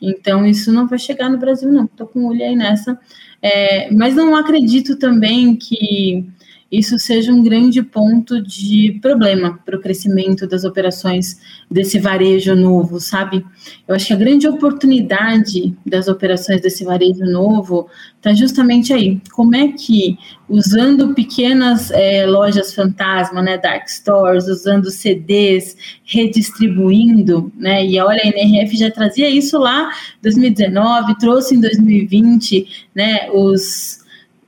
Então, 0.00 0.46
isso 0.46 0.72
não 0.72 0.86
vai 0.86 0.98
chegar 0.98 1.28
no 1.28 1.38
Brasil, 1.38 1.70
não. 1.70 1.84
Estou 1.84 2.06
com 2.06 2.20
o 2.20 2.28
olho 2.28 2.42
aí 2.42 2.56
nessa. 2.56 2.98
É, 3.42 3.90
mas 3.90 4.14
não 4.14 4.34
acredito 4.34 4.96
também 4.96 5.56
que 5.56 6.26
isso 6.70 6.98
seja 7.00 7.32
um 7.32 7.42
grande 7.42 7.82
ponto 7.82 8.40
de 8.40 8.98
problema 9.02 9.58
para 9.66 9.76
o 9.76 9.80
crescimento 9.80 10.46
das 10.46 10.62
operações 10.62 11.40
desse 11.68 11.98
varejo 11.98 12.54
novo, 12.54 13.00
sabe? 13.00 13.44
Eu 13.88 13.94
acho 13.94 14.06
que 14.06 14.12
a 14.12 14.16
grande 14.16 14.46
oportunidade 14.46 15.76
das 15.84 16.06
operações 16.06 16.60
desse 16.60 16.84
varejo 16.84 17.24
novo 17.24 17.88
está 18.16 18.32
justamente 18.32 18.92
aí. 18.92 19.20
Como 19.32 19.56
é 19.56 19.68
que, 19.72 20.16
usando 20.48 21.12
pequenas 21.12 21.90
é, 21.90 22.24
lojas 22.24 22.72
fantasma, 22.72 23.42
né, 23.42 23.58
dark 23.58 23.88
stores, 23.88 24.46
usando 24.46 24.92
CDs, 24.92 25.76
redistribuindo, 26.04 27.52
né, 27.56 27.84
e 27.84 27.98
olha, 27.98 28.22
a 28.22 28.28
NRF 28.28 28.76
já 28.76 28.90
trazia 28.92 29.28
isso 29.28 29.58
lá 29.58 29.90
em 30.18 30.22
2019, 30.22 31.18
trouxe 31.18 31.56
em 31.56 31.60
2020, 31.60 32.86
né, 32.94 33.28
os 33.32 33.99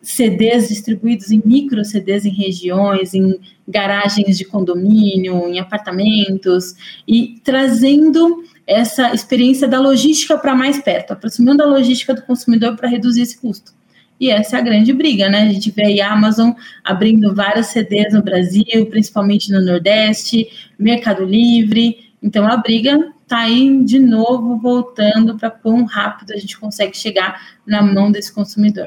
CDs 0.02 0.68
distribuídos 0.68 1.30
em 1.30 1.40
micro 1.44 1.84
CDs 1.84 2.26
em 2.26 2.30
regiões, 2.30 3.14
em 3.14 3.38
garagens 3.66 4.36
de 4.36 4.44
condomínio, 4.44 5.48
em 5.48 5.60
apartamentos, 5.60 6.74
e 7.06 7.40
trazendo 7.44 8.42
essa 8.66 9.14
experiência 9.14 9.68
da 9.68 9.80
logística 9.80 10.36
para 10.36 10.54
mais 10.54 10.80
perto, 10.82 11.12
aproximando 11.12 11.62
a 11.62 11.66
logística 11.66 12.14
do 12.14 12.22
consumidor 12.22 12.76
para 12.76 12.88
reduzir 12.88 13.22
esse 13.22 13.38
custo. 13.38 13.72
E 14.20 14.30
essa 14.30 14.56
é 14.56 14.60
a 14.60 14.62
grande 14.62 14.92
briga, 14.92 15.28
né? 15.28 15.42
A 15.42 15.52
gente 15.52 15.70
vê 15.70 16.00
a 16.00 16.12
Amazon 16.12 16.52
abrindo 16.84 17.34
várias 17.34 17.68
CDs 17.68 18.12
no 18.12 18.22
Brasil, 18.22 18.86
principalmente 18.88 19.50
no 19.50 19.60
Nordeste, 19.60 20.48
Mercado 20.78 21.24
Livre. 21.24 22.12
Então 22.22 22.46
a 22.46 22.56
briga 22.56 23.12
está 23.22 23.38
aí 23.38 23.84
de 23.84 23.98
novo 23.98 24.58
voltando 24.58 25.36
para 25.36 25.50
quão 25.50 25.84
rápido 25.84 26.32
a 26.32 26.36
gente 26.36 26.58
consegue 26.58 26.96
chegar 26.96 27.40
na 27.66 27.82
mão 27.82 28.12
desse 28.12 28.32
consumidor. 28.32 28.86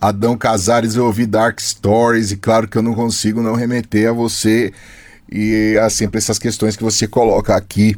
Adão 0.00 0.36
Casares, 0.36 0.94
eu 0.94 1.06
ouvi 1.06 1.26
Dark 1.26 1.60
Stories 1.60 2.30
e 2.30 2.36
claro 2.36 2.68
que 2.68 2.78
eu 2.78 2.82
não 2.82 2.94
consigo 2.94 3.42
não 3.42 3.54
remeter 3.54 4.08
a 4.08 4.12
você 4.12 4.72
e 5.30 5.76
a 5.78 5.90
sempre 5.90 6.18
essas 6.18 6.38
questões 6.38 6.76
que 6.76 6.84
você 6.84 7.06
coloca 7.06 7.54
aqui 7.54 7.96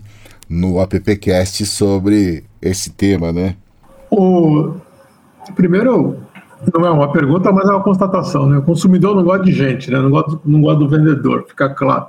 no 0.48 0.80
AppCast 0.80 1.64
sobre 1.66 2.44
esse 2.61 2.90
tema, 2.90 3.32
né? 3.32 3.55
O 4.11 4.74
primeiro 5.55 6.16
não 6.74 6.86
é 6.86 6.90
uma 6.90 7.12
pergunta, 7.12 7.53
mas 7.53 7.68
é 7.68 7.72
uma 7.72 7.82
constatação, 7.82 8.48
né? 8.48 8.59
O 8.59 8.62
consumidor 8.62 9.14
não 9.14 9.22
gosta 9.22 9.44
de 9.44 9.53
gente, 9.53 9.90
né? 9.90 9.98
Não 9.98 10.11
gosta, 10.11 10.38
não 10.44 10.61
gosta 10.61 10.78
do 10.80 10.88
vendedor, 10.88 11.44
fica 11.48 11.68
claro. 11.70 12.09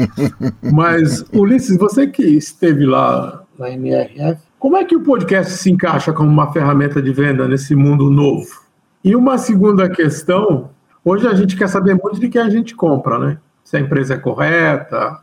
mas 0.72 1.24
Ulisses, 1.32 1.76
você 1.76 2.06
que 2.06 2.22
esteve 2.22 2.86
lá 2.86 3.42
na 3.58 3.70
NRF, 3.70 4.40
como 4.58 4.76
é 4.76 4.84
que 4.84 4.96
o 4.96 5.02
podcast 5.02 5.52
se 5.52 5.70
encaixa 5.70 6.12
como 6.12 6.28
uma 6.28 6.52
ferramenta 6.52 7.02
de 7.02 7.12
venda 7.12 7.46
nesse 7.46 7.74
mundo 7.74 8.10
novo? 8.10 8.67
E 9.04 9.14
uma 9.14 9.38
segunda 9.38 9.88
questão, 9.88 10.70
hoje 11.04 11.26
a 11.26 11.34
gente 11.34 11.56
quer 11.56 11.68
saber 11.68 11.94
muito 11.94 12.18
de 12.18 12.28
quem 12.28 12.42
a 12.42 12.50
gente 12.50 12.74
compra, 12.74 13.18
né? 13.18 13.38
Se 13.64 13.76
a 13.76 13.80
empresa 13.80 14.14
é 14.14 14.18
correta, 14.18 15.18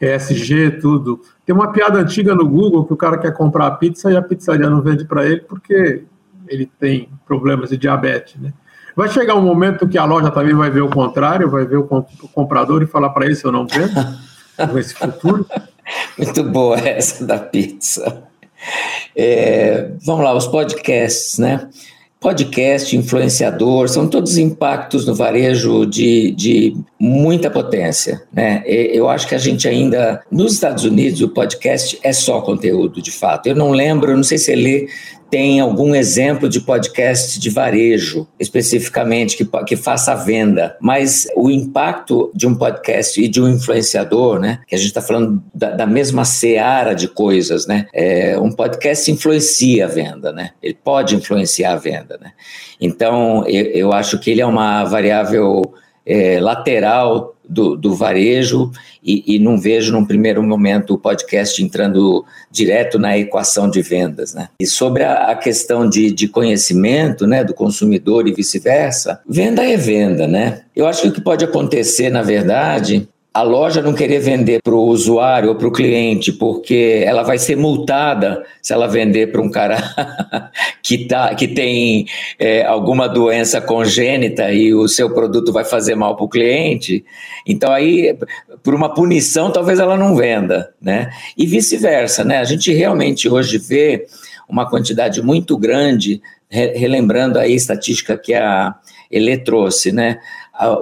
ESG, 0.00 0.78
tudo. 0.80 1.20
Tem 1.44 1.54
uma 1.54 1.72
piada 1.72 1.98
antiga 1.98 2.34
no 2.34 2.48
Google 2.48 2.84
que 2.84 2.92
o 2.92 2.96
cara 2.96 3.18
quer 3.18 3.32
comprar 3.32 3.66
a 3.66 3.70
pizza 3.72 4.10
e 4.10 4.16
a 4.16 4.22
pizzaria 4.22 4.68
não 4.68 4.80
vende 4.80 5.04
para 5.04 5.26
ele 5.26 5.42
porque 5.42 6.04
ele 6.48 6.70
tem 6.78 7.08
problemas 7.26 7.70
de 7.70 7.76
diabetes, 7.76 8.40
né? 8.40 8.52
Vai 8.96 9.08
chegar 9.08 9.36
um 9.36 9.42
momento 9.42 9.86
que 9.86 9.96
a 9.96 10.04
loja 10.04 10.30
também 10.30 10.54
vai 10.54 10.70
ver 10.70 10.80
o 10.80 10.90
contrário, 10.90 11.48
vai 11.48 11.64
ver 11.64 11.76
o 11.76 12.04
comprador 12.34 12.82
e 12.82 12.86
falar 12.86 13.10
para 13.10 13.26
ele 13.26 13.36
se 13.36 13.44
eu 13.44 13.52
não 13.52 13.66
vendo 13.66 14.78
esse 14.78 14.94
futuro. 14.94 15.46
Muito 16.18 16.44
boa 16.44 16.78
essa 16.78 17.24
da 17.24 17.38
pizza. 17.38 18.24
É, 19.16 19.92
vamos 20.04 20.24
lá, 20.24 20.34
os 20.34 20.46
podcasts, 20.46 21.38
né? 21.38 21.68
Podcast, 22.20 22.94
influenciador, 22.94 23.88
são 23.88 24.06
todos 24.06 24.36
impactos 24.36 25.06
no 25.06 25.14
varejo 25.14 25.86
de, 25.86 26.30
de 26.32 26.76
muita 26.98 27.50
potência. 27.50 28.22
Né? 28.30 28.62
Eu 28.66 29.08
acho 29.08 29.26
que 29.26 29.34
a 29.34 29.38
gente 29.38 29.66
ainda, 29.66 30.22
nos 30.30 30.52
Estados 30.52 30.84
Unidos, 30.84 31.22
o 31.22 31.30
podcast 31.30 31.98
é 32.02 32.12
só 32.12 32.42
conteúdo, 32.42 33.00
de 33.00 33.10
fato. 33.10 33.46
Eu 33.46 33.56
não 33.56 33.70
lembro, 33.70 34.14
não 34.14 34.22
sei 34.22 34.36
se 34.36 34.52
ele 34.52 34.86
tem 35.30 35.60
algum 35.60 35.94
exemplo 35.94 36.48
de 36.48 36.60
podcast 36.60 37.38
de 37.38 37.48
varejo, 37.48 38.26
especificamente, 38.38 39.36
que, 39.36 39.48
que 39.64 39.76
faça 39.76 40.14
venda, 40.14 40.76
mas 40.80 41.26
o 41.36 41.50
impacto 41.50 42.30
de 42.34 42.46
um 42.46 42.54
podcast 42.54 43.22
e 43.22 43.28
de 43.28 43.40
um 43.40 43.48
influenciador, 43.48 44.40
né, 44.40 44.60
que 44.66 44.74
a 44.74 44.78
gente 44.78 44.88
está 44.88 45.00
falando 45.00 45.42
da, 45.54 45.70
da, 45.70 45.86
mesma 45.86 46.24
seara 46.24 46.94
de 46.94 47.06
coisas, 47.06 47.66
né, 47.66 47.86
é, 47.94 48.38
um 48.38 48.50
podcast 48.50 49.10
influencia 49.10 49.84
a 49.84 49.88
venda, 49.88 50.32
né, 50.32 50.50
ele 50.62 50.76
pode 50.82 51.14
influenciar 51.14 51.74
a 51.74 51.76
venda, 51.76 52.18
né, 52.20 52.32
então 52.80 53.46
eu, 53.46 53.64
eu 53.66 53.92
acho 53.92 54.18
que 54.18 54.30
ele 54.30 54.40
é 54.40 54.46
uma 54.46 54.84
variável 54.84 55.62
é, 56.04 56.40
lateral 56.40 57.36
do, 57.50 57.76
do 57.76 57.94
varejo 57.94 58.70
e, 59.02 59.34
e, 59.34 59.38
não 59.38 59.58
vejo 59.58 59.92
num 59.92 60.04
primeiro 60.04 60.42
momento 60.42 60.94
o 60.94 60.98
podcast 60.98 61.62
entrando 61.62 62.24
direto 62.50 62.98
na 62.98 63.18
equação 63.18 63.68
de 63.68 63.82
vendas. 63.82 64.34
Né? 64.34 64.48
E 64.60 64.66
sobre 64.66 65.02
a, 65.02 65.30
a 65.30 65.34
questão 65.34 65.88
de, 65.88 66.12
de 66.12 66.28
conhecimento 66.28 67.26
né, 67.26 67.42
do 67.42 67.52
consumidor 67.52 68.28
e 68.28 68.32
vice-versa, 68.32 69.20
venda 69.28 69.64
é 69.64 69.76
venda. 69.76 70.28
Né? 70.28 70.62
Eu 70.76 70.86
acho 70.86 71.02
que 71.02 71.08
o 71.08 71.12
que 71.12 71.20
pode 71.20 71.44
acontecer, 71.44 72.08
na 72.08 72.22
verdade, 72.22 73.08
a 73.32 73.42
loja 73.42 73.80
não 73.80 73.94
querer 73.94 74.18
vender 74.18 74.60
para 74.60 74.74
o 74.74 74.88
usuário 74.88 75.50
ou 75.50 75.54
para 75.54 75.68
o 75.68 75.72
cliente, 75.72 76.32
porque 76.32 77.04
ela 77.06 77.22
vai 77.22 77.38
ser 77.38 77.56
multada 77.56 78.44
se 78.60 78.72
ela 78.72 78.88
vender 78.88 79.30
para 79.30 79.40
um 79.40 79.48
cara 79.48 79.78
que, 80.82 81.06
tá, 81.06 81.32
que 81.36 81.46
tem 81.46 82.06
é, 82.40 82.64
alguma 82.64 83.08
doença 83.08 83.60
congênita 83.60 84.52
e 84.52 84.74
o 84.74 84.88
seu 84.88 85.14
produto 85.14 85.52
vai 85.52 85.64
fazer 85.64 85.94
mal 85.94 86.16
para 86.16 86.24
o 86.24 86.28
cliente. 86.28 87.04
Então, 87.46 87.72
aí, 87.72 88.18
por 88.64 88.74
uma 88.74 88.92
punição, 88.92 89.52
talvez 89.52 89.78
ela 89.78 89.96
não 89.96 90.16
venda. 90.16 90.74
Né? 90.82 91.08
E 91.38 91.46
vice-versa. 91.46 92.24
Né? 92.24 92.38
A 92.38 92.44
gente 92.44 92.72
realmente 92.72 93.28
hoje 93.28 93.58
vê 93.58 94.06
uma 94.48 94.68
quantidade 94.68 95.22
muito 95.22 95.56
grande, 95.56 96.20
relembrando 96.50 97.38
aí 97.38 97.52
a 97.52 97.56
estatística 97.56 98.18
que 98.18 98.34
a 98.34 98.74
Elê 99.08 99.38
trouxe, 99.38 99.92
né? 99.92 100.18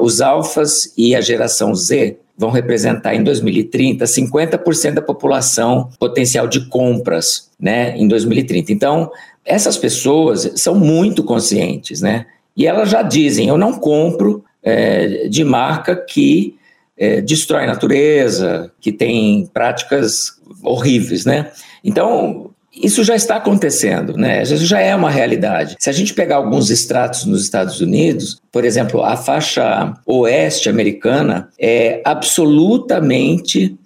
Os 0.01 0.21
alfas 0.23 0.93
e 0.97 1.15
a 1.15 1.21
geração 1.21 1.75
Z 1.75 2.17
vão 2.39 2.51
representar 2.51 3.15
em 3.15 3.25
2030 3.25 4.05
50% 4.05 4.95
da 4.95 5.03
população 5.03 5.91
potencial 5.99 6.47
de 6.47 6.67
compras, 6.69 7.51
né, 7.61 7.97
em 7.99 8.07
2030. 8.07 8.73
Então, 8.73 9.11
essas 9.45 9.77
pessoas 9.77 10.53
são 10.55 10.75
muito 10.77 11.25
conscientes, 11.25 12.01
né? 12.01 12.27
E 12.57 12.67
elas 12.67 12.91
já 12.91 13.03
dizem: 13.03 13.49
eu 13.49 13.59
não 13.59 13.73
compro 13.73 14.45
é, 14.63 15.27
de 15.29 15.43
marca 15.43 15.97
que 15.97 16.57
é, 16.97 17.21
destrói 17.21 17.65
a 17.65 17.69
natureza, 17.69 18.71
que 18.81 18.93
tem 18.93 19.47
práticas 19.53 20.39
horríveis, 20.63 21.25
né? 21.25 21.51
Então, 21.83 22.51
isso 22.75 23.03
já 23.03 23.17
está 23.17 23.37
acontecendo, 23.37 24.17
né? 24.17 24.43
Isso 24.43 24.67
já 24.67 24.81
é 24.81 24.95
uma 24.95 25.11
realidade. 25.11 25.77
Se 25.79 25.89
a 25.89 25.93
gente 25.93 26.15
pegar 26.15 26.37
alguns 26.37 26.71
extratos 26.71 27.25
nos 27.25 27.43
Estados 27.43 27.81
Unidos, 27.81 28.41
por 28.53 28.65
exemplo, 28.65 29.03
a 29.03 29.17
faixa 29.17 29.95
oeste 30.07 30.69
americana 30.69 31.49
é 31.59 32.01
absolutamente 32.05 33.77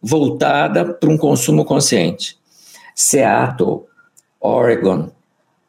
voltada 0.00 0.84
para 0.84 1.10
um 1.10 1.16
consumo 1.16 1.64
consciente. 1.64 2.36
Seattle, 2.94 3.82
Oregon, 4.40 5.10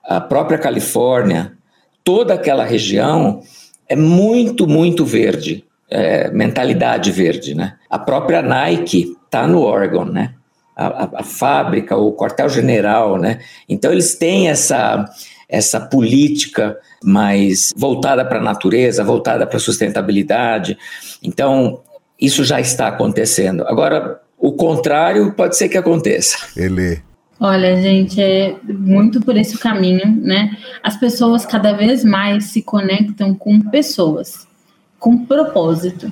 a 0.03 0.19
própria 0.19 0.57
Califórnia, 0.57 1.53
toda 2.03 2.33
aquela 2.33 2.63
região 2.63 3.41
é 3.87 3.95
muito, 3.95 4.67
muito 4.67 5.05
verde, 5.05 5.65
é, 5.89 6.29
mentalidade 6.31 7.11
verde, 7.11 7.55
né? 7.55 7.75
A 7.89 7.99
própria 7.99 8.41
Nike 8.41 9.15
está 9.25 9.47
no 9.47 9.61
Oregon, 9.61 10.05
né? 10.05 10.33
A, 10.75 11.19
a, 11.19 11.23
fábrica, 11.23 11.95
o 11.95 12.13
quartel-general, 12.13 13.17
né? 13.17 13.39
Então 13.67 13.91
eles 13.91 14.15
têm 14.15 14.49
essa 14.49 15.05
essa 15.47 15.79
política 15.79 16.75
mais 17.03 17.71
voltada 17.75 18.25
para 18.25 18.39
a 18.39 18.43
natureza, 18.43 19.03
voltada 19.03 19.45
para 19.45 19.57
a 19.57 19.59
sustentabilidade. 19.59 20.77
Então 21.21 21.81
isso 22.19 22.43
já 22.43 22.59
está 22.59 22.87
acontecendo. 22.87 23.63
Agora 23.67 24.19
o 24.37 24.53
contrário 24.53 25.31
pode 25.33 25.55
ser 25.55 25.69
que 25.69 25.77
aconteça. 25.77 26.37
Ele 26.57 27.01
Olha, 27.39 27.75
gente, 27.81 28.21
é 28.21 28.55
muito 28.63 29.19
por 29.19 29.35
esse 29.35 29.57
caminho, 29.57 30.07
né? 30.21 30.55
As 30.81 30.95
pessoas 30.95 31.45
cada 31.45 31.73
vez 31.73 32.01
mais 32.01 32.45
se 32.45 32.61
conectam 32.61 33.35
com 33.35 33.59
pessoas, 33.59 34.47
com 34.97 35.25
propósito. 35.25 36.09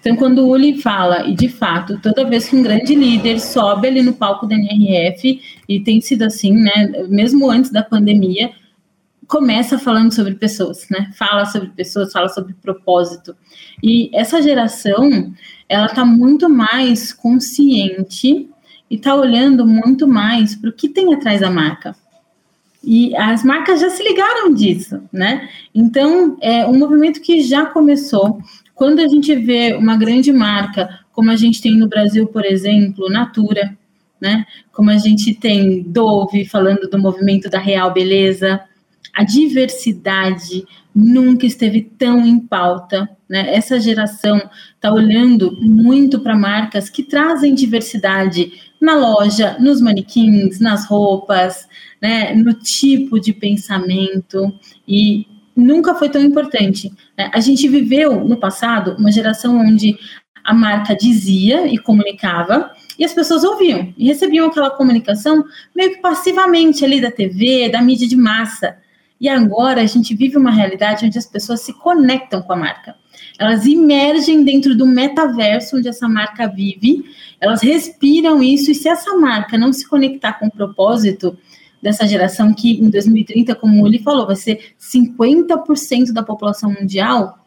Então, 0.00 0.16
quando 0.16 0.38
o 0.38 0.48
Uli 0.48 0.80
fala, 0.80 1.28
e 1.28 1.34
de 1.34 1.48
fato, 1.48 2.00
toda 2.00 2.24
vez 2.24 2.48
que 2.48 2.56
um 2.56 2.62
grande 2.62 2.94
líder 2.94 3.38
sobe 3.38 3.86
ali 3.86 4.02
no 4.02 4.14
palco 4.14 4.46
da 4.46 4.54
NRF, 4.54 5.40
e 5.68 5.80
tem 5.80 6.00
sido 6.00 6.22
assim, 6.22 6.52
né, 6.52 7.06
mesmo 7.08 7.50
antes 7.50 7.70
da 7.70 7.82
pandemia, 7.82 8.50
começa 9.30 9.78
falando 9.78 10.12
sobre 10.12 10.34
pessoas, 10.34 10.88
né? 10.90 11.08
Fala 11.16 11.46
sobre 11.46 11.68
pessoas, 11.68 12.12
fala 12.12 12.28
sobre 12.28 12.52
propósito. 12.54 13.36
E 13.80 14.10
essa 14.12 14.42
geração, 14.42 15.32
ela 15.68 15.86
está 15.86 16.04
muito 16.04 16.48
mais 16.48 17.12
consciente 17.12 18.48
e 18.90 18.96
está 18.96 19.14
olhando 19.14 19.64
muito 19.64 20.08
mais 20.08 20.56
para 20.56 20.70
o 20.70 20.72
que 20.72 20.88
tem 20.88 21.14
atrás 21.14 21.40
da 21.40 21.48
marca. 21.48 21.94
E 22.82 23.14
as 23.14 23.44
marcas 23.44 23.80
já 23.80 23.90
se 23.90 24.02
ligaram 24.02 24.52
disso, 24.52 25.00
né? 25.12 25.48
Então, 25.72 26.36
é 26.40 26.66
um 26.66 26.76
movimento 26.76 27.20
que 27.20 27.42
já 27.42 27.66
começou. 27.66 28.40
Quando 28.80 29.00
a 29.00 29.08
gente 29.08 29.34
vê 29.34 29.74
uma 29.74 29.94
grande 29.94 30.32
marca, 30.32 31.00
como 31.12 31.30
a 31.30 31.36
gente 31.36 31.60
tem 31.60 31.76
no 31.76 31.86
Brasil, 31.86 32.26
por 32.28 32.46
exemplo, 32.46 33.10
Natura, 33.10 33.76
né? 34.18 34.46
Como 34.72 34.88
a 34.88 34.96
gente 34.96 35.34
tem 35.34 35.82
Dove 35.82 36.46
falando 36.46 36.88
do 36.88 36.98
movimento 36.98 37.50
da 37.50 37.58
real 37.58 37.92
beleza, 37.92 38.58
a 39.12 39.22
diversidade 39.22 40.64
nunca 40.94 41.44
esteve 41.44 41.82
tão 41.82 42.26
em 42.26 42.40
pauta. 42.40 43.06
Né? 43.28 43.54
Essa 43.54 43.78
geração 43.78 44.40
está 44.74 44.90
olhando 44.90 45.52
muito 45.60 46.18
para 46.18 46.34
marcas 46.34 46.88
que 46.88 47.02
trazem 47.02 47.54
diversidade 47.54 48.50
na 48.80 48.94
loja, 48.94 49.58
nos 49.60 49.78
manequins, 49.82 50.58
nas 50.58 50.86
roupas, 50.86 51.68
né? 52.00 52.34
no 52.34 52.54
tipo 52.54 53.20
de 53.20 53.34
pensamento 53.34 54.50
e 54.88 55.26
nunca 55.56 55.94
foi 55.94 56.08
tão 56.08 56.22
importante. 56.22 56.92
Né? 57.16 57.30
A 57.32 57.40
gente 57.40 57.68
viveu 57.68 58.24
no 58.24 58.36
passado 58.36 58.96
uma 58.98 59.12
geração 59.12 59.58
onde 59.58 59.98
a 60.44 60.54
marca 60.54 60.94
dizia 60.94 61.66
e 61.66 61.78
comunicava 61.78 62.72
e 62.98 63.04
as 63.04 63.12
pessoas 63.12 63.44
ouviam 63.44 63.92
e 63.96 64.06
recebiam 64.06 64.48
aquela 64.48 64.70
comunicação 64.70 65.44
meio 65.74 65.94
que 65.94 66.00
passivamente 66.00 66.84
ali 66.84 67.00
da 67.00 67.10
TV, 67.10 67.68
da 67.68 67.82
mídia 67.82 68.08
de 68.08 68.16
massa. 68.16 68.76
E 69.20 69.28
agora 69.28 69.82
a 69.82 69.86
gente 69.86 70.14
vive 70.14 70.38
uma 70.38 70.50
realidade 70.50 71.04
onde 71.04 71.18
as 71.18 71.26
pessoas 71.26 71.60
se 71.60 71.74
conectam 71.74 72.40
com 72.40 72.52
a 72.54 72.56
marca. 72.56 72.96
Elas 73.38 73.66
emergem 73.66 74.44
dentro 74.44 74.74
do 74.74 74.86
metaverso 74.86 75.76
onde 75.76 75.88
essa 75.88 76.08
marca 76.08 76.46
vive, 76.46 77.04
elas 77.40 77.62
respiram 77.62 78.42
isso, 78.42 78.70
e 78.70 78.74
se 78.74 78.88
essa 78.88 79.16
marca 79.16 79.56
não 79.56 79.72
se 79.72 79.88
conectar 79.88 80.34
com 80.34 80.46
o 80.46 80.50
propósito, 80.50 81.36
dessa 81.82 82.06
geração 82.06 82.52
que 82.52 82.72
em 82.80 82.90
2030, 82.90 83.54
como 83.54 83.86
ele 83.86 83.98
falou, 83.98 84.26
vai 84.26 84.36
ser 84.36 84.74
50% 84.78 86.12
da 86.12 86.22
população 86.22 86.72
mundial, 86.72 87.38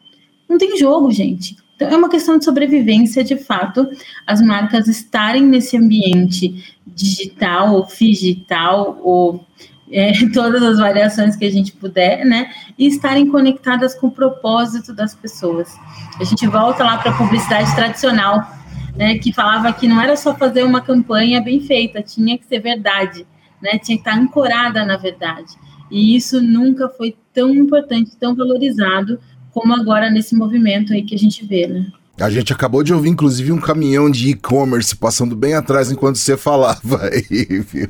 não 0.49 0.57
tem 0.57 0.77
jogo, 0.77 1.11
gente. 1.11 1.55
Então 1.75 1.89
é 1.89 1.95
uma 1.95 2.09
questão 2.09 2.37
de 2.37 2.45
sobrevivência, 2.45 3.23
de 3.23 3.35
fato, 3.35 3.89
as 4.25 4.41
marcas 4.41 4.87
estarem 4.87 5.43
nesse 5.43 5.75
ambiente 5.75 6.63
digital 6.85 7.75
ou 7.75 7.87
digital 7.87 8.99
ou 9.01 9.45
é, 9.91 10.11
todas 10.33 10.61
as 10.61 10.79
variações 10.79 11.35
que 11.35 11.45
a 11.45 11.51
gente 11.51 11.71
puder, 11.73 12.25
né? 12.25 12.51
E 12.77 12.87
estarem 12.87 13.27
conectadas 13.27 13.95
com 13.95 14.07
o 14.07 14.11
propósito 14.11 14.93
das 14.93 15.15
pessoas. 15.15 15.75
A 16.19 16.23
gente 16.23 16.45
volta 16.47 16.83
lá 16.83 16.97
para 16.97 17.11
a 17.11 17.17
publicidade 17.17 17.73
tradicional, 17.75 18.47
né? 18.95 19.17
Que 19.17 19.33
falava 19.33 19.73
que 19.73 19.87
não 19.87 20.01
era 20.01 20.15
só 20.15 20.35
fazer 20.35 20.63
uma 20.63 20.81
campanha 20.81 21.41
bem 21.41 21.59
feita, 21.59 22.01
tinha 22.01 22.37
que 22.37 22.45
ser 22.45 22.59
verdade, 22.59 23.25
né? 23.63 23.79
Tinha 23.79 23.97
que 23.97 24.07
estar 24.07 24.19
ancorada 24.19 24.85
na 24.85 24.97
verdade. 24.97 25.55
E 25.89 26.15
isso 26.15 26.41
nunca 26.41 26.89
foi 26.89 27.15
tão 27.33 27.53
importante, 27.53 28.11
tão 28.19 28.35
valorizado 28.35 29.19
como 29.51 29.73
agora 29.73 30.09
nesse 30.09 30.35
movimento 30.35 30.91
aí 30.91 31.03
que 31.03 31.15
a 31.15 31.19
gente 31.19 31.45
vê, 31.45 31.67
né? 31.67 31.87
A 32.19 32.29
gente 32.29 32.53
acabou 32.53 32.83
de 32.83 32.93
ouvir, 32.93 33.09
inclusive, 33.09 33.51
um 33.51 33.59
caminhão 33.59 34.09
de 34.09 34.29
e-commerce 34.29 34.95
passando 34.95 35.35
bem 35.35 35.55
atrás 35.55 35.91
enquanto 35.91 36.17
você 36.17 36.37
falava 36.37 37.01
aí, 37.11 37.59
viu? 37.61 37.89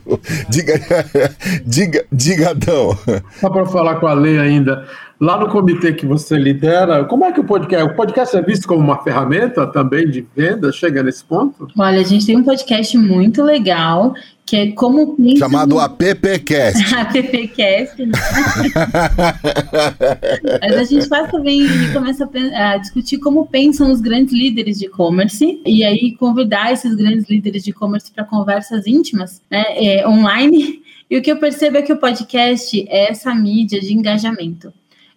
Diga, 0.49 0.80
diga, 1.65 2.05
diga, 2.09 2.49
Adão. 2.51 2.97
Só 3.41 3.49
para 3.49 3.65
falar 3.65 3.95
com 3.97 4.07
a 4.07 4.13
lei 4.13 4.39
ainda, 4.39 4.88
lá 5.24 5.39
no 5.39 5.47
comitê 5.47 5.93
que 5.93 6.05
você 6.05 6.38
lidera, 6.38 7.05
como 7.05 7.24
é 7.24 7.32
que 7.32 7.39
o 7.39 7.45
podcast, 7.45 7.89
o 7.89 7.95
podcast 7.95 8.36
é 8.36 8.41
visto 8.41 8.67
como 8.67 8.82
uma 8.82 9.01
ferramenta 9.01 9.65
também 9.65 10.09
de 10.09 10.28
venda? 10.36 10.69
Chega 10.71 11.01
nesse 11.01 11.24
ponto? 11.24 11.69
Olha, 11.78 12.01
a 12.01 12.03
gente 12.03 12.26
tem 12.26 12.36
um 12.36 12.43
podcast 12.43 12.97
muito 12.97 13.41
legal 13.41 14.13
que 14.45 14.57
é 14.57 14.71
como 14.74 15.15
chamado 15.38 15.80
AppCast. 15.80 16.93
AppCast. 16.93 18.03
Né? 18.05 18.11
Mas 20.61 20.76
a 20.76 20.84
gente 20.84 21.07
faz 21.07 21.32
também 21.32 21.61
e 21.61 21.93
começa 21.93 22.30
a, 22.53 22.71
a, 22.71 22.78
discutir 22.78 23.19
como 23.19 23.47
pensam 23.47 23.89
os 23.91 24.01
grandes 24.01 24.34
líderes 24.34 24.80
de 24.80 24.86
e-commerce 24.86 25.61
e 25.65 25.86
aí 25.86 26.17
convidar 26.17 26.74
esses 26.74 26.93
grandes 26.95 27.30
líderes 27.30 27.63
de 27.63 27.69
e-commerce 27.69 28.11
para 28.11 28.26
conversas 28.26 28.86
íntimas, 28.86 29.41
né, 29.49 29.63
é, 29.78 30.05
online. 30.07 30.82
E 31.09 31.17
o 31.17 31.21
que 31.21 31.32
eu 31.32 31.38
percebo 31.38 31.78
é 31.78 31.82
que 31.82 31.93
o 31.93 31.97
podcast 31.97 32.86
é 32.89 33.11
essa 33.11 33.34
mídia 33.34 33.80
de 33.80 33.93
engajamento. 33.93 34.74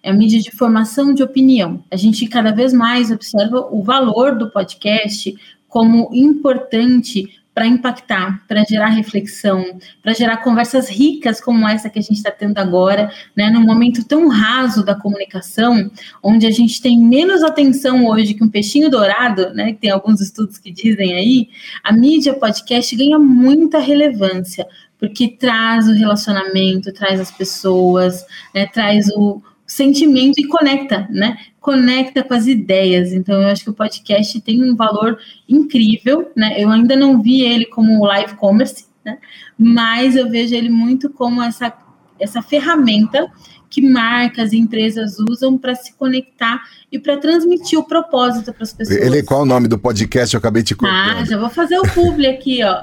É 0.06 0.10
a 0.10 0.12
mídia 0.12 0.40
de 0.40 0.52
formação 0.52 1.12
de 1.12 1.20
opinião. 1.20 1.82
A 1.90 1.96
gente 1.96 2.28
cada 2.28 2.52
vez 2.52 2.72
mais 2.72 3.10
observa 3.10 3.66
o 3.72 3.82
valor 3.82 4.38
do 4.38 4.48
podcast 4.48 5.34
como 5.66 6.08
importante 6.14 7.40
para 7.52 7.66
impactar, 7.66 8.40
para 8.46 8.62
gerar 8.62 8.86
reflexão, 8.86 9.80
para 10.00 10.12
gerar 10.12 10.36
conversas 10.44 10.88
ricas 10.88 11.40
como 11.40 11.66
essa 11.66 11.90
que 11.90 11.98
a 11.98 12.02
gente 12.02 12.18
está 12.18 12.30
tendo 12.30 12.56
agora, 12.58 13.10
né, 13.36 13.50
num 13.50 13.62
momento 13.62 14.06
tão 14.06 14.28
raso 14.28 14.84
da 14.84 14.94
comunicação, 14.94 15.90
onde 16.22 16.46
a 16.46 16.52
gente 16.52 16.80
tem 16.80 16.96
menos 17.00 17.42
atenção 17.42 18.06
hoje 18.06 18.34
que 18.34 18.44
um 18.44 18.48
peixinho 18.48 18.88
dourado, 18.88 19.52
né, 19.54 19.72
que 19.72 19.80
tem 19.80 19.90
alguns 19.90 20.20
estudos 20.20 20.56
que 20.56 20.70
dizem 20.70 21.14
aí, 21.14 21.48
a 21.82 21.92
mídia 21.92 22.32
podcast 22.34 22.94
ganha 22.94 23.18
muita 23.18 23.80
relevância, 23.80 24.68
porque 25.00 25.26
traz 25.26 25.88
o 25.88 25.94
relacionamento, 25.94 26.92
traz 26.92 27.18
as 27.18 27.32
pessoas, 27.32 28.24
né, 28.54 28.66
traz 28.66 29.08
o, 29.16 29.42
sentimento 29.66 30.38
e 30.38 30.46
conecta, 30.46 31.08
né? 31.10 31.36
Conecta 31.60 32.22
com 32.22 32.34
as 32.34 32.46
ideias. 32.46 33.12
Então, 33.12 33.40
eu 33.42 33.48
acho 33.48 33.64
que 33.64 33.70
o 33.70 33.74
podcast 33.74 34.40
tem 34.40 34.62
um 34.62 34.76
valor 34.76 35.18
incrível, 35.48 36.30
né? 36.36 36.54
Eu 36.56 36.70
ainda 36.70 36.94
não 36.94 37.20
vi 37.20 37.42
ele 37.42 37.66
como 37.66 38.04
live 38.04 38.34
commerce, 38.36 38.86
né? 39.04 39.18
Mas 39.58 40.14
eu 40.14 40.30
vejo 40.30 40.54
ele 40.54 40.68
muito 40.68 41.10
como 41.10 41.42
essa, 41.42 41.72
essa 42.20 42.40
ferramenta 42.40 43.30
que 43.68 43.80
marcas 43.82 44.52
e 44.52 44.58
empresas 44.58 45.16
usam 45.18 45.58
para 45.58 45.74
se 45.74 45.92
conectar 45.94 46.62
e 46.90 46.98
para 46.98 47.16
transmitir 47.16 47.78
o 47.78 47.84
propósito 47.84 48.52
para 48.52 48.62
as 48.62 48.72
pessoas. 48.72 48.98
Ele, 48.98 49.22
qual 49.22 49.40
é 49.40 49.42
o 49.42 49.46
nome 49.46 49.68
do 49.68 49.78
podcast? 49.78 50.34
Eu 50.34 50.38
acabei 50.38 50.62
de 50.62 50.74
contar. 50.74 51.18
Ah, 51.18 51.24
já 51.24 51.36
vou 51.36 51.50
fazer 51.50 51.78
o 51.78 51.82
publi 51.82 52.26
aqui, 52.26 52.60
ó. 52.62 52.82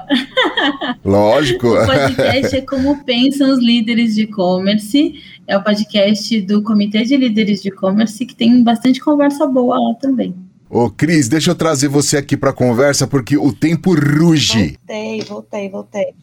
Lógico. 1.04 1.68
o 1.68 1.86
podcast 1.86 2.56
é 2.56 2.60
como 2.60 3.02
pensam 3.04 3.50
os 3.50 3.58
líderes 3.58 4.14
de 4.14 4.22
e-commerce. 4.22 5.20
É 5.46 5.56
o 5.56 5.62
podcast 5.62 6.40
do 6.42 6.62
Comitê 6.62 7.04
de 7.04 7.16
Líderes 7.16 7.62
de 7.62 7.68
E-commerce, 7.68 8.24
que 8.24 8.34
tem 8.34 8.62
bastante 8.62 9.00
conversa 9.00 9.46
boa 9.46 9.78
lá 9.78 9.94
também. 9.94 10.34
Ô, 10.70 10.90
Cris, 10.90 11.28
deixa 11.28 11.50
eu 11.50 11.54
trazer 11.54 11.88
você 11.88 12.16
aqui 12.16 12.36
para 12.36 12.50
a 12.50 12.54
conversa, 12.54 13.06
porque 13.06 13.36
o 13.36 13.52
tempo 13.52 13.94
ruge. 13.94 14.78
Voltei, 14.86 15.20
voltei, 15.22 15.68
voltei 15.68 16.14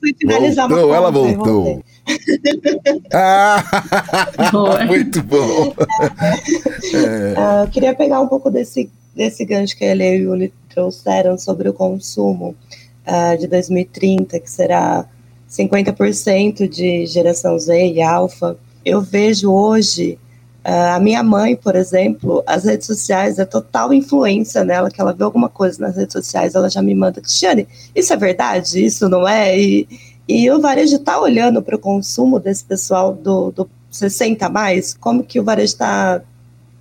fui 0.00 0.14
finalizar 0.18 0.68
voltou, 0.68 0.94
ela 0.94 1.10
voltou. 1.10 1.84
ah, 3.12 3.62
muito 4.88 5.22
bom. 5.22 5.74
é. 6.94 7.34
uh, 7.38 7.64
eu 7.64 7.70
queria 7.70 7.94
pegar 7.94 8.20
um 8.20 8.26
pouco 8.26 8.50
desse, 8.50 8.90
desse 9.14 9.44
gancho 9.44 9.76
que 9.76 9.84
ele 9.84 10.04
e 10.04 10.26
o 10.26 10.30
Yuli 10.30 10.52
trouxeram 10.70 11.38
sobre 11.38 11.68
o 11.68 11.74
consumo 11.74 12.56
uh, 13.06 13.38
de 13.38 13.46
2030, 13.46 14.40
que 14.40 14.50
será 14.50 15.06
50% 15.48 16.66
de 16.66 17.06
geração 17.06 17.58
Z 17.58 17.92
e 17.92 18.02
alfa. 18.02 18.56
Eu 18.84 19.00
vejo 19.00 19.50
hoje 19.50 20.18
Uh, 20.62 20.94
a 20.94 21.00
minha 21.00 21.22
mãe, 21.22 21.56
por 21.56 21.74
exemplo, 21.74 22.44
as 22.46 22.64
redes 22.64 22.86
sociais 22.86 23.38
é 23.38 23.46
total 23.46 23.94
influência 23.94 24.62
nela, 24.62 24.90
que 24.90 25.00
ela 25.00 25.14
vê 25.14 25.24
alguma 25.24 25.48
coisa 25.48 25.80
nas 25.80 25.96
redes 25.96 26.12
sociais, 26.12 26.54
ela 26.54 26.68
já 26.68 26.82
me 26.82 26.94
manda, 26.94 27.18
Cristiane, 27.18 27.66
isso 27.94 28.12
é 28.12 28.16
verdade? 28.16 28.84
Isso 28.84 29.08
não 29.08 29.26
é? 29.26 29.58
E, 29.58 29.88
e 30.28 30.50
o 30.50 30.60
varejo 30.60 30.96
está 30.96 31.18
olhando 31.18 31.62
para 31.62 31.76
o 31.76 31.78
consumo 31.78 32.38
desse 32.38 32.62
pessoal 32.62 33.14
do, 33.14 33.50
do 33.50 33.70
60 33.90 34.44
a 34.44 34.50
mais, 34.50 34.92
como 34.92 35.24
que 35.24 35.40
o 35.40 35.44
varejo 35.44 35.72
está 35.72 36.20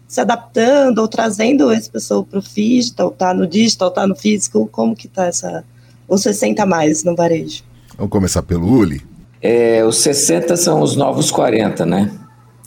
se 0.06 0.20
adaptando 0.20 1.00
ou 1.00 1.08
trazendo 1.08 1.72
esse 1.72 1.90
pessoal 1.90 2.26
para 2.26 2.40
o 2.40 2.42
digital, 2.42 3.12
tá 3.12 3.34
no 3.34 3.48
digital, 3.48 3.92
tá 3.92 4.06
no 4.06 4.16
físico, 4.16 4.68
como 4.70 4.94
que 4.94 5.08
está 5.08 5.28
essa, 5.28 5.64
os 6.06 6.22
60 6.22 6.62
a 6.62 6.66
mais 6.66 7.06
no 7.06 7.16
varejo? 7.16 7.64
Vamos 7.96 8.12
começar 8.12 8.44
pelo 8.44 8.68
Uli? 8.68 9.09
É, 9.42 9.84
os 9.86 9.98
60 9.98 10.58
são 10.58 10.82
os 10.82 10.96
novos 10.96 11.32
40, 11.32 11.86
né? 11.86 12.12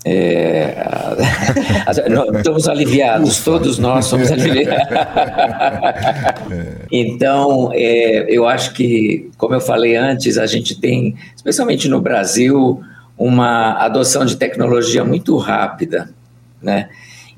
É, 0.05 0.85
estamos 2.37 2.69
aliviados, 2.69 3.45
todos 3.45 3.79
nós 3.79 4.07
somos 4.07 4.31
aliviados. 4.33 4.89
Então, 6.91 7.71
é, 7.73 8.27
eu 8.29 8.47
acho 8.47 8.73
que, 8.73 9.31
como 9.37 9.55
eu 9.55 9.61
falei 9.61 9.95
antes, 9.97 10.39
a 10.39 10.47
gente 10.47 10.81
tem, 10.81 11.15
especialmente 11.37 11.89
no 11.89 12.01
Brasil, 12.01 12.83
uma 13.17 13.75
adoção 13.75 14.25
de 14.25 14.37
tecnologia 14.37 15.05
muito 15.05 15.37
rápida, 15.37 16.13
né? 16.61 16.89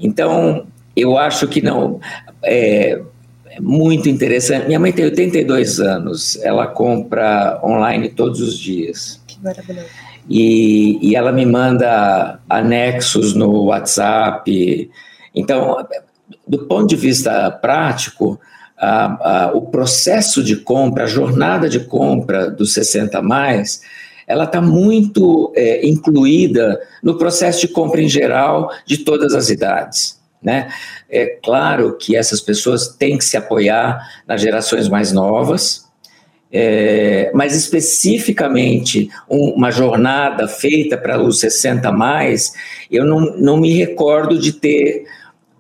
Então, 0.01 0.67
eu 0.97 1.19
acho 1.19 1.47
que 1.47 1.61
não 1.61 2.01
é, 2.43 3.01
é 3.47 3.61
muito 3.61 4.09
interessante. 4.09 4.67
Minha 4.67 4.81
mãe 4.81 4.93
tem 4.93 5.05
82 5.05 5.81
anos, 5.81 6.43
ela 6.43 6.67
compra 6.67 7.61
online 7.63 8.09
todos 8.09 8.41
os 8.41 8.59
dias. 8.59 9.23
E, 10.29 10.99
e 11.11 11.17
ela 11.17 11.33
me 11.33 11.45
manda 11.45 12.41
anexos 12.49 13.35
no 13.35 13.65
WhatsApp. 13.65 14.91
Então, 15.35 15.87
do 16.47 16.67
ponto 16.67 16.87
de 16.87 16.97
vista 16.97 17.51
prático, 17.51 18.41
a, 18.79 19.47
a, 19.47 19.53
o 19.53 19.63
processo 19.63 20.43
de 20.43 20.57
compra, 20.57 21.05
a 21.05 21.09
jornada 21.09 21.69
de 21.69 21.81
compra 21.81 22.51
dos 22.51 22.73
60 22.75 23.21
mais, 23.23 23.81
ela 24.27 24.45
está 24.45 24.61
muito 24.61 25.53
é, 25.55 25.87
incluída 25.87 26.81
no 27.03 27.17
processo 27.17 27.61
de 27.61 27.69
compra 27.69 28.01
em 28.01 28.09
geral 28.09 28.71
de 28.87 28.99
todas 28.99 29.35
as 29.35 29.51
idades. 29.51 30.21
Né? 30.43 30.69
É 31.09 31.39
claro 31.43 31.97
que 31.97 32.17
essas 32.17 32.41
pessoas 32.41 32.89
têm 32.89 33.17
que 33.17 33.25
se 33.25 33.37
apoiar 33.37 33.99
nas 34.27 34.41
gerações 34.41 34.89
mais 34.89 35.13
novas, 35.13 35.84
é, 36.57 37.33
mas 37.35 37.57
especificamente 37.57 39.11
um, 39.29 39.55
uma 39.57 39.73
jornada 39.73 40.47
feita 40.47 40.97
para 40.97 41.21
os 41.21 41.41
60 41.41 41.91
mais, 41.91 42.53
eu 42.89 43.05
não, 43.05 43.37
não 43.37 43.57
me 43.57 43.73
recordo 43.73 44.39
de 44.39 44.53
ter 44.53 45.05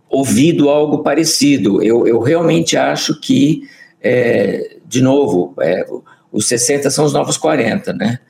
ouvido 0.09 0.71
algo 0.71 1.03
parecido. 1.03 1.83
Eu, 1.83 2.07
eu 2.07 2.21
realmente 2.21 2.77
acho 2.77 3.21
que, 3.21 3.63
é, 4.01 4.77
de 4.87 5.03
novo, 5.03 5.53
é, 5.61 5.85
os 6.31 6.47
60 6.47 6.89
são 6.91 7.05
os 7.05 7.13
novos 7.13 7.37
40, 7.37 7.93
né? 7.93 8.21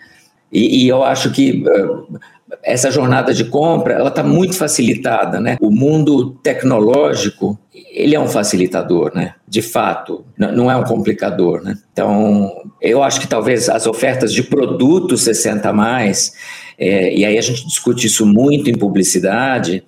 E, 0.50 0.84
e 0.84 0.88
eu 0.88 1.04
acho 1.04 1.30
que 1.32 1.62
uh, 1.68 2.18
essa 2.62 2.90
jornada 2.90 3.32
de 3.32 3.44
compra 3.44 3.94
ela 3.94 4.08
está 4.08 4.22
muito 4.22 4.56
facilitada, 4.56 5.40
né? 5.40 5.56
O 5.60 5.70
mundo 5.70 6.32
tecnológico 6.42 7.58
ele 7.94 8.14
é 8.14 8.20
um 8.20 8.26
facilitador, 8.26 9.12
né? 9.14 9.34
De 9.46 9.62
fato, 9.62 10.24
não 10.36 10.70
é 10.70 10.76
um 10.76 10.82
complicador, 10.82 11.62
né? 11.62 11.76
Então, 11.92 12.52
eu 12.80 13.02
acho 13.02 13.20
que 13.20 13.26
talvez 13.26 13.68
as 13.68 13.86
ofertas 13.86 14.32
de 14.32 14.42
produtos 14.42 15.22
60 15.22 15.72
mais, 15.72 16.32
é, 16.76 17.14
e 17.14 17.24
aí 17.24 17.38
a 17.38 17.40
gente 17.40 17.66
discute 17.66 18.06
isso 18.06 18.26
muito 18.26 18.68
em 18.68 18.76
publicidade, 18.76 19.84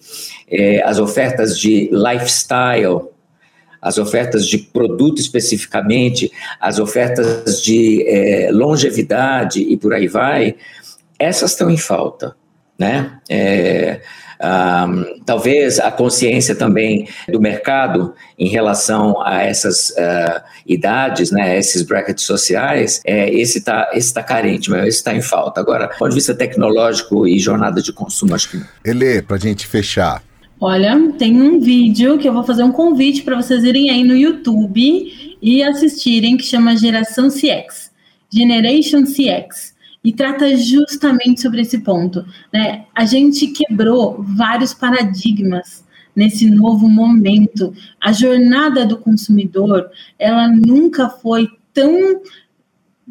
é, 0.48 0.82
as 0.84 0.98
ofertas 1.00 1.58
de 1.58 1.90
lifestyle, 1.92 3.08
as 3.82 3.98
ofertas 3.98 4.46
de 4.46 4.58
produto 4.58 5.20
especificamente, 5.20 6.30
as 6.60 6.78
ofertas 6.78 7.60
de 7.62 8.04
é, 8.08 8.50
longevidade 8.52 9.60
e 9.60 9.76
por 9.76 9.92
aí 9.92 10.06
vai, 10.06 10.54
essas 11.18 11.52
estão 11.52 11.70
em 11.70 11.76
falta, 11.76 12.36
né? 12.78 13.18
É, 13.28 14.00
um, 14.38 15.20
talvez 15.24 15.80
a 15.80 15.90
consciência 15.90 16.54
também 16.54 17.08
do 17.28 17.40
mercado 17.40 18.14
em 18.38 18.48
relação 18.48 19.20
a 19.22 19.42
essas 19.42 19.90
uh, 19.90 20.42
idades, 20.66 21.30
né, 21.30 21.58
esses 21.58 21.82
brackets 21.82 22.24
sociais, 22.24 23.00
é, 23.04 23.30
esse 23.30 23.58
está 23.58 23.90
esse 23.94 24.12
tá 24.12 24.22
carente, 24.22 24.70
mas 24.70 24.86
esse 24.86 24.98
está 24.98 25.14
em 25.14 25.22
falta. 25.22 25.60
Agora, 25.60 25.86
do 25.86 25.96
ponto 25.96 26.10
de 26.10 26.16
vista 26.16 26.34
tecnológico 26.34 27.26
e 27.26 27.38
jornada 27.38 27.80
de 27.80 27.92
consumo, 27.92 28.34
acho 28.34 28.50
que. 28.50 28.62
Ele, 28.84 29.22
para 29.22 29.36
a 29.36 29.40
gente 29.40 29.66
fechar. 29.66 30.22
Olha, 30.58 31.12
tem 31.18 31.40
um 31.40 31.60
vídeo 31.60 32.18
que 32.18 32.26
eu 32.26 32.32
vou 32.32 32.42
fazer 32.42 32.62
um 32.62 32.72
convite 32.72 33.22
para 33.22 33.36
vocês 33.36 33.62
irem 33.62 33.90
aí 33.90 34.02
no 34.02 34.16
YouTube 34.16 35.36
e 35.42 35.62
assistirem, 35.62 36.36
que 36.36 36.44
chama 36.44 36.76
Geração 36.76 37.28
CX, 37.28 37.90
Generation 38.30 39.04
CX 39.04 39.75
e 40.06 40.12
trata 40.12 40.56
justamente 40.56 41.40
sobre 41.40 41.62
esse 41.62 41.78
ponto. 41.78 42.24
Né? 42.52 42.84
A 42.94 43.04
gente 43.04 43.48
quebrou 43.48 44.22
vários 44.22 44.72
paradigmas 44.72 45.84
nesse 46.14 46.48
novo 46.48 46.88
momento. 46.88 47.74
A 48.00 48.12
jornada 48.12 48.86
do 48.86 48.98
consumidor, 48.98 49.90
ela 50.16 50.46
nunca 50.46 51.08
foi 51.08 51.48
tão, 51.74 52.20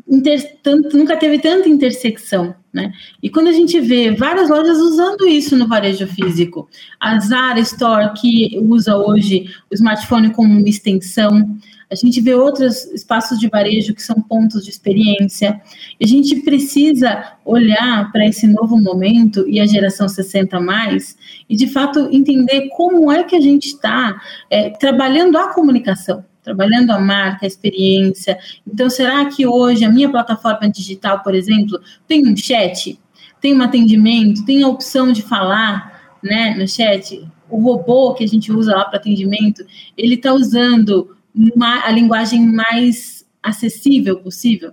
inter, 0.07 0.59
tanto, 0.61 0.97
nunca 0.97 1.15
teve 1.17 1.39
tanta 1.39 1.69
intersecção. 1.69 2.55
Né? 2.73 2.91
E 3.23 3.29
quando 3.29 3.47
a 3.47 3.53
gente 3.53 3.79
vê 3.79 4.11
várias 4.11 4.49
lojas 4.49 4.77
usando 4.77 5.27
isso 5.27 5.55
no 5.55 5.67
varejo 5.67 6.05
físico, 6.07 6.69
a 6.99 7.17
Zara 7.19 7.59
Store, 7.61 8.13
que 8.19 8.59
usa 8.59 8.97
hoje 8.97 9.49
o 9.71 9.73
smartphone 9.73 10.31
como 10.31 10.67
extensão, 10.67 11.57
a 11.89 11.95
gente 11.95 12.19
vê 12.19 12.33
outros 12.33 12.85
espaços 12.85 13.39
de 13.39 13.47
varejo 13.47 13.93
que 13.93 14.01
são 14.01 14.15
pontos 14.15 14.65
de 14.65 14.71
experiência. 14.71 15.61
A 16.01 16.05
gente 16.05 16.37
precisa 16.37 17.33
olhar 17.45 18.11
para 18.11 18.25
esse 18.25 18.47
novo 18.47 18.75
momento 18.77 19.47
e 19.47 19.59
a 19.59 19.65
geração 19.65 20.09
60 20.09 20.59
mais 20.59 21.15
e 21.47 21.55
de 21.55 21.67
fato 21.67 22.09
entender 22.11 22.69
como 22.75 23.11
é 23.11 23.23
que 23.23 23.35
a 23.35 23.39
gente 23.41 23.67
está 23.67 24.19
é, 24.49 24.71
trabalhando 24.71 25.37
a 25.37 25.53
comunicação 25.53 26.25
trabalhando 26.45 26.91
a 26.91 26.99
marca, 26.99 27.45
a 27.45 27.47
experiência. 27.47 28.37
Então, 28.65 28.89
será 28.89 29.25
que 29.25 29.47
hoje 29.47 29.83
a 29.83 29.91
minha 29.91 30.07
plataforma 30.07 30.69
digital, 30.69 31.21
por 31.23 31.33
exemplo, 31.33 31.81
tem 32.07 32.25
um 32.25 32.37
chat, 32.37 32.97
tem 33.41 33.53
um 33.55 33.61
atendimento, 33.63 34.45
tem 34.45 34.61
a 34.61 34.67
opção 34.67 35.11
de 35.11 35.23
falar 35.23 36.15
né, 36.23 36.55
no 36.55 36.67
chat? 36.67 37.27
O 37.49 37.59
robô 37.59 38.13
que 38.13 38.23
a 38.23 38.27
gente 38.27 38.51
usa 38.51 38.75
lá 38.75 38.85
para 38.85 38.99
atendimento, 38.99 39.65
ele 39.97 40.15
está 40.15 40.31
usando 40.33 41.17
uma, 41.33 41.83
a 41.85 41.91
linguagem 41.91 42.45
mais 42.45 43.25
acessível 43.41 44.19
possível? 44.19 44.71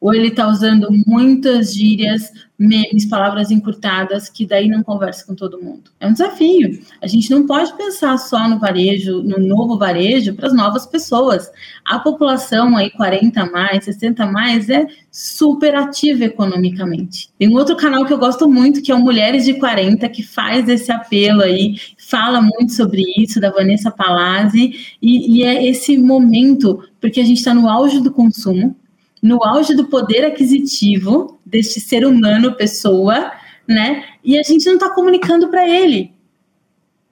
Ou 0.00 0.14
ele 0.14 0.28
está 0.28 0.48
usando 0.48 0.88
muitas 1.06 1.74
gírias, 1.74 2.30
memes, 2.56 3.04
palavras 3.04 3.50
encurtadas, 3.50 4.28
que 4.28 4.46
daí 4.46 4.68
não 4.68 4.82
conversa 4.82 5.26
com 5.26 5.34
todo 5.34 5.60
mundo? 5.60 5.90
É 5.98 6.06
um 6.06 6.12
desafio. 6.12 6.80
A 7.02 7.06
gente 7.08 7.30
não 7.30 7.46
pode 7.46 7.76
pensar 7.76 8.16
só 8.16 8.48
no 8.48 8.60
varejo, 8.60 9.22
no 9.24 9.38
novo 9.38 9.76
varejo, 9.76 10.34
para 10.34 10.46
as 10.46 10.54
novas 10.54 10.86
pessoas. 10.86 11.50
A 11.84 11.98
população 11.98 12.76
aí, 12.76 12.90
40 12.90 13.46
mais, 13.46 13.84
60 13.84 14.24
mais, 14.26 14.70
é 14.70 14.86
super 15.10 15.74
ativa 15.74 16.24
economicamente. 16.24 17.30
Tem 17.36 17.48
um 17.48 17.56
outro 17.56 17.76
canal 17.76 18.04
que 18.04 18.12
eu 18.12 18.18
gosto 18.18 18.48
muito, 18.48 18.80
que 18.80 18.92
é 18.92 18.94
o 18.94 19.00
Mulheres 19.00 19.44
de 19.44 19.54
40, 19.54 20.08
que 20.08 20.22
faz 20.22 20.68
esse 20.68 20.92
apelo 20.92 21.42
aí, 21.42 21.76
fala 21.96 22.40
muito 22.40 22.72
sobre 22.72 23.02
isso, 23.16 23.40
da 23.40 23.50
Vanessa 23.50 23.90
Palazzi, 23.90 24.96
e, 25.02 25.38
e 25.38 25.42
é 25.42 25.66
esse 25.66 25.98
momento, 25.98 26.84
porque 27.00 27.20
a 27.20 27.24
gente 27.24 27.38
está 27.38 27.52
no 27.52 27.68
auge 27.68 28.00
do 28.00 28.12
consumo, 28.12 28.76
no 29.22 29.44
auge 29.44 29.74
do 29.74 29.86
poder 29.86 30.24
aquisitivo 30.24 31.38
deste 31.44 31.80
ser 31.80 32.06
humano, 32.06 32.54
pessoa, 32.56 33.32
né? 33.66 34.04
E 34.24 34.38
a 34.38 34.42
gente 34.42 34.66
não 34.66 34.74
está 34.74 34.90
comunicando 34.90 35.48
para 35.48 35.68
ele. 35.68 36.12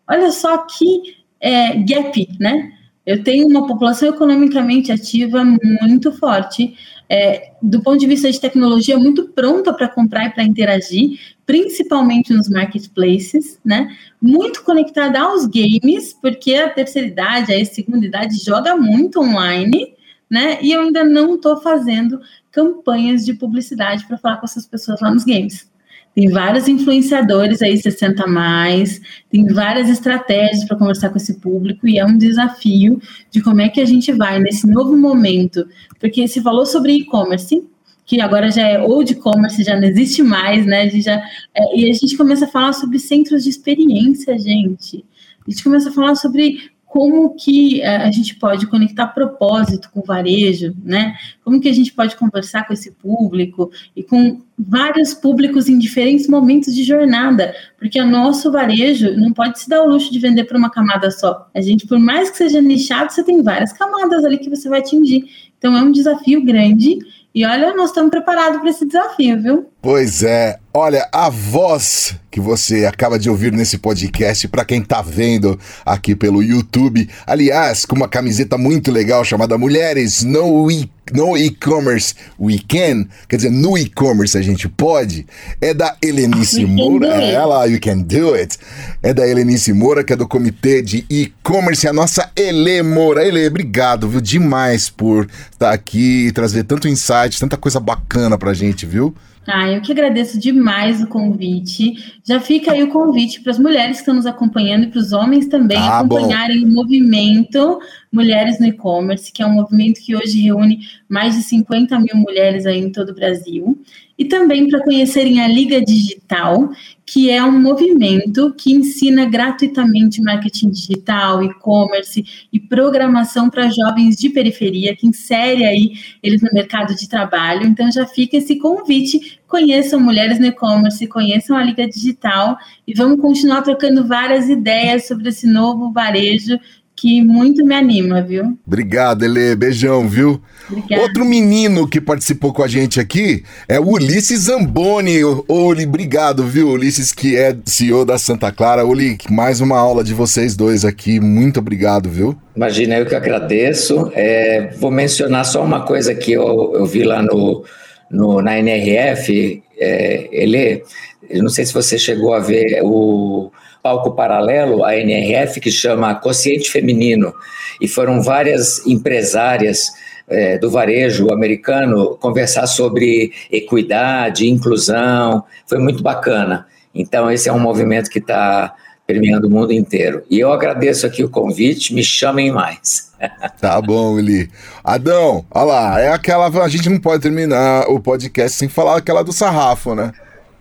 Olha 0.08 0.30
só 0.30 0.58
que 0.58 1.16
é, 1.40 1.76
gap, 1.82 2.28
né? 2.38 2.72
Eu 3.04 3.22
tenho 3.22 3.46
uma 3.46 3.66
população 3.66 4.08
economicamente 4.08 4.90
ativa 4.90 5.44
muito 5.44 6.10
forte, 6.10 6.74
é, 7.08 7.52
do 7.62 7.80
ponto 7.80 7.98
de 7.98 8.06
vista 8.06 8.30
de 8.30 8.40
tecnologia, 8.40 8.98
muito 8.98 9.28
pronta 9.28 9.72
para 9.72 9.86
comprar 9.86 10.26
e 10.26 10.30
para 10.30 10.42
interagir, 10.42 11.20
principalmente 11.46 12.32
nos 12.32 12.48
marketplaces, 12.48 13.60
né? 13.64 13.96
Muito 14.20 14.64
conectada 14.64 15.20
aos 15.20 15.46
games, 15.46 16.12
porque 16.20 16.54
a 16.54 16.68
terceira 16.68 17.06
idade, 17.06 17.54
a 17.54 17.64
segunda 17.64 18.04
idade 18.04 18.44
joga 18.44 18.76
muito 18.76 19.20
online, 19.20 19.94
né? 20.30 20.58
E 20.62 20.72
eu 20.72 20.82
ainda 20.82 21.04
não 21.04 21.34
estou 21.36 21.56
fazendo 21.60 22.20
campanhas 22.50 23.24
de 23.24 23.34
publicidade 23.34 24.06
para 24.06 24.18
falar 24.18 24.38
com 24.38 24.46
essas 24.46 24.66
pessoas 24.66 25.00
lá 25.00 25.12
nos 25.12 25.24
games. 25.24 25.70
Tem 26.14 26.30
vários 26.30 26.66
influenciadores 26.66 27.60
aí, 27.60 27.76
60 27.76 28.26
mais, 28.26 29.02
tem 29.30 29.46
várias 29.48 29.90
estratégias 29.90 30.64
para 30.64 30.78
conversar 30.78 31.10
com 31.10 31.18
esse 31.18 31.34
público 31.40 31.86
e 31.86 31.98
é 31.98 32.06
um 32.06 32.16
desafio 32.16 32.98
de 33.30 33.42
como 33.42 33.60
é 33.60 33.68
que 33.68 33.82
a 33.82 33.84
gente 33.84 34.10
vai 34.12 34.38
nesse 34.38 34.66
novo 34.66 34.96
momento, 34.96 35.68
porque 36.00 36.26
se 36.26 36.40
falou 36.40 36.64
sobre 36.64 36.94
e-commerce, 36.94 37.62
que 38.06 38.18
agora 38.18 38.50
já 38.50 38.66
é 38.66 38.80
old 38.80 39.14
commerce, 39.16 39.62
já 39.62 39.76
não 39.78 39.86
existe 39.86 40.22
mais, 40.22 40.64
né? 40.64 40.84
A 40.84 40.88
já, 40.88 41.22
é, 41.54 41.76
e 41.76 41.90
a 41.90 41.92
gente 41.92 42.16
começa 42.16 42.46
a 42.46 42.48
falar 42.48 42.72
sobre 42.72 42.98
centros 42.98 43.44
de 43.44 43.50
experiência, 43.50 44.38
gente. 44.38 45.04
A 45.46 45.50
gente 45.50 45.62
começa 45.62 45.90
a 45.90 45.92
falar 45.92 46.14
sobre 46.14 46.70
como 46.86 47.34
que 47.34 47.82
é, 47.82 47.96
a 47.96 48.10
gente 48.10 48.36
pode 48.36 48.66
conectar 48.68 49.08
propósito 49.08 49.90
com 49.92 50.02
varejo, 50.02 50.74
né? 50.82 51.14
Como 51.44 51.60
que 51.60 51.68
a 51.68 51.72
gente 51.72 51.92
pode 51.92 52.16
conversar 52.16 52.66
com 52.66 52.72
esse 52.72 52.92
público 52.92 53.70
e 53.94 54.02
com 54.02 54.40
vários 54.58 55.12
públicos 55.12 55.68
em 55.68 55.78
diferentes 55.78 56.28
momentos 56.28 56.74
de 56.74 56.82
jornada, 56.84 57.54
porque 57.78 58.00
o 58.00 58.06
nosso 58.06 58.50
varejo 58.50 59.14
não 59.18 59.32
pode 59.32 59.60
se 59.60 59.68
dar 59.68 59.82
o 59.82 59.88
luxo 59.88 60.10
de 60.10 60.18
vender 60.18 60.44
para 60.44 60.56
uma 60.56 60.70
camada 60.70 61.10
só. 61.10 61.48
A 61.54 61.60
gente, 61.60 61.86
por 61.86 61.98
mais 61.98 62.30
que 62.30 62.38
seja 62.38 62.62
nichado, 62.62 63.12
você 63.12 63.22
tem 63.22 63.42
várias 63.42 63.72
camadas 63.72 64.24
ali 64.24 64.38
que 64.38 64.48
você 64.48 64.68
vai 64.68 64.78
atingir. 64.78 65.24
Então 65.58 65.76
é 65.76 65.82
um 65.82 65.92
desafio 65.92 66.42
grande 66.42 66.98
e 67.34 67.44
olha, 67.44 67.74
nós 67.74 67.90
estamos 67.90 68.10
preparados 68.10 68.60
para 68.60 68.70
esse 68.70 68.86
desafio, 68.86 69.42
viu? 69.42 69.66
Pois 69.86 70.24
é. 70.24 70.58
Olha, 70.74 71.08
a 71.12 71.30
voz 71.30 72.16
que 72.28 72.40
você 72.40 72.86
acaba 72.86 73.20
de 73.20 73.30
ouvir 73.30 73.52
nesse 73.52 73.78
podcast, 73.78 74.48
para 74.48 74.64
quem 74.64 74.82
tá 74.82 75.00
vendo 75.00 75.56
aqui 75.86 76.16
pelo 76.16 76.42
YouTube, 76.42 77.08
aliás, 77.24 77.84
com 77.84 77.94
uma 77.94 78.08
camiseta 78.08 78.58
muito 78.58 78.90
legal 78.90 79.24
chamada 79.24 79.56
Mulheres 79.56 80.24
No 80.24 80.68
no 81.12 81.36
e-commerce 81.36 82.16
we 82.36 82.58
can, 82.68 83.06
quer 83.28 83.36
dizer, 83.36 83.50
no 83.50 83.78
e-commerce 83.78 84.36
a 84.36 84.42
gente 84.42 84.68
pode, 84.68 85.24
é 85.60 85.72
da 85.72 85.96
Helenice 86.02 86.66
Moura, 86.66 87.22
é 87.22 87.34
ela, 87.34 87.64
you 87.66 87.78
can 87.80 87.98
do 87.98 88.34
it, 88.34 88.58
é 89.00 89.14
da 89.14 89.24
Helenice 89.24 89.72
Moura, 89.72 90.02
que 90.02 90.12
é 90.12 90.16
do 90.16 90.26
comitê 90.26 90.82
de 90.82 91.06
e-commerce, 91.08 91.86
a 91.86 91.92
nossa 91.92 92.28
Ele 92.34 92.82
Moura. 92.82 93.24
Ele, 93.24 93.46
obrigado, 93.46 94.08
viu, 94.08 94.20
demais 94.20 94.90
por 94.90 95.26
estar 95.52 95.68
tá 95.68 95.72
aqui 95.72 96.26
e 96.26 96.32
trazer 96.32 96.64
tanto 96.64 96.88
insight, 96.88 97.38
tanta 97.38 97.56
coisa 97.56 97.78
bacana 97.78 98.36
pra 98.36 98.52
gente, 98.52 98.84
viu? 98.84 99.14
Ah, 99.46 99.70
eu 99.70 99.80
que 99.80 99.92
agradeço 99.92 100.40
demais 100.40 101.00
o 101.00 101.06
convite. 101.06 102.18
Já 102.24 102.40
fica 102.40 102.72
aí 102.72 102.82
o 102.82 102.88
convite 102.88 103.40
para 103.40 103.52
as 103.52 103.58
mulheres 103.58 103.96
que 103.96 104.02
estão 104.02 104.14
nos 104.14 104.26
acompanhando 104.26 104.84
e 104.84 104.86
para 104.88 104.98
os 104.98 105.12
homens 105.12 105.46
também 105.46 105.78
ah, 105.78 106.00
acompanharem 106.00 106.62
bom. 106.62 106.68
o 106.68 106.74
movimento 106.74 107.78
Mulheres 108.10 108.58
no 108.58 108.66
E-Commerce, 108.66 109.30
que 109.30 109.42
é 109.42 109.46
um 109.46 109.52
movimento 109.52 110.00
que 110.00 110.16
hoje 110.16 110.40
reúne 110.40 110.80
mais 111.08 111.36
de 111.36 111.42
50 111.42 111.98
mil 112.00 112.16
mulheres 112.16 112.66
aí 112.66 112.78
em 112.78 112.90
todo 112.90 113.10
o 113.10 113.14
Brasil 113.14 113.78
e 114.18 114.24
também 114.24 114.68
para 114.68 114.82
conhecerem 114.82 115.40
a 115.40 115.48
Liga 115.48 115.80
Digital, 115.80 116.70
que 117.04 117.30
é 117.30 117.42
um 117.42 117.60
movimento 117.60 118.52
que 118.54 118.72
ensina 118.72 119.26
gratuitamente 119.26 120.20
marketing 120.20 120.70
digital, 120.70 121.42
e-commerce 121.42 122.24
e 122.52 122.58
programação 122.58 123.48
para 123.48 123.68
jovens 123.68 124.16
de 124.16 124.28
periferia, 124.30 124.96
que 124.96 125.06
insere 125.06 125.64
aí 125.64 125.92
eles 126.22 126.42
no 126.42 126.48
mercado 126.52 126.96
de 126.96 127.08
trabalho. 127.08 127.66
Então 127.66 127.90
já 127.92 128.06
fica 128.06 128.36
esse 128.36 128.56
convite, 128.56 129.38
conheçam 129.46 130.00
Mulheres 130.00 130.40
no 130.40 130.46
E-Commerce, 130.46 131.06
conheçam 131.06 131.56
a 131.56 131.62
Liga 131.62 131.86
Digital 131.86 132.56
e 132.86 132.94
vamos 132.94 133.20
continuar 133.20 133.62
trocando 133.62 134.06
várias 134.06 134.48
ideias 134.48 135.06
sobre 135.06 135.28
esse 135.28 135.46
novo 135.46 135.92
varejo 135.92 136.58
que 136.96 137.22
muito 137.22 137.64
me 137.64 137.74
anima, 137.74 138.22
viu? 138.22 138.58
Obrigado, 138.66 139.24
Ele. 139.24 139.54
Beijão, 139.54 140.08
viu? 140.08 140.40
Obrigada. 140.68 141.02
Outro 141.02 141.24
menino 141.24 141.86
que 141.86 142.00
participou 142.00 142.52
com 142.54 142.62
a 142.62 142.68
gente 142.68 142.98
aqui 142.98 143.44
é 143.68 143.78
o 143.78 143.90
Ulisses 143.90 144.40
Zamboni. 144.40 145.22
Oli, 145.46 145.84
obrigado, 145.84 146.44
viu? 146.44 146.70
Ulisses, 146.70 147.12
que 147.12 147.36
é 147.36 147.54
CEO 147.66 148.04
da 148.06 148.16
Santa 148.16 148.50
Clara. 148.50 148.84
Oli, 148.84 149.18
mais 149.28 149.60
uma 149.60 149.78
aula 149.78 150.02
de 150.02 150.14
vocês 150.14 150.56
dois 150.56 150.84
aqui. 150.84 151.20
Muito 151.20 151.60
obrigado, 151.60 152.08
viu? 152.08 152.34
Imagina, 152.56 152.96
eu 152.96 153.04
que 153.04 153.14
agradeço. 153.14 154.10
É, 154.14 154.70
vou 154.78 154.90
mencionar 154.90 155.44
só 155.44 155.62
uma 155.62 155.84
coisa 155.84 156.14
que 156.14 156.32
eu, 156.32 156.72
eu 156.74 156.86
vi 156.86 157.04
lá 157.04 157.22
no, 157.22 157.62
no, 158.10 158.40
na 158.40 158.58
NRF. 158.58 159.62
É, 159.78 160.28
ele, 160.32 160.82
eu 161.28 161.42
não 161.42 161.50
sei 161.50 161.66
se 161.66 161.74
você 161.74 161.98
chegou 161.98 162.32
a 162.32 162.40
ver 162.40 162.80
o 162.82 163.50
palco 163.86 164.10
paralelo 164.16 164.84
à 164.84 164.96
NRF 164.96 165.60
que 165.60 165.70
chama 165.70 166.12
Consciente 166.16 166.68
Feminino 166.68 167.32
e 167.80 167.86
foram 167.86 168.20
várias 168.20 168.84
empresárias 168.84 169.92
é, 170.28 170.58
do 170.58 170.68
varejo 170.68 171.32
americano 171.32 172.16
conversar 172.16 172.66
sobre 172.66 173.30
equidade, 173.48 174.50
inclusão, 174.50 175.44
foi 175.68 175.78
muito 175.78 176.02
bacana. 176.02 176.66
Então, 176.92 177.30
esse 177.30 177.48
é 177.48 177.52
um 177.52 177.60
movimento 177.60 178.10
que 178.10 178.18
está 178.18 178.74
permeando 179.06 179.46
o 179.46 179.50
mundo 179.50 179.72
inteiro. 179.72 180.24
E 180.28 180.40
eu 180.40 180.52
agradeço 180.52 181.06
aqui 181.06 181.22
o 181.22 181.30
convite, 181.30 181.94
me 181.94 182.02
chamem 182.02 182.50
mais. 182.50 183.06
Tá 183.60 183.80
bom, 183.80 184.18
Eli. 184.18 184.50
Adão, 184.84 185.46
olha 185.50 185.64
lá, 185.64 186.00
é 186.00 186.08
aquela. 186.08 186.48
A 186.62 186.68
gente 186.68 186.90
não 186.90 186.98
pode 186.98 187.22
terminar 187.22 187.88
o 187.88 187.98
podcast 187.98 188.58
sem 188.58 188.68
falar 188.68 188.98
aquela 188.98 189.22
do 189.24 189.32
sarrafo, 189.32 189.94
né? 189.94 190.12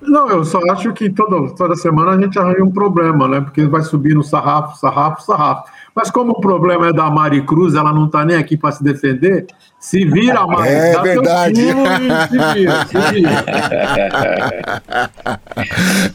Não, 0.08 0.30
eu 0.30 0.44
só 0.44 0.60
acho 0.72 0.94
que 0.94 1.10
toda, 1.10 1.54
toda 1.56 1.76
semana 1.76 2.12
a 2.12 2.22
gente 2.22 2.38
arranja 2.38 2.64
um 2.64 2.72
problema, 2.72 3.28
né? 3.28 3.42
Porque 3.42 3.66
vai 3.66 3.82
subir 3.82 4.14
no 4.14 4.24
sarrafo, 4.24 4.78
sarrafo, 4.78 5.24
sarrafo. 5.24 5.70
Mas 5.96 6.12
como 6.12 6.34
o 6.34 6.42
problema 6.42 6.90
é 6.90 6.94
da 6.94 7.10
Mari 7.10 7.42
Cruz, 7.44 7.74
ela 7.74 7.94
não 7.94 8.06
está 8.06 8.26
nem 8.26 8.36
aqui 8.36 8.58
para 8.58 8.72
se 8.74 8.84
defender, 8.84 9.48
se 9.80 10.04
vira 10.06 10.46
mais. 10.46 10.72
É 10.72 11.02
verdade. 11.02 11.56
se 11.56 11.74
vira, 12.54 12.86
se 12.86 12.98
vira. 13.14 13.46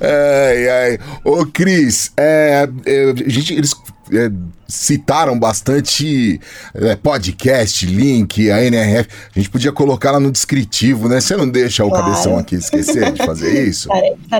ai, 0.01 0.69
ai. 0.69 0.99
Ô, 1.25 1.47
Cris, 1.47 2.13
é, 2.17 2.69
é, 2.85 3.15
gente, 3.27 3.55
eles 3.55 3.75
é, 4.13 4.31
citaram 4.71 5.39
bastante 5.39 6.41
é, 6.75 6.97
podcast, 6.97 7.85
link, 7.87 8.51
a 8.51 8.65
NRF. 8.65 9.09
A 9.35 9.39
gente 9.39 9.51
podia 9.51 9.73
colocar 9.73 10.13
lá 10.13 10.21
no 10.21 10.31
descritivo, 10.31 11.09
né? 11.09 11.21
Você 11.21 11.37
não 11.37 11.49
deixa 11.49 11.85
o 11.85 11.89
Claro. 11.91 12.05
cabeção 12.07 12.39
aqui 12.39 12.55
esquecer 12.55 13.13
de 13.13 13.25
fazer 13.25 13.69
isso? 13.69 13.89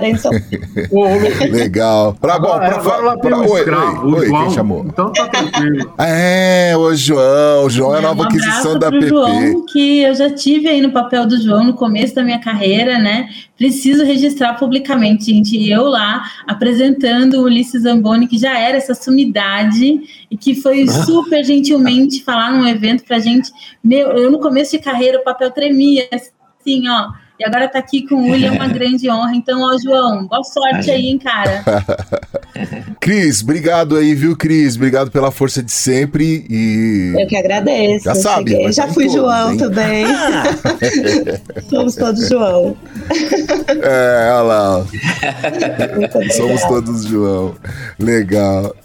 Legal. 1.51 2.15
Pra, 2.19 2.39
bom, 2.39 2.47
Agora, 2.53 2.69
pra, 2.69 2.77
agora 2.79 3.01
lá 3.03 3.17
tem 3.17 3.29
pra- 3.31 3.39
um 3.39 3.49
oi, 3.51 3.59
escravo, 3.59 4.07
oi, 4.07 4.11
o 4.11 4.15
oi, 4.17 4.27
João. 4.27 4.43
quem 4.45 4.53
chamou? 4.55 4.85
Então 4.87 5.11
tá 5.13 5.27
tranquilo. 5.27 5.93
É, 5.99 6.73
o 6.77 6.93
João. 6.95 7.65
O 7.65 7.69
João 7.69 7.95
é 7.95 7.99
a 7.99 8.01
nova 8.01 8.23
um 8.23 8.25
aquisição 8.25 8.77
da 8.79 8.91
PP. 8.91 9.07
João, 9.07 9.65
que 9.65 9.99
eu 10.01 10.15
já 10.15 10.29
tive 10.29 10.67
aí 10.67 10.81
no 10.81 10.91
papel 10.91 11.25
do 11.27 11.41
João 11.41 11.63
no 11.63 11.73
começo 11.73 12.15
da 12.15 12.23
minha 12.23 12.39
carreira, 12.39 12.97
né? 12.97 13.29
Preciso 13.57 14.03
registrar 14.03 14.53
publicamente, 14.55 15.25
gente. 15.25 15.69
Eu 15.69 15.83
lá 15.83 16.23
apresentando 16.47 17.35
o 17.35 17.43
Ulisses 17.43 17.83
Zamboni, 17.83 18.27
que 18.27 18.37
já 18.37 18.57
era 18.57 18.77
essa 18.77 18.93
sumidade 18.95 20.01
e 20.31 20.37
que 20.37 20.55
foi 20.55 20.87
super 21.05 21.43
gentilmente 21.43 22.23
falar 22.23 22.53
num 22.53 22.65
evento 22.65 23.03
pra 23.03 23.19
gente. 23.19 23.51
Meu, 23.83 24.11
eu 24.11 24.31
no 24.31 24.39
começo 24.39 24.71
de 24.71 24.79
carreira 24.79 25.19
o 25.19 25.23
papel 25.23 25.51
tremia, 25.51 26.07
assim, 26.11 26.87
ó. 26.87 27.11
E 27.41 27.43
agora 27.43 27.67
tá 27.67 27.79
aqui 27.79 28.03
com 28.07 28.13
o 28.17 28.29
Uli, 28.29 28.45
é 28.45 28.51
uma 28.51 28.67
grande 28.69 29.09
honra. 29.09 29.33
Então, 29.35 29.61
ó, 29.61 29.75
João, 29.79 30.27
boa 30.27 30.43
sorte 30.43 30.91
aí, 30.91 31.07
hein, 31.07 31.17
cara. 31.17 31.63
Cris, 33.01 33.41
obrigado 33.41 33.95
aí, 33.97 34.13
viu, 34.13 34.37
Cris? 34.37 34.75
Obrigado 34.75 35.09
pela 35.09 35.31
força 35.31 35.63
de 35.63 35.71
sempre 35.71 36.45
e. 36.47 37.15
Eu 37.19 37.25
que 37.25 37.35
agradeço. 37.35 38.05
Já 38.05 38.13
sabe, 38.13 38.71
Já 38.71 38.87
fui 38.89 39.05
todos, 39.05 39.19
João 39.19 39.51
hein? 39.53 39.57
também. 39.57 40.05
Somos 41.67 41.95
todos 41.95 42.29
João. 42.29 42.77
É, 43.81 44.31
olha 44.33 44.41
lá. 44.43 44.85
Somos 46.37 46.61
todos 46.65 47.05
João. 47.05 47.55
Legal. 47.97 48.75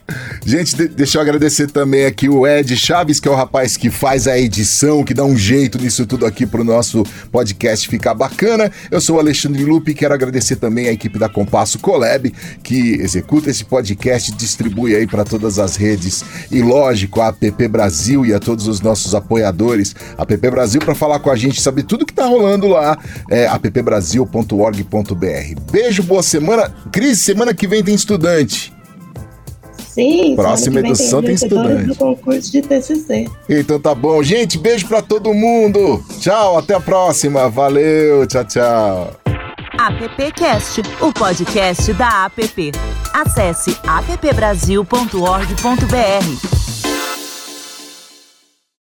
Gente, 0.47 0.77
de- 0.77 0.89
deixa 0.89 1.19
eu 1.19 1.23
agradecer 1.23 1.67
também 1.71 2.07
aqui 2.07 2.29
o 2.29 2.47
Ed 2.47 2.75
Chaves, 2.77 3.19
que 3.21 3.27
é 3.29 3.31
o 3.31 3.35
rapaz 3.35 3.77
que 3.77 3.91
faz 3.91 4.27
a 4.29 4.39
edição, 4.39 5.03
que 5.05 5.13
dá 5.13 5.25
um 5.25 5.37
jeito 5.37 5.79
nisso 5.79 6.07
tudo 6.07 6.25
aqui 6.25 6.47
pro 6.47 6.65
nosso 6.65 7.03
podcast 7.31 7.87
ficar 7.89 8.15
bacana. 8.15 8.46
Eu 8.91 9.01
sou 9.01 9.17
o 9.17 9.19
Alexandre 9.19 9.65
Lupe 9.65 9.91
e 9.91 9.95
quero 9.95 10.15
agradecer 10.15 10.57
também 10.57 10.89
a 10.89 10.93
equipe 10.93 11.19
da 11.19 11.29
Compasso 11.29 11.79
Colab, 11.79 12.33
que 12.63 12.95
executa 13.01 13.51
esse 13.51 13.65
podcast, 13.65 14.33
distribui 14.33 14.95
aí 14.95 15.07
para 15.07 15.25
todas 15.25 15.59
as 15.59 15.77
redes 15.77 16.25
e, 16.51 16.63
lógico, 16.63 17.21
a 17.21 17.29
APP 17.29 17.69
Brasil 17.69 18.25
e 18.25 18.33
a 18.33 18.39
todos 18.39 18.67
os 18.67 18.81
nossos 18.81 19.15
apoiadores. 19.15 19.95
APP 20.17 20.51
Brasil 20.51 20.81
para 20.81 20.95
falar 20.95 21.19
com 21.19 21.31
a 21.31 21.37
gente, 21.37 21.61
saber 21.61 21.85
tudo 21.85 22.07
que 22.07 22.15
tá 22.15 22.27
rolando 22.27 22.69
lá, 22.69 22.99
é 23.31 23.47
appbrasil.org.br. 23.47 25.61
Beijo, 25.71 26.03
boa 26.03 26.23
semana. 26.23 26.73
Cris, 26.93 27.21
semana 27.21 27.55
que 27.55 27.67
vem 27.67 27.83
tem 27.83 27.95
estudante. 27.95 28.76
Sim, 29.97 30.37
Próxima 30.37 30.81
edição 30.81 31.23
tem 31.23 31.31
vencedores 31.31 31.71
estudante. 31.73 31.89
do 31.89 31.97
concurso 31.97 32.53
de 32.53 32.61
TCC. 32.61 33.27
Então 33.49 33.81
tá 33.81 33.95
bom. 33.95 34.23
Gente, 34.23 34.59
beijo 34.59 34.87
pra 34.87 35.01
todo 35.01 35.33
mundo. 35.33 36.05
Tchau, 36.21 36.59
até 36.59 36.75
a 36.75 36.81
próxima. 36.81 37.49
Valeu, 37.49 38.27
tchau, 38.27 38.45
tchau. 38.45 39.17
AppCast, 39.79 40.83
o 41.01 41.11
podcast 41.15 41.95
da 41.95 42.27
APP. 42.27 42.73
Acesse 43.15 43.75
appbrasil.org.br. 43.87 46.66